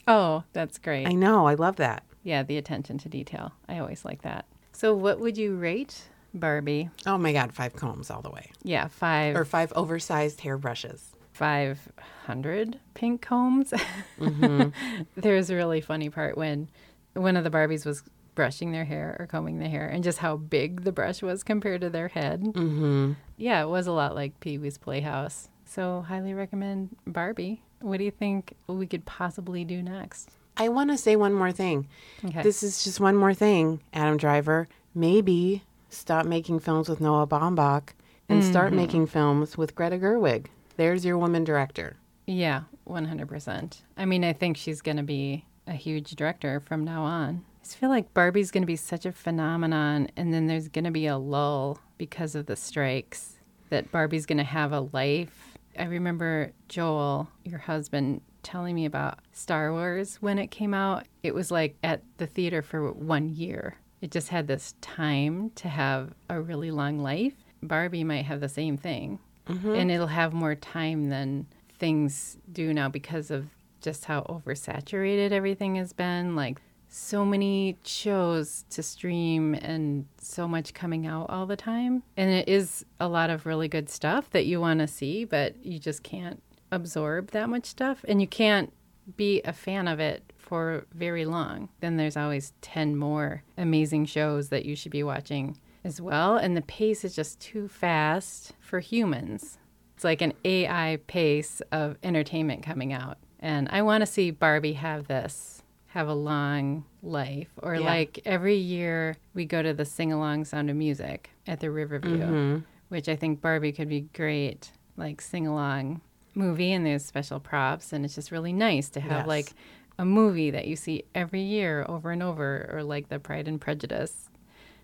oh, 0.06 0.44
that's 0.52 0.76
great. 0.78 1.06
I 1.06 1.12
know. 1.12 1.46
I 1.46 1.54
love 1.54 1.76
that. 1.76 2.04
Yeah, 2.24 2.42
the 2.42 2.56
attention 2.58 2.98
to 2.98 3.08
detail. 3.08 3.52
I 3.68 3.78
always 3.78 4.04
like 4.04 4.22
that. 4.22 4.46
So, 4.72 4.92
what 4.94 5.20
would 5.20 5.38
you 5.38 5.54
rate 5.54 6.02
Barbie? 6.34 6.90
Oh 7.06 7.16
my 7.18 7.32
God, 7.32 7.52
five 7.54 7.76
combs 7.76 8.10
all 8.10 8.22
the 8.22 8.30
way, 8.30 8.50
Yeah, 8.64 8.88
five 8.88 9.36
or 9.36 9.44
five 9.44 9.72
oversized 9.76 10.40
hairbrushes. 10.40 11.12
five 11.32 11.78
hundred 12.26 12.80
pink 12.94 13.20
combs. 13.22 13.72
There's 15.16 15.50
a 15.50 15.54
really 15.56 15.80
funny 15.80 16.08
part 16.10 16.36
when 16.36 16.68
one 17.14 17.36
of 17.36 17.44
the 17.44 17.50
Barbies 17.50 17.86
was 17.86 18.02
brushing 18.34 18.72
their 18.72 18.84
hair 18.84 19.16
or 19.20 19.26
combing 19.26 19.58
their 19.60 19.68
hair, 19.68 19.86
and 19.88 20.02
just 20.02 20.18
how 20.18 20.36
big 20.36 20.82
the 20.82 20.90
brush 20.92 21.22
was 21.22 21.42
compared 21.44 21.80
to 21.82 21.90
their 21.90 22.08
head. 22.08 22.42
Mm-hmm. 22.42 23.12
Yeah, 23.36 23.62
it 23.62 23.68
was 23.68 23.86
a 23.86 23.92
lot 23.92 24.14
like 24.14 24.40
Pee 24.40 24.58
Wee's 24.58 24.78
Playhouse. 24.78 25.48
So, 25.66 26.04
highly 26.08 26.34
recommend 26.34 26.96
Barbie. 27.06 27.62
What 27.80 27.98
do 27.98 28.04
you 28.04 28.10
think 28.10 28.54
we 28.66 28.86
could 28.86 29.04
possibly 29.04 29.64
do 29.64 29.82
next? 29.82 30.30
I 30.56 30.68
want 30.68 30.90
to 30.90 30.96
say 30.96 31.16
one 31.16 31.32
more 31.32 31.52
thing. 31.52 31.88
Okay. 32.24 32.42
This 32.42 32.62
is 32.62 32.84
just 32.84 33.00
one 33.00 33.16
more 33.16 33.34
thing, 33.34 33.80
Adam 33.92 34.16
Driver. 34.16 34.68
Maybe 34.94 35.62
stop 35.88 36.26
making 36.26 36.60
films 36.60 36.88
with 36.88 37.00
Noah 37.00 37.26
Baumbach 37.26 37.90
and 38.28 38.42
start 38.42 38.68
mm-hmm. 38.68 38.76
making 38.76 39.06
films 39.06 39.58
with 39.58 39.74
Greta 39.74 39.98
Gerwig. 39.98 40.46
There's 40.76 41.04
your 41.04 41.18
woman 41.18 41.44
director. 41.44 41.96
Yeah, 42.26 42.62
100%. 42.88 43.82
I 43.96 44.04
mean, 44.04 44.24
I 44.24 44.32
think 44.32 44.56
she's 44.56 44.80
going 44.80 44.96
to 44.96 45.02
be 45.02 45.44
a 45.66 45.72
huge 45.72 46.12
director 46.12 46.60
from 46.60 46.84
now 46.84 47.02
on. 47.02 47.44
I 47.60 47.64
just 47.64 47.76
feel 47.76 47.90
like 47.90 48.14
Barbie's 48.14 48.50
going 48.50 48.62
to 48.62 48.66
be 48.66 48.76
such 48.76 49.06
a 49.06 49.12
phenomenon, 49.12 50.08
and 50.16 50.32
then 50.32 50.46
there's 50.46 50.68
going 50.68 50.84
to 50.84 50.90
be 50.90 51.06
a 51.06 51.18
lull 51.18 51.78
because 51.98 52.34
of 52.34 52.46
the 52.46 52.56
strikes, 52.56 53.38
that 53.70 53.90
Barbie's 53.90 54.26
going 54.26 54.38
to 54.38 54.44
have 54.44 54.72
a 54.72 54.88
life. 54.92 55.58
I 55.78 55.84
remember 55.84 56.52
Joel, 56.68 57.28
your 57.44 57.58
husband, 57.58 58.20
telling 58.44 58.74
me 58.74 58.84
about 58.84 59.18
Star 59.32 59.72
Wars 59.72 60.16
when 60.16 60.38
it 60.38 60.50
came 60.50 60.74
out. 60.74 61.06
It 61.22 61.34
was 61.34 61.50
like 61.50 61.76
at 61.82 62.02
the 62.18 62.26
theater 62.26 62.62
for 62.62 62.92
one 62.92 63.28
year. 63.28 63.78
It 64.00 64.10
just 64.10 64.28
had 64.28 64.46
this 64.46 64.74
time 64.80 65.50
to 65.56 65.68
have 65.68 66.14
a 66.28 66.40
really 66.40 66.70
long 66.70 66.98
life. 66.98 67.34
Barbie 67.62 68.04
might 68.04 68.26
have 68.26 68.40
the 68.40 68.48
same 68.48 68.76
thing 68.76 69.18
mm-hmm. 69.48 69.74
and 69.74 69.90
it'll 69.90 70.06
have 70.06 70.32
more 70.32 70.54
time 70.54 71.08
than 71.08 71.46
things 71.78 72.36
do 72.52 72.72
now 72.72 72.88
because 72.88 73.30
of 73.30 73.46
just 73.80 74.04
how 74.04 74.22
oversaturated 74.22 75.30
everything 75.32 75.76
has 75.76 75.92
been 75.92 76.36
like 76.36 76.60
so 76.88 77.24
many 77.24 77.76
shows 77.84 78.64
to 78.70 78.82
stream 78.82 79.52
and 79.54 80.06
so 80.18 80.46
much 80.46 80.72
coming 80.74 81.06
out 81.06 81.28
all 81.28 81.44
the 81.44 81.56
time. 81.56 82.04
And 82.16 82.30
it 82.30 82.48
is 82.48 82.84
a 83.00 83.08
lot 83.08 83.30
of 83.30 83.46
really 83.46 83.66
good 83.66 83.90
stuff 83.90 84.30
that 84.30 84.46
you 84.46 84.60
want 84.60 84.78
to 84.78 84.86
see, 84.86 85.24
but 85.24 85.56
you 85.64 85.80
just 85.80 86.04
can't 86.04 86.40
absorb 86.70 87.30
that 87.32 87.48
much 87.48 87.66
stuff. 87.66 88.04
And 88.08 88.20
you 88.20 88.26
can't 88.26 88.72
be 89.16 89.40
a 89.42 89.52
fan 89.52 89.86
of 89.88 90.00
it 90.00 90.32
for 90.38 90.86
very 90.92 91.24
long. 91.24 91.68
Then 91.80 91.96
there's 91.96 92.16
always 92.16 92.52
10 92.62 92.96
more 92.96 93.42
amazing 93.56 94.06
shows 94.06 94.48
that 94.48 94.64
you 94.64 94.76
should 94.76 94.92
be 94.92 95.02
watching 95.02 95.58
as 95.84 96.00
well. 96.00 96.36
And 96.36 96.56
the 96.56 96.62
pace 96.62 97.04
is 97.04 97.14
just 97.14 97.40
too 97.40 97.68
fast 97.68 98.52
for 98.60 98.80
humans. 98.80 99.58
It's 99.94 100.04
like 100.04 100.22
an 100.22 100.32
AI 100.44 100.98
pace 101.06 101.62
of 101.72 101.96
entertainment 102.02 102.62
coming 102.62 102.92
out. 102.92 103.18
And 103.40 103.68
I 103.70 103.82
want 103.82 104.02
to 104.02 104.06
see 104.06 104.30
Barbie 104.30 104.72
have 104.74 105.06
this, 105.06 105.62
have 105.88 106.08
a 106.08 106.14
long 106.14 106.84
life. 107.02 107.50
Or 107.62 107.74
Yeah. 107.74 107.80
like 107.86 108.20
every 108.24 108.56
year 108.56 109.16
we 109.34 109.44
go 109.44 109.62
to 109.62 109.74
the 109.74 109.84
sing 109.84 110.12
along 110.12 110.46
Sound 110.46 110.70
of 110.70 110.76
Music 110.76 111.30
at 111.46 111.60
the 111.60 111.70
Riverview, 111.70 112.18
mm-hmm. 112.18 112.58
which 112.88 113.08
I 113.08 113.16
think 113.16 113.40
Barbie 113.40 113.72
could 113.72 113.88
be 113.88 114.02
great, 114.14 114.72
like 114.96 115.20
sing 115.20 115.46
along 115.46 116.00
movie. 116.34 116.72
And 116.72 116.84
there's 116.86 117.04
special 117.04 117.40
props. 117.40 117.92
And 117.92 118.04
it's 118.04 118.14
just 118.14 118.30
really 118.30 118.52
nice 118.52 118.88
to 118.90 119.00
have 119.00 119.20
Yes. 119.22 119.26
like 119.26 119.52
a 119.98 120.04
movie 120.04 120.50
that 120.50 120.66
you 120.66 120.76
see 120.76 121.04
every 121.14 121.42
year 121.42 121.84
over 121.88 122.10
and 122.10 122.22
over, 122.22 122.68
or 122.72 122.82
like 122.82 123.08
the 123.08 123.18
Pride 123.20 123.46
and 123.48 123.60
Prejudice, 123.60 124.28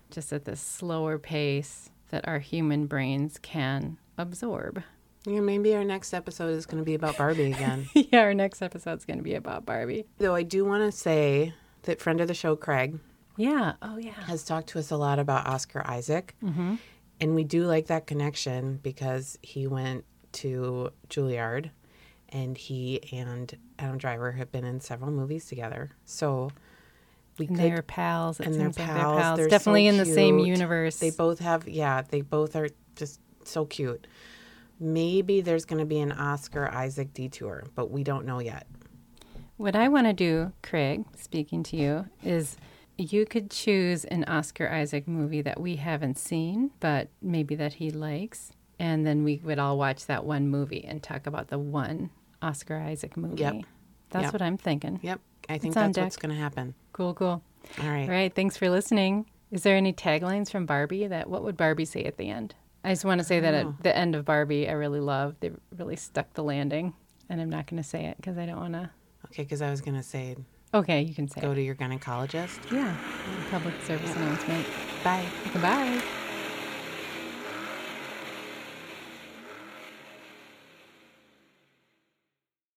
just 0.09 0.31
at 0.31 0.45
this 0.45 0.61
slower 0.61 1.17
pace 1.19 1.89
that 2.09 2.27
our 2.27 2.39
human 2.39 2.85
brains 2.85 3.37
can 3.41 3.97
absorb. 4.17 4.83
Yeah, 5.25 5.39
maybe 5.41 5.75
our 5.75 5.83
next 5.83 6.13
episode 6.13 6.49
is 6.55 6.65
going 6.65 6.81
to 6.81 6.85
be 6.85 6.95
about 6.95 7.17
Barbie 7.17 7.51
again. 7.51 7.87
yeah, 7.93 8.21
our 8.21 8.33
next 8.33 8.61
episode 8.61 8.97
is 8.97 9.05
going 9.05 9.17
to 9.19 9.23
be 9.23 9.35
about 9.35 9.65
Barbie. 9.65 10.05
Though 10.17 10.33
I 10.35 10.43
do 10.43 10.65
want 10.65 10.83
to 10.91 10.97
say 10.97 11.53
that 11.83 11.99
friend 12.01 12.19
of 12.21 12.27
the 12.27 12.33
show, 12.33 12.55
Craig, 12.55 12.97
Yeah. 13.37 13.73
Oh, 13.81 13.97
yeah. 13.97 14.11
has 14.13 14.43
talked 14.43 14.69
to 14.69 14.79
us 14.79 14.91
a 14.91 14.97
lot 14.97 15.19
about 15.19 15.45
Oscar 15.47 15.85
Isaac. 15.85 16.35
Mm-hmm. 16.43 16.75
And 17.19 17.35
we 17.35 17.43
do 17.43 17.65
like 17.65 17.87
that 17.87 18.07
connection 18.07 18.79
because 18.81 19.37
he 19.43 19.67
went 19.67 20.05
to 20.33 20.91
Juilliard 21.09 21.71
and 22.29 22.57
he 22.57 23.01
and 23.11 23.55
Adam 23.77 23.97
Driver 23.97 24.31
have 24.33 24.51
been 24.51 24.63
in 24.63 24.79
several 24.79 25.11
movies 25.11 25.45
together. 25.47 25.91
So 26.05 26.49
we 27.37 27.47
And 27.47 27.55
could. 27.57 27.65
they're 27.65 27.81
pals. 27.81 28.39
And 28.39 28.53
they're 28.53 28.61
seems 28.67 28.79
like 28.79 28.87
pals. 28.87 28.97
they're 28.97 29.21
pals. 29.21 29.37
They're 29.37 29.45
so 29.47 29.49
Definitely 29.49 29.87
in 29.87 29.97
the 29.97 30.05
same 30.05 30.39
universe. 30.39 30.97
They 30.97 31.11
both 31.11 31.39
have, 31.39 31.67
yeah, 31.67 32.01
they 32.01 32.21
both 32.21 32.55
are 32.55 32.69
just 32.95 33.19
so 33.43 33.65
cute. 33.65 34.07
Maybe 34.79 35.41
there's 35.41 35.65
going 35.65 35.79
to 35.79 35.85
be 35.85 35.99
an 35.99 36.11
Oscar 36.11 36.67
Isaac 36.69 37.13
detour, 37.13 37.63
but 37.75 37.91
we 37.91 38.03
don't 38.03 38.25
know 38.25 38.39
yet. 38.39 38.65
What 39.57 39.75
I 39.75 39.89
want 39.89 40.07
to 40.07 40.13
do, 40.13 40.53
Craig, 40.63 41.05
speaking 41.15 41.61
to 41.63 41.77
you, 41.77 42.05
is 42.23 42.57
you 42.97 43.25
could 43.25 43.51
choose 43.51 44.05
an 44.05 44.23
Oscar 44.23 44.69
Isaac 44.69 45.07
movie 45.07 45.41
that 45.43 45.59
we 45.59 45.75
haven't 45.75 46.17
seen, 46.17 46.71
but 46.79 47.09
maybe 47.21 47.53
that 47.55 47.73
he 47.73 47.91
likes. 47.91 48.53
And 48.81 49.05
then 49.05 49.23
we 49.23 49.39
would 49.43 49.59
all 49.59 49.77
watch 49.77 50.07
that 50.07 50.25
one 50.25 50.47
movie 50.49 50.83
and 50.83 51.01
talk 51.03 51.27
about 51.27 51.49
the 51.49 51.59
one 51.59 52.09
Oscar 52.41 52.77
Isaac 52.77 53.15
movie. 53.15 53.41
Yep. 53.41 53.55
That's 54.09 54.23
Yep. 54.25 54.33
what 54.33 54.41
I'm 54.41 54.57
thinking. 54.57 54.99
Yep, 55.03 55.19
I 55.47 55.57
think 55.59 55.65
It's 55.65 55.75
that's 55.75 55.97
what's 55.97 56.17
going 56.17 56.33
to 56.33 56.41
happen. 56.41 56.73
Cool, 56.91 57.13
cool. 57.13 57.43
All 57.81 57.87
right. 57.89 58.03
All 58.09 58.15
right. 58.15 58.33
Thanks 58.33 58.57
for 58.57 58.69
listening. 58.69 59.27
Is 59.51 59.63
there 59.63 59.77
any 59.77 59.93
taglines 59.93 60.49
from 60.49 60.65
Barbie 60.65 61.07
that 61.07 61.29
what 61.29 61.43
would 61.43 61.55
Barbie 61.57 61.85
say 61.85 62.03
at 62.05 62.17
the 62.17 62.29
end? 62.29 62.55
I 62.83 62.89
just 62.89 63.05
want 63.05 63.19
to 63.19 63.23
say 63.23 63.39
that 63.39 63.53
at 63.53 63.83
the 63.83 63.95
end 63.95 64.15
of 64.15 64.25
Barbie, 64.25 64.67
I 64.67 64.71
really 64.71 64.99
love. 64.99 65.35
They 65.39 65.51
really 65.77 65.95
stuck 65.95 66.33
the 66.33 66.43
landing. 66.43 66.93
And 67.29 67.39
I'm 67.39 67.49
not 67.51 67.67
going 67.67 67.81
to 67.81 67.87
say 67.87 68.05
it 68.05 68.17
because 68.17 68.37
I 68.39 68.45
don't 68.47 68.59
want 68.59 68.73
to. 68.73 68.89
Okay, 69.27 69.43
because 69.43 69.61
I 69.61 69.69
was 69.69 69.79
going 69.81 69.95
to 69.95 70.03
say 70.03 70.35
Okay, 70.73 71.01
you 71.01 71.13
can 71.13 71.27
say 71.27 71.39
go 71.41 71.51
it. 71.51 71.55
to 71.55 71.61
your 71.61 71.75
gynecologist. 71.75 72.57
Yeah. 72.71 72.95
Public 73.51 73.75
service 73.85 74.15
announcement. 74.15 74.65
Bye. 75.03 75.25
Goodbye. 75.53 76.01